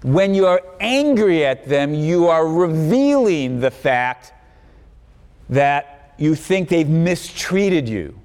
When 0.02 0.34
you 0.34 0.46
are 0.46 0.62
angry 0.78 1.44
at 1.44 1.68
them, 1.68 1.92
you 1.94 2.28
are 2.28 2.46
revealing 2.46 3.60
the 3.60 3.70
fact 3.70 4.32
that 5.48 6.14
you 6.18 6.36
think 6.36 6.68
they've 6.68 6.88
mistreated 6.88 7.88
you. 7.88 8.18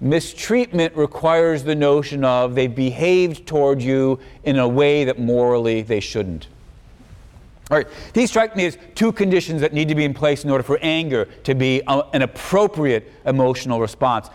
Mistreatment 0.00 0.94
requires 0.94 1.64
the 1.64 1.74
notion 1.74 2.24
of 2.24 2.54
they've 2.54 2.74
behaved 2.74 3.46
toward 3.46 3.82
you 3.82 4.20
in 4.44 4.58
a 4.58 4.68
way 4.68 5.04
that 5.04 5.18
morally 5.18 5.82
they 5.82 5.98
shouldn't. 5.98 6.46
All 7.70 7.76
right, 7.76 7.86
these 8.14 8.30
strike 8.30 8.56
me 8.56 8.64
as 8.66 8.78
two 8.94 9.12
conditions 9.12 9.60
that 9.60 9.74
need 9.74 9.88
to 9.88 9.94
be 9.94 10.04
in 10.04 10.14
place 10.14 10.42
in 10.42 10.50
order 10.50 10.64
for 10.64 10.78
anger 10.80 11.26
to 11.44 11.54
be 11.54 11.82
a, 11.86 12.02
an 12.14 12.22
appropriate 12.22 13.12
emotional 13.26 13.78
response. 13.80 14.30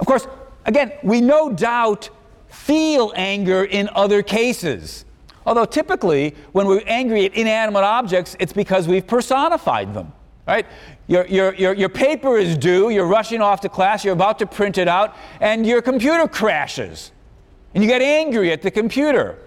Of 0.00 0.06
course, 0.06 0.26
again, 0.64 0.92
we 1.02 1.20
no 1.20 1.52
doubt 1.52 2.08
feel 2.48 3.12
anger 3.16 3.64
in 3.64 3.90
other 3.94 4.22
cases. 4.22 5.04
Although 5.44 5.66
typically, 5.66 6.34
when 6.52 6.66
we're 6.66 6.82
angry 6.86 7.26
at 7.26 7.34
inanimate 7.34 7.84
objects, 7.84 8.34
it's 8.40 8.52
because 8.52 8.88
we've 8.88 9.06
personified 9.06 9.92
them. 9.92 10.12
right? 10.46 10.66
Your, 11.08 11.26
your, 11.26 11.54
your, 11.54 11.74
your 11.74 11.88
paper 11.88 12.38
is 12.38 12.56
due, 12.56 12.90
you're 12.90 13.06
rushing 13.06 13.42
off 13.42 13.60
to 13.62 13.68
class, 13.68 14.04
you're 14.04 14.14
about 14.14 14.38
to 14.38 14.46
print 14.46 14.78
it 14.78 14.88
out, 14.88 15.16
and 15.40 15.66
your 15.66 15.82
computer 15.82 16.28
crashes. 16.28 17.10
And 17.74 17.82
you 17.82 17.90
get 17.90 18.00
angry 18.00 18.52
at 18.52 18.62
the 18.62 18.70
computer. 18.70 19.38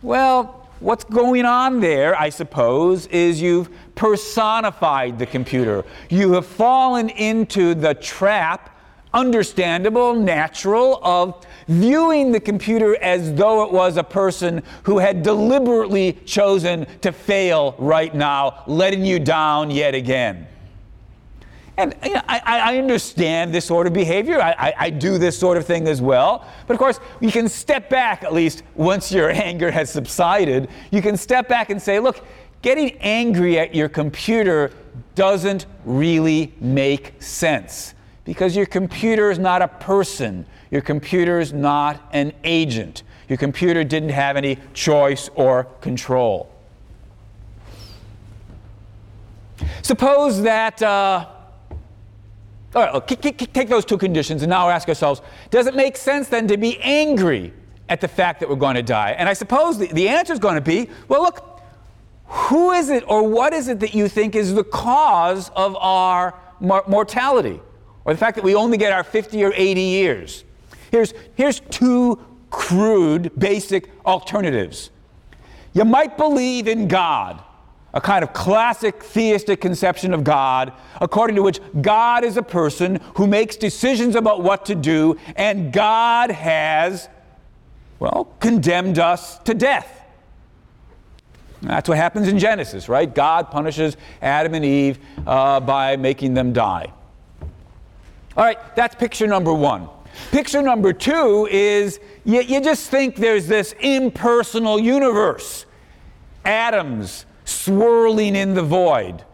Well, 0.00 0.63
what's 0.84 1.04
going 1.04 1.46
on 1.46 1.80
there, 1.80 2.14
I 2.14 2.28
suppose, 2.28 3.06
is 3.06 3.40
you've 3.40 3.70
personified 3.94 5.18
the 5.18 5.24
computer. 5.24 5.82
You 6.10 6.34
have 6.34 6.44
fallen 6.44 7.08
into 7.08 7.74
the 7.74 7.94
trap 7.94 8.70
understandable, 9.14 10.14
natural, 10.14 11.00
of 11.02 11.46
viewing 11.68 12.32
the 12.32 12.40
computer 12.40 12.96
as 13.02 13.32
though 13.32 13.64
it 13.64 13.72
was 13.72 13.96
a 13.96 14.04
person 14.04 14.62
who 14.82 14.98
had 14.98 15.22
deliberately 15.22 16.12
chosen 16.26 16.84
to 17.00 17.12
fail 17.12 17.74
right 17.78 18.14
now, 18.14 18.64
letting 18.66 19.04
you 19.04 19.18
down 19.18 19.70
yet 19.70 19.94
again. 19.94 20.46
And 21.76 21.94
you 22.04 22.14
know, 22.14 22.22
I, 22.28 22.40
I, 22.44 22.78
understand 22.78 23.52
this 23.52 23.64
sort 23.64 23.88
of 23.88 23.92
behavior. 23.92 24.40
I, 24.40 24.52
I, 24.52 24.74
I, 24.78 24.90
do 24.90 25.18
this 25.18 25.36
sort 25.36 25.56
of 25.56 25.66
thing 25.66 25.88
as 25.88 26.00
well. 26.00 26.46
But 26.68 26.74
of 26.74 26.78
course, 26.78 27.00
you 27.20 27.32
can 27.32 27.48
step 27.48 27.90
back, 27.90 28.22
at 28.22 28.32
least 28.32 28.62
once 28.76 29.10
your 29.10 29.30
anger 29.30 29.72
has 29.72 29.90
subsided, 29.90 30.68
you 30.92 31.02
can 31.02 31.16
step 31.16 31.48
back 31.48 31.70
and 31.70 31.82
say, 31.82 31.98
look, 31.98 32.24
getting 32.62 32.92
angry 32.98 33.58
at 33.58 33.74
your 33.74 33.88
computer 33.88 34.70
doesn't 35.16 35.66
really 35.84 36.52
make 36.60 37.20
sense 37.20 37.94
because 38.24 38.54
your 38.54 38.66
computer 38.66 39.30
is 39.30 39.40
not 39.40 39.60
a 39.60 39.68
person. 39.68 40.46
Your 40.70 40.80
computer 40.80 41.40
is 41.40 41.52
not 41.52 42.08
an 42.12 42.32
agent. 42.44 43.02
Your 43.28 43.38
computer 43.38 43.82
didn't 43.84 44.10
have 44.10 44.36
any 44.36 44.58
choice 44.74 45.28
or 45.34 45.64
control. 45.80 46.50
Suppose 49.82 50.42
that, 50.42 50.82
uh, 50.82 51.26
all 52.74 53.00
right, 53.00 53.08
take 53.08 53.68
those 53.68 53.84
two 53.84 53.98
conditions 53.98 54.42
and 54.42 54.50
now 54.50 54.68
ask 54.68 54.88
ourselves 54.88 55.22
does 55.50 55.66
it 55.66 55.74
make 55.74 55.96
sense 55.96 56.28
then 56.28 56.48
to 56.48 56.56
be 56.56 56.78
angry 56.80 57.52
at 57.88 58.00
the 58.00 58.08
fact 58.08 58.40
that 58.40 58.48
we're 58.48 58.56
going 58.56 58.76
to 58.76 58.82
die? 58.82 59.14
And 59.18 59.28
I 59.28 59.32
suppose 59.32 59.78
the, 59.78 59.86
the 59.88 60.08
answer 60.08 60.32
is 60.32 60.38
going 60.38 60.56
to 60.56 60.60
be 60.60 60.88
well, 61.08 61.22
look, 61.22 61.60
who 62.26 62.72
is 62.72 62.90
it 62.90 63.04
or 63.06 63.28
what 63.28 63.52
is 63.52 63.68
it 63.68 63.80
that 63.80 63.94
you 63.94 64.08
think 64.08 64.34
is 64.34 64.54
the 64.54 64.64
cause 64.64 65.50
of 65.50 65.76
our 65.76 66.34
mortality? 66.60 67.60
or 68.04 68.12
the 68.12 68.18
fact 68.18 68.36
that 68.36 68.44
we 68.44 68.54
only 68.54 68.76
get 68.76 68.92
our 68.92 69.04
50 69.04 69.42
or 69.44 69.52
80 69.54 69.80
years. 69.80 70.44
Here's, 70.90 71.14
here's 71.34 71.60
two 71.60 72.18
crude, 72.50 73.32
basic 73.38 73.90
alternatives. 74.06 74.90
You 75.72 75.84
might 75.84 76.16
believe 76.16 76.68
in 76.68 76.86
God, 76.86 77.42
a 77.94 78.00
kind 78.00 78.24
of 78.24 78.32
classic 78.32 79.02
theistic 79.02 79.60
conception 79.60 80.12
of 80.12 80.24
God, 80.24 80.72
according 81.00 81.36
to 81.36 81.42
which 81.42 81.60
God 81.80 82.24
is 82.24 82.36
a 82.36 82.42
person 82.42 83.00
who 83.14 83.28
makes 83.28 83.56
decisions 83.56 84.16
about 84.16 84.42
what 84.42 84.66
to 84.66 84.74
do, 84.74 85.16
and 85.36 85.72
God 85.72 86.32
has, 86.32 87.08
well, 88.00 88.34
condemned 88.40 88.98
us 88.98 89.38
to 89.38 89.54
death. 89.54 90.02
That's 91.62 91.88
what 91.88 91.96
happens 91.96 92.26
in 92.26 92.38
Genesis, 92.38 92.88
right? 92.88 93.12
God 93.12 93.50
punishes 93.50 93.96
Adam 94.20 94.54
and 94.54 94.64
Eve 94.64 94.98
uh, 95.24 95.60
by 95.60 95.96
making 95.96 96.34
them 96.34 96.52
die. 96.52 96.92
All 98.36 98.44
right, 98.44 98.58
that's 98.74 98.96
picture 98.96 99.28
number 99.28 99.54
one. 99.54 99.88
Picture 100.32 100.62
number 100.62 100.92
two 100.92 101.48
is 101.48 102.00
you, 102.24 102.40
you 102.40 102.60
just 102.60 102.90
think 102.90 103.14
there's 103.14 103.46
this 103.46 103.72
impersonal 103.80 104.80
universe, 104.80 105.64
atoms 106.44 107.24
swirling 107.44 108.36
in 108.36 108.54
the 108.54 108.62
void, 108.62 109.24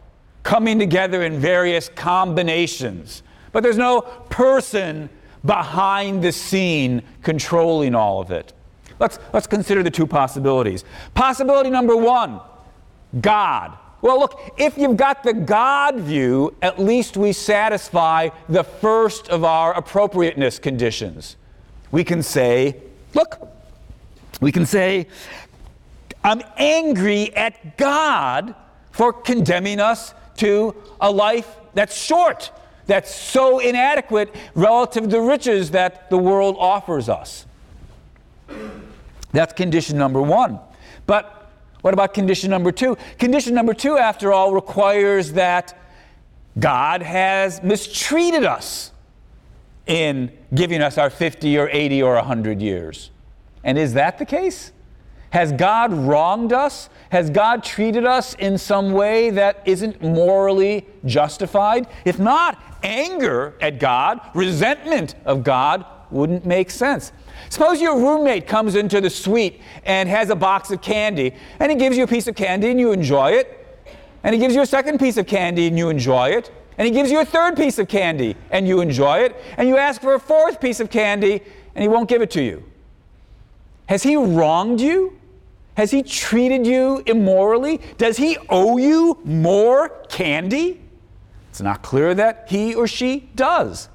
coming 0.43 0.79
together 0.79 1.23
in 1.23 1.39
various 1.39 1.89
combinations. 1.89 3.23
But 3.53 3.63
there's 3.63 3.79
no 3.79 4.03
person 4.29 5.11
behind 5.45 6.23
the 6.23 6.33
scene 6.33 7.03
controlling 7.23 7.95
all 7.95 8.21
of 8.21 8.31
it. 8.31 8.53
Let's, 8.99 9.19
let's 9.33 9.47
consider 9.47 9.83
the 9.83 9.91
two 9.91 10.07
possibilities. 10.07 10.85
Possibility 11.15 11.71
number 11.71 11.97
one 11.97 12.41
God. 13.21 13.77
Well, 14.03 14.19
look, 14.19 14.55
if 14.57 14.79
you've 14.79 14.97
got 14.97 15.23
the 15.23 15.35
God 15.35 15.97
view, 15.97 16.57
at 16.63 16.79
least 16.79 17.17
we 17.17 17.33
satisfy 17.33 18.31
the 18.49 18.65
first 18.65 19.29
of 19.29 19.45
our 19.45 19.75
appropriateness 19.75 20.59
conditions. 20.59 21.37
We 21.91 22.05
can 22.05 22.23
say, 22.23 22.77
look, 23.15 23.49
we 24.41 24.53
can 24.53 24.65
say, 24.65 25.07
I'm 26.23 26.43
angry 26.57 27.35
at 27.35 27.77
God 27.77 28.55
for 28.91 29.13
condemning 29.13 29.81
us 29.81 30.15
to 30.37 30.75
a 31.01 31.11
life 31.11 31.57
that's 31.75 31.97
short, 31.97 32.51
that's 32.87 33.15
so 33.15 33.59
inadequate 33.59 34.35
relative 34.55 35.05
to 35.05 35.09
the 35.09 35.21
riches 35.21 35.71
that 35.71 36.11
the 36.11 36.19
world 36.19 36.57
offers 36.59 37.09
us. 37.09 37.47
That's 39.33 39.53
condition 39.53 39.97
number 39.97 40.21
one. 40.21 40.59
But 41.07 41.51
what 41.83 41.95
about 41.95 42.15
condition 42.15 42.51
number 42.51 42.73
two? 42.73 42.97
Condition 43.19 43.55
number 43.55 43.75
two, 43.75 43.97
after 43.97 44.33
all, 44.33 44.53
requires 44.53 45.33
that 45.33 45.79
God 46.59 47.03
has 47.03 47.63
mistreated 47.63 48.45
us 48.45 48.93
in 49.87 50.31
giving 50.55 50.83
us 50.83 50.99
our 50.99 51.11
50 51.11 51.57
or 51.59 51.69
80 51.71 52.03
or 52.03 52.15
100 52.17 52.61
years. 52.61 53.11
And 53.65 53.79
is 53.79 53.95
that 53.95 54.19
the 54.19 54.27
case? 54.27 54.73
Has 55.31 55.53
God 55.53 55.93
wronged 55.93 56.53
us? 56.53 56.89
Has 57.11 57.31
God 57.31 57.63
treated 57.63 58.05
us 58.05 58.35
in 58.35 58.59
some 58.59 58.93
way 58.93 59.31
that 59.31 59.63
isn't 59.65 60.03
morally 60.03 60.87
justified? 61.05 61.87
If 62.05 62.19
not, 62.19 62.61
anger 62.83 63.55
at 63.61 63.79
God, 63.79 64.21
resentment 64.35 65.15
of 65.25 65.45
God 65.45 65.85
wouldn't 66.11 66.45
make 66.45 66.71
sense. 66.71 67.13
Suppose 67.49 67.81
your 67.81 67.97
roommate 67.97 68.47
comes 68.47 68.75
into 68.75 69.01
the 69.01 69.11
suite 69.11 69.61
and 69.85 70.09
has 70.09 70.31
a 70.31 70.37
box 70.37 70.71
of 70.71 70.83
candy, 70.83 71.35
and 71.61 71.71
he 71.71 71.79
gives 71.79 71.97
you 71.97 72.05
a 72.05 72.09
piece 72.09 72.27
of 72.27 72.35
candy 72.35 72.71
and 72.71 72.81
you 72.81 72.93
enjoy 72.93 73.31
it. 73.33 73.57
And 74.23 74.35
he 74.35 74.41
gives 74.41 74.55
you 74.55 74.63
a 74.63 74.67
second 74.67 74.99
piece 74.99 75.17
of 75.17 75.27
candy 75.27 75.67
and 75.67 75.79
you 75.79 75.89
enjoy 75.89 76.31
it. 76.31 76.51
And 76.77 76.87
he 76.87 76.93
gives 76.93 77.11
you 77.11 77.21
a 77.21 77.25
third 77.25 77.57
piece 77.57 77.79
of 77.79 77.89
candy 77.89 78.37
and 78.51 78.67
you 78.67 78.81
enjoy 78.81 79.21
it. 79.21 79.37
And 79.57 79.69
you 79.69 79.77
ask 79.77 80.01
for 80.01 80.15
a 80.15 80.21
fourth 80.21 80.61
piece 80.61 80.81
of 80.81 80.91
candy 80.91 81.43
and 81.75 81.83
he 81.83 81.89
won't 81.89 82.09
give 82.09 82.21
it 82.21 82.31
to 82.33 82.43
you. 82.43 82.65
Has 83.87 84.03
he 84.03 84.17
wronged 84.17 84.81
you? 84.81 85.19
Has 85.81 85.91
he 85.91 86.03
treated 86.03 86.67
you 86.67 87.03
immorally? 87.07 87.81
Does 87.97 88.19
he 88.19 88.37
owe 88.51 88.77
you 88.77 89.19
more 89.25 89.89
candy? 90.11 90.79
It's 91.49 91.63
not 91.63 91.81
clear 91.81 92.15
that 92.17 92.45
he 92.51 92.75
or 92.75 92.87
she 92.87 93.31
does. 93.35 93.89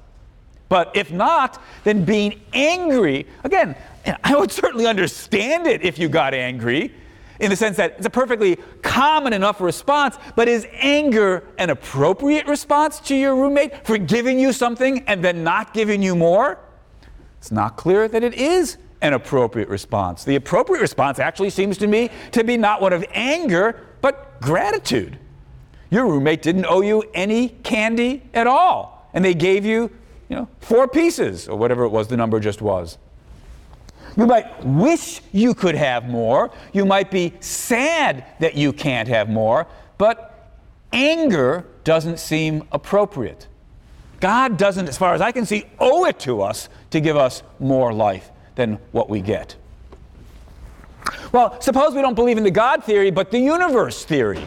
But 0.68 0.96
if 0.96 1.12
not, 1.12 1.62
then 1.84 2.04
being 2.04 2.40
angry, 2.52 3.28
again, 3.44 3.76
I 4.24 4.34
would 4.34 4.50
certainly 4.50 4.88
understand 4.88 5.68
it 5.68 5.84
if 5.84 5.96
you 5.96 6.08
got 6.08 6.34
angry, 6.34 6.92
in 7.38 7.50
the 7.50 7.56
sense 7.56 7.76
that 7.76 7.94
it's 7.98 8.06
a 8.06 8.10
perfectly 8.10 8.56
common 8.82 9.32
enough 9.32 9.60
response, 9.60 10.18
but 10.34 10.48
is 10.48 10.66
anger 10.72 11.44
an 11.56 11.70
appropriate 11.70 12.48
response 12.48 12.98
to 12.98 13.14
your 13.14 13.36
roommate 13.36 13.86
for 13.86 13.96
giving 13.96 14.40
you 14.40 14.52
something 14.52 15.04
and 15.06 15.22
then 15.22 15.44
not 15.44 15.72
giving 15.72 16.02
you 16.02 16.16
more? 16.16 16.58
It's 17.38 17.52
not 17.52 17.76
clear 17.76 18.08
that 18.08 18.24
it 18.24 18.34
is 18.34 18.76
an 19.02 19.12
appropriate 19.12 19.68
response. 19.68 20.24
The 20.24 20.36
appropriate 20.36 20.80
response 20.80 21.18
actually 21.18 21.50
seems 21.50 21.78
to 21.78 21.86
me 21.86 22.10
to 22.32 22.44
be 22.44 22.56
not 22.56 22.80
one 22.80 22.92
of 22.92 23.04
anger, 23.10 23.80
but 24.00 24.40
gratitude. 24.40 25.18
Your 25.90 26.06
roommate 26.06 26.42
didn't 26.42 26.66
owe 26.66 26.80
you 26.80 27.04
any 27.14 27.50
candy 27.50 28.22
at 28.34 28.46
all, 28.46 29.08
and 29.12 29.24
they 29.24 29.34
gave 29.34 29.64
you 29.64 29.90
you 30.28 30.36
know, 30.36 30.48
four 30.60 30.88
pieces, 30.88 31.48
or 31.48 31.56
whatever 31.56 31.84
it 31.84 31.90
was 31.90 32.08
the 32.08 32.16
number 32.16 32.40
just 32.40 32.60
was. 32.60 32.98
You 34.16 34.26
might 34.26 34.64
wish 34.64 35.20
you 35.32 35.54
could 35.54 35.74
have 35.74 36.08
more. 36.08 36.50
You 36.72 36.86
might 36.86 37.10
be 37.10 37.34
sad 37.40 38.24
that 38.40 38.54
you 38.54 38.72
can't 38.72 39.08
have 39.08 39.28
more, 39.28 39.66
but 39.98 40.50
anger 40.92 41.66
doesn't 41.84 42.18
seem 42.18 42.66
appropriate. 42.72 43.46
God 44.18 44.56
doesn't, 44.56 44.88
as 44.88 44.96
far 44.96 45.12
as 45.14 45.20
I 45.20 45.32
can 45.32 45.44
see, 45.44 45.66
owe 45.78 46.06
it 46.06 46.18
to 46.20 46.40
us 46.40 46.70
to 46.90 47.00
give 47.00 47.16
us 47.16 47.42
more 47.60 47.92
life 47.92 48.30
than 48.56 48.78
what 48.90 49.08
we 49.08 49.20
get. 49.20 49.54
Well, 51.32 51.60
suppose 51.60 51.94
we 51.94 52.02
don't 52.02 52.14
believe 52.14 52.36
in 52.36 52.44
the 52.44 52.50
God 52.50 52.82
theory, 52.82 53.10
but 53.10 53.30
the 53.30 53.38
universe 53.38 54.04
theory. 54.04 54.46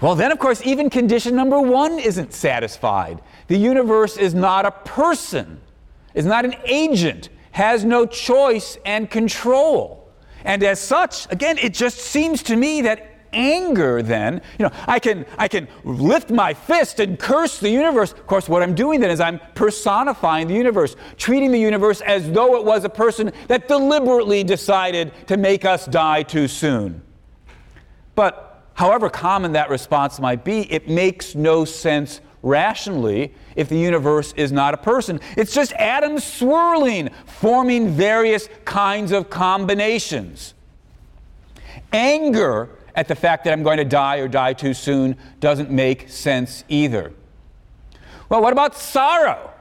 Well, 0.00 0.14
then, 0.14 0.30
of 0.30 0.38
course, 0.38 0.62
even 0.64 0.90
condition 0.90 1.34
number 1.34 1.60
one 1.60 1.98
isn't 1.98 2.32
satisfied. 2.32 3.20
The 3.48 3.58
universe 3.58 4.16
is 4.16 4.32
not 4.32 4.64
a 4.64 4.70
person, 4.70 5.60
is 6.14 6.24
not 6.24 6.44
an 6.44 6.54
agent, 6.64 7.30
has 7.50 7.84
no 7.84 8.06
choice 8.06 8.78
and 8.84 9.10
control. 9.10 10.08
And 10.44 10.62
as 10.62 10.78
such, 10.78 11.30
again, 11.32 11.58
it 11.58 11.74
just 11.74 11.98
seems 11.98 12.44
to 12.44 12.56
me 12.56 12.82
that 12.82 13.07
anger 13.32 14.02
then 14.02 14.40
you 14.58 14.64
know 14.64 14.72
i 14.86 14.98
can 14.98 15.26
i 15.36 15.46
can 15.46 15.68
lift 15.84 16.30
my 16.30 16.54
fist 16.54 17.00
and 17.00 17.18
curse 17.18 17.58
the 17.58 17.70
universe 17.70 18.12
of 18.12 18.26
course 18.26 18.48
what 18.48 18.62
i'm 18.62 18.74
doing 18.74 19.00
then 19.00 19.10
is 19.10 19.20
i'm 19.20 19.40
personifying 19.54 20.48
the 20.48 20.54
universe 20.54 20.96
treating 21.16 21.52
the 21.52 21.58
universe 21.58 22.00
as 22.00 22.30
though 22.32 22.56
it 22.56 22.64
was 22.64 22.84
a 22.84 22.88
person 22.88 23.30
that 23.48 23.68
deliberately 23.68 24.42
decided 24.42 25.12
to 25.26 25.36
make 25.36 25.64
us 25.64 25.86
die 25.86 26.22
too 26.22 26.48
soon 26.48 27.02
but 28.18 28.64
however 28.74 29.08
common 29.08 29.52
that 29.52 29.70
response 29.70 30.18
might 30.18 30.42
be, 30.42 30.62
it 30.72 30.88
makes 30.88 31.36
no 31.36 31.64
sense 31.64 32.20
rationally 32.42 33.32
if 33.54 33.68
the 33.68 33.78
universe 33.78 34.34
is 34.36 34.50
not 34.50 34.74
a 34.74 34.76
person. 34.76 35.20
It's 35.36 35.54
just 35.54 35.72
atoms 35.74 36.24
swirling, 36.24 37.10
forming 37.26 37.90
various 37.90 38.48
kinds 38.64 39.12
of 39.12 39.30
combinations. 39.30 40.54
Anger 41.92 42.70
at 42.98 43.06
the 43.06 43.14
fact 43.14 43.44
that 43.44 43.52
I'm 43.52 43.62
going 43.62 43.76
to 43.76 43.84
die 43.84 44.16
or 44.16 44.26
die 44.26 44.54
too 44.54 44.74
soon 44.74 45.16
doesn't 45.38 45.70
make 45.70 46.10
sense 46.10 46.64
either. 46.68 47.12
Well, 48.28 48.42
what 48.42 48.52
about 48.52 48.74
sorrow? 48.74 49.52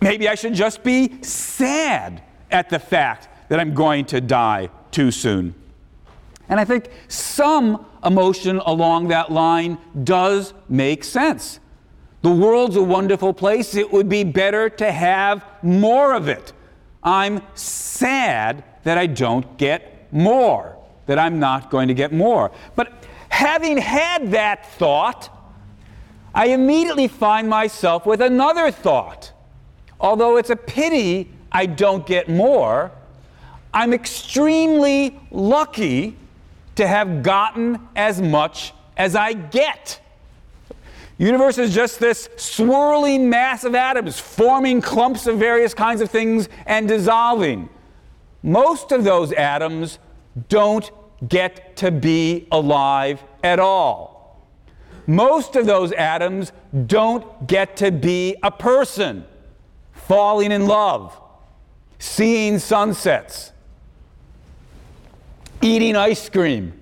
Maybe 0.00 0.26
I 0.26 0.34
should 0.34 0.54
just 0.54 0.82
be 0.82 1.22
sad 1.22 2.22
at 2.50 2.70
the 2.70 2.78
fact 2.78 3.28
that 3.50 3.60
I'm 3.60 3.74
going 3.74 4.06
to 4.06 4.20
die 4.22 4.70
too 4.90 5.10
soon. 5.10 5.54
And 6.48 6.58
I 6.58 6.64
think 6.64 6.88
some 7.08 7.84
emotion 8.02 8.60
along 8.60 9.08
that 9.08 9.30
line 9.30 9.76
does 10.02 10.54
make 10.70 11.04
sense. 11.04 11.60
The 12.22 12.30
world's 12.30 12.76
a 12.76 12.82
wonderful 12.82 13.34
place. 13.34 13.74
It 13.74 13.92
would 13.92 14.08
be 14.08 14.24
better 14.24 14.70
to 14.70 14.90
have 14.90 15.44
more 15.62 16.14
of 16.14 16.28
it. 16.28 16.54
I'm 17.02 17.42
sad 17.54 18.64
that 18.84 18.96
I 18.96 19.06
don't 19.06 19.58
get 19.58 20.10
more, 20.10 20.78
that 21.10 21.18
I'm 21.18 21.40
not 21.40 21.70
going 21.70 21.88
to 21.88 21.94
get 21.94 22.12
more. 22.12 22.52
But 22.76 23.04
having 23.28 23.76
had 23.76 24.30
that 24.30 24.64
thought, 24.74 25.28
I 26.32 26.46
immediately 26.46 27.08
find 27.08 27.48
myself 27.48 28.06
with 28.06 28.20
another 28.20 28.70
thought. 28.70 29.32
Although 29.98 30.36
it's 30.36 30.50
a 30.50 30.56
pity 30.56 31.28
I 31.50 31.66
don't 31.66 32.06
get 32.06 32.28
more, 32.28 32.92
I'm 33.74 33.92
extremely 33.92 35.18
lucky 35.32 36.16
to 36.76 36.86
have 36.86 37.24
gotten 37.24 37.88
as 37.96 38.22
much 38.22 38.72
as 38.96 39.16
I 39.16 39.32
get. 39.32 40.00
Universe 41.18 41.58
is 41.58 41.74
just 41.74 41.98
this 41.98 42.28
swirling 42.36 43.28
mass 43.28 43.64
of 43.64 43.74
atoms 43.74 44.20
forming 44.20 44.80
clumps 44.80 45.26
of 45.26 45.38
various 45.38 45.74
kinds 45.74 46.00
of 46.00 46.08
things 46.08 46.48
and 46.66 46.86
dissolving. 46.86 47.68
Most 48.44 48.92
of 48.92 49.02
those 49.02 49.32
atoms 49.32 49.98
don't 50.48 50.90
get 51.28 51.76
to 51.76 51.90
be 51.90 52.46
alive 52.50 53.22
at 53.42 53.58
all. 53.58 54.46
Most 55.06 55.56
of 55.56 55.66
those 55.66 55.92
atoms 55.92 56.52
don't 56.86 57.46
get 57.46 57.76
to 57.78 57.90
be 57.90 58.36
a 58.42 58.50
person 58.50 59.24
falling 59.92 60.52
in 60.52 60.66
love, 60.66 61.18
seeing 61.98 62.58
sunsets, 62.58 63.52
eating 65.60 65.96
ice 65.96 66.28
cream. 66.28 66.74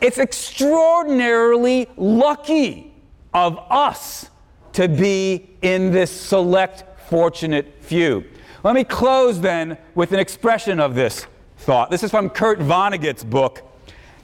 It's 0.00 0.18
extraordinarily 0.18 1.88
lucky 1.96 2.94
of 3.34 3.58
us 3.70 4.30
to 4.74 4.88
be 4.88 5.50
in 5.60 5.90
this 5.90 6.10
select, 6.10 6.84
fortunate 7.08 7.74
few. 7.80 8.24
Let 8.62 8.74
me 8.74 8.84
close 8.84 9.40
then 9.40 9.78
with 9.94 10.12
an 10.12 10.20
expression 10.20 10.78
of 10.78 10.94
this 10.94 11.26
thought. 11.68 11.90
This 11.90 12.02
is 12.02 12.10
from 12.10 12.30
Kurt 12.30 12.60
Vonnegut's 12.60 13.22
book, 13.22 13.60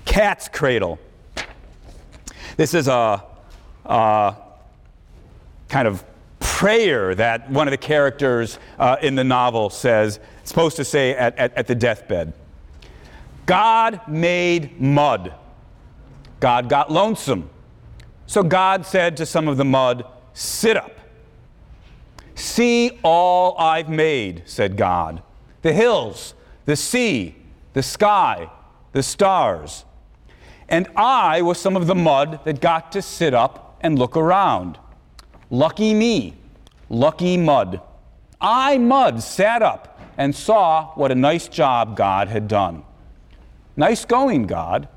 Cat's 0.07 0.49
Cradle. 0.49 0.99
This 2.57 2.73
is 2.73 2.89
a, 2.89 3.23
a 3.85 4.35
kind 5.69 5.87
of 5.87 6.03
prayer 6.41 7.15
that 7.15 7.51
one 7.51 7.69
of 7.69 7.73
the 7.73 7.77
characters 7.77 8.59
uh, 8.79 8.97
in 9.03 9.15
the 9.15 9.25
novel 9.25 9.69
says, 9.69 10.21
supposed 10.45 10.77
to 10.77 10.87
say 10.87 11.15
at, 11.15 11.37
at, 11.37 11.53
at 11.53 11.67
the 11.67 11.75
deathbed. 11.75 12.33
God 13.45 14.01
made 14.09 14.81
mud. 14.81 15.35
God 16.41 16.71
got 16.71 16.91
lonesome. 16.91 17.51
So 18.25 18.43
God 18.43 18.87
said 18.87 19.19
to 19.19 19.27
some 19.27 19.49
of 19.49 19.59
the 19.59 19.67
mud, 19.67 20.07
Sit 20.33 20.79
up. 20.79 20.99
See 22.37 22.99
all 23.03 23.55
I've 23.59 23.91
made, 23.91 24.45
said 24.47 24.79
God 24.79 25.23
the 25.61 25.73
hills, 25.73 26.35
the 26.65 26.77
sea, 26.77 27.37
the 27.73 27.83
sky, 27.83 28.51
the 28.93 29.03
stars. 29.03 29.85
And 30.69 30.89
I 30.97 31.43
was 31.43 31.59
some 31.59 31.77
of 31.77 31.87
the 31.87 31.95
mud 31.95 32.41
that 32.45 32.61
got 32.61 32.93
to 32.93 33.03
sit 33.03 33.35
up 33.35 33.79
and 33.81 33.99
look 33.99 34.17
around. 34.17 34.79
Lucky 35.51 35.93
me, 35.93 36.35
lucky 36.89 37.37
mud. 37.37 37.81
I, 38.41 38.79
mud, 38.79 39.23
sat 39.23 39.63
up 39.63 40.01
and 40.17 40.35
saw 40.35 40.93
what 40.95 41.11
a 41.11 41.15
nice 41.15 41.49
job 41.49 41.97
God 41.97 42.29
had 42.29 42.49
done. 42.49 42.83
Nice 43.77 44.05
going, 44.05 44.47
God. 44.47 44.89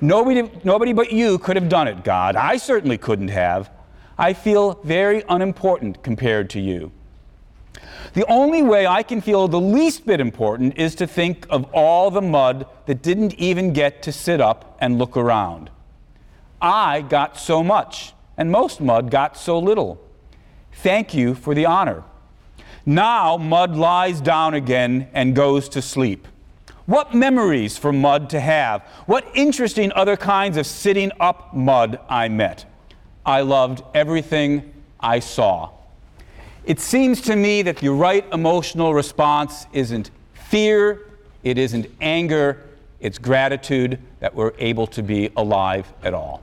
Nobody, 0.00 0.50
nobody 0.64 0.92
but 0.92 1.12
you 1.12 1.38
could 1.38 1.56
have 1.56 1.68
done 1.68 1.88
it, 1.88 2.04
God. 2.04 2.36
I 2.36 2.56
certainly 2.56 2.98
couldn't 2.98 3.28
have. 3.28 3.70
I 4.18 4.32
feel 4.32 4.80
very 4.82 5.22
unimportant 5.28 6.02
compared 6.02 6.50
to 6.50 6.60
you. 6.60 6.92
The 8.16 8.24
only 8.30 8.62
way 8.62 8.86
I 8.86 9.02
can 9.02 9.20
feel 9.20 9.46
the 9.46 9.60
least 9.60 10.06
bit 10.06 10.20
important 10.22 10.78
is 10.78 10.94
to 10.94 11.06
think 11.06 11.46
of 11.50 11.68
all 11.74 12.10
the 12.10 12.22
mud 12.22 12.66
that 12.86 13.02
didn't 13.02 13.34
even 13.34 13.74
get 13.74 14.00
to 14.04 14.10
sit 14.10 14.40
up 14.40 14.74
and 14.80 14.96
look 14.96 15.18
around. 15.18 15.68
I 16.58 17.02
got 17.02 17.36
so 17.36 17.62
much, 17.62 18.14
and 18.38 18.50
most 18.50 18.80
mud 18.80 19.10
got 19.10 19.36
so 19.36 19.58
little. 19.58 20.02
Thank 20.72 21.12
you 21.12 21.34
for 21.34 21.54
the 21.54 21.66
honor. 21.66 22.04
Now 22.86 23.36
mud 23.36 23.76
lies 23.76 24.22
down 24.22 24.54
again 24.54 25.08
and 25.12 25.36
goes 25.36 25.68
to 25.68 25.82
sleep. 25.82 26.26
What 26.86 27.14
memories 27.14 27.76
for 27.76 27.92
mud 27.92 28.30
to 28.30 28.40
have. 28.40 28.80
What 29.04 29.30
interesting 29.34 29.92
other 29.92 30.16
kinds 30.16 30.56
of 30.56 30.66
sitting 30.66 31.12
up 31.20 31.52
mud 31.52 32.00
I 32.08 32.30
met. 32.30 32.64
I 33.26 33.42
loved 33.42 33.82
everything 33.94 34.72
I 34.98 35.18
saw. 35.18 35.75
It 36.66 36.80
seems 36.80 37.20
to 37.22 37.36
me 37.36 37.62
that 37.62 37.76
the 37.76 37.90
right 37.90 38.24
emotional 38.32 38.92
response 38.92 39.66
isn't 39.72 40.10
fear, 40.34 41.08
it 41.44 41.58
isn't 41.58 41.86
anger, 42.00 42.60
it's 42.98 43.18
gratitude 43.18 44.00
that 44.18 44.34
we're 44.34 44.52
able 44.58 44.88
to 44.88 45.02
be 45.02 45.30
alive 45.36 45.86
at 46.02 46.12
all. 46.12 46.42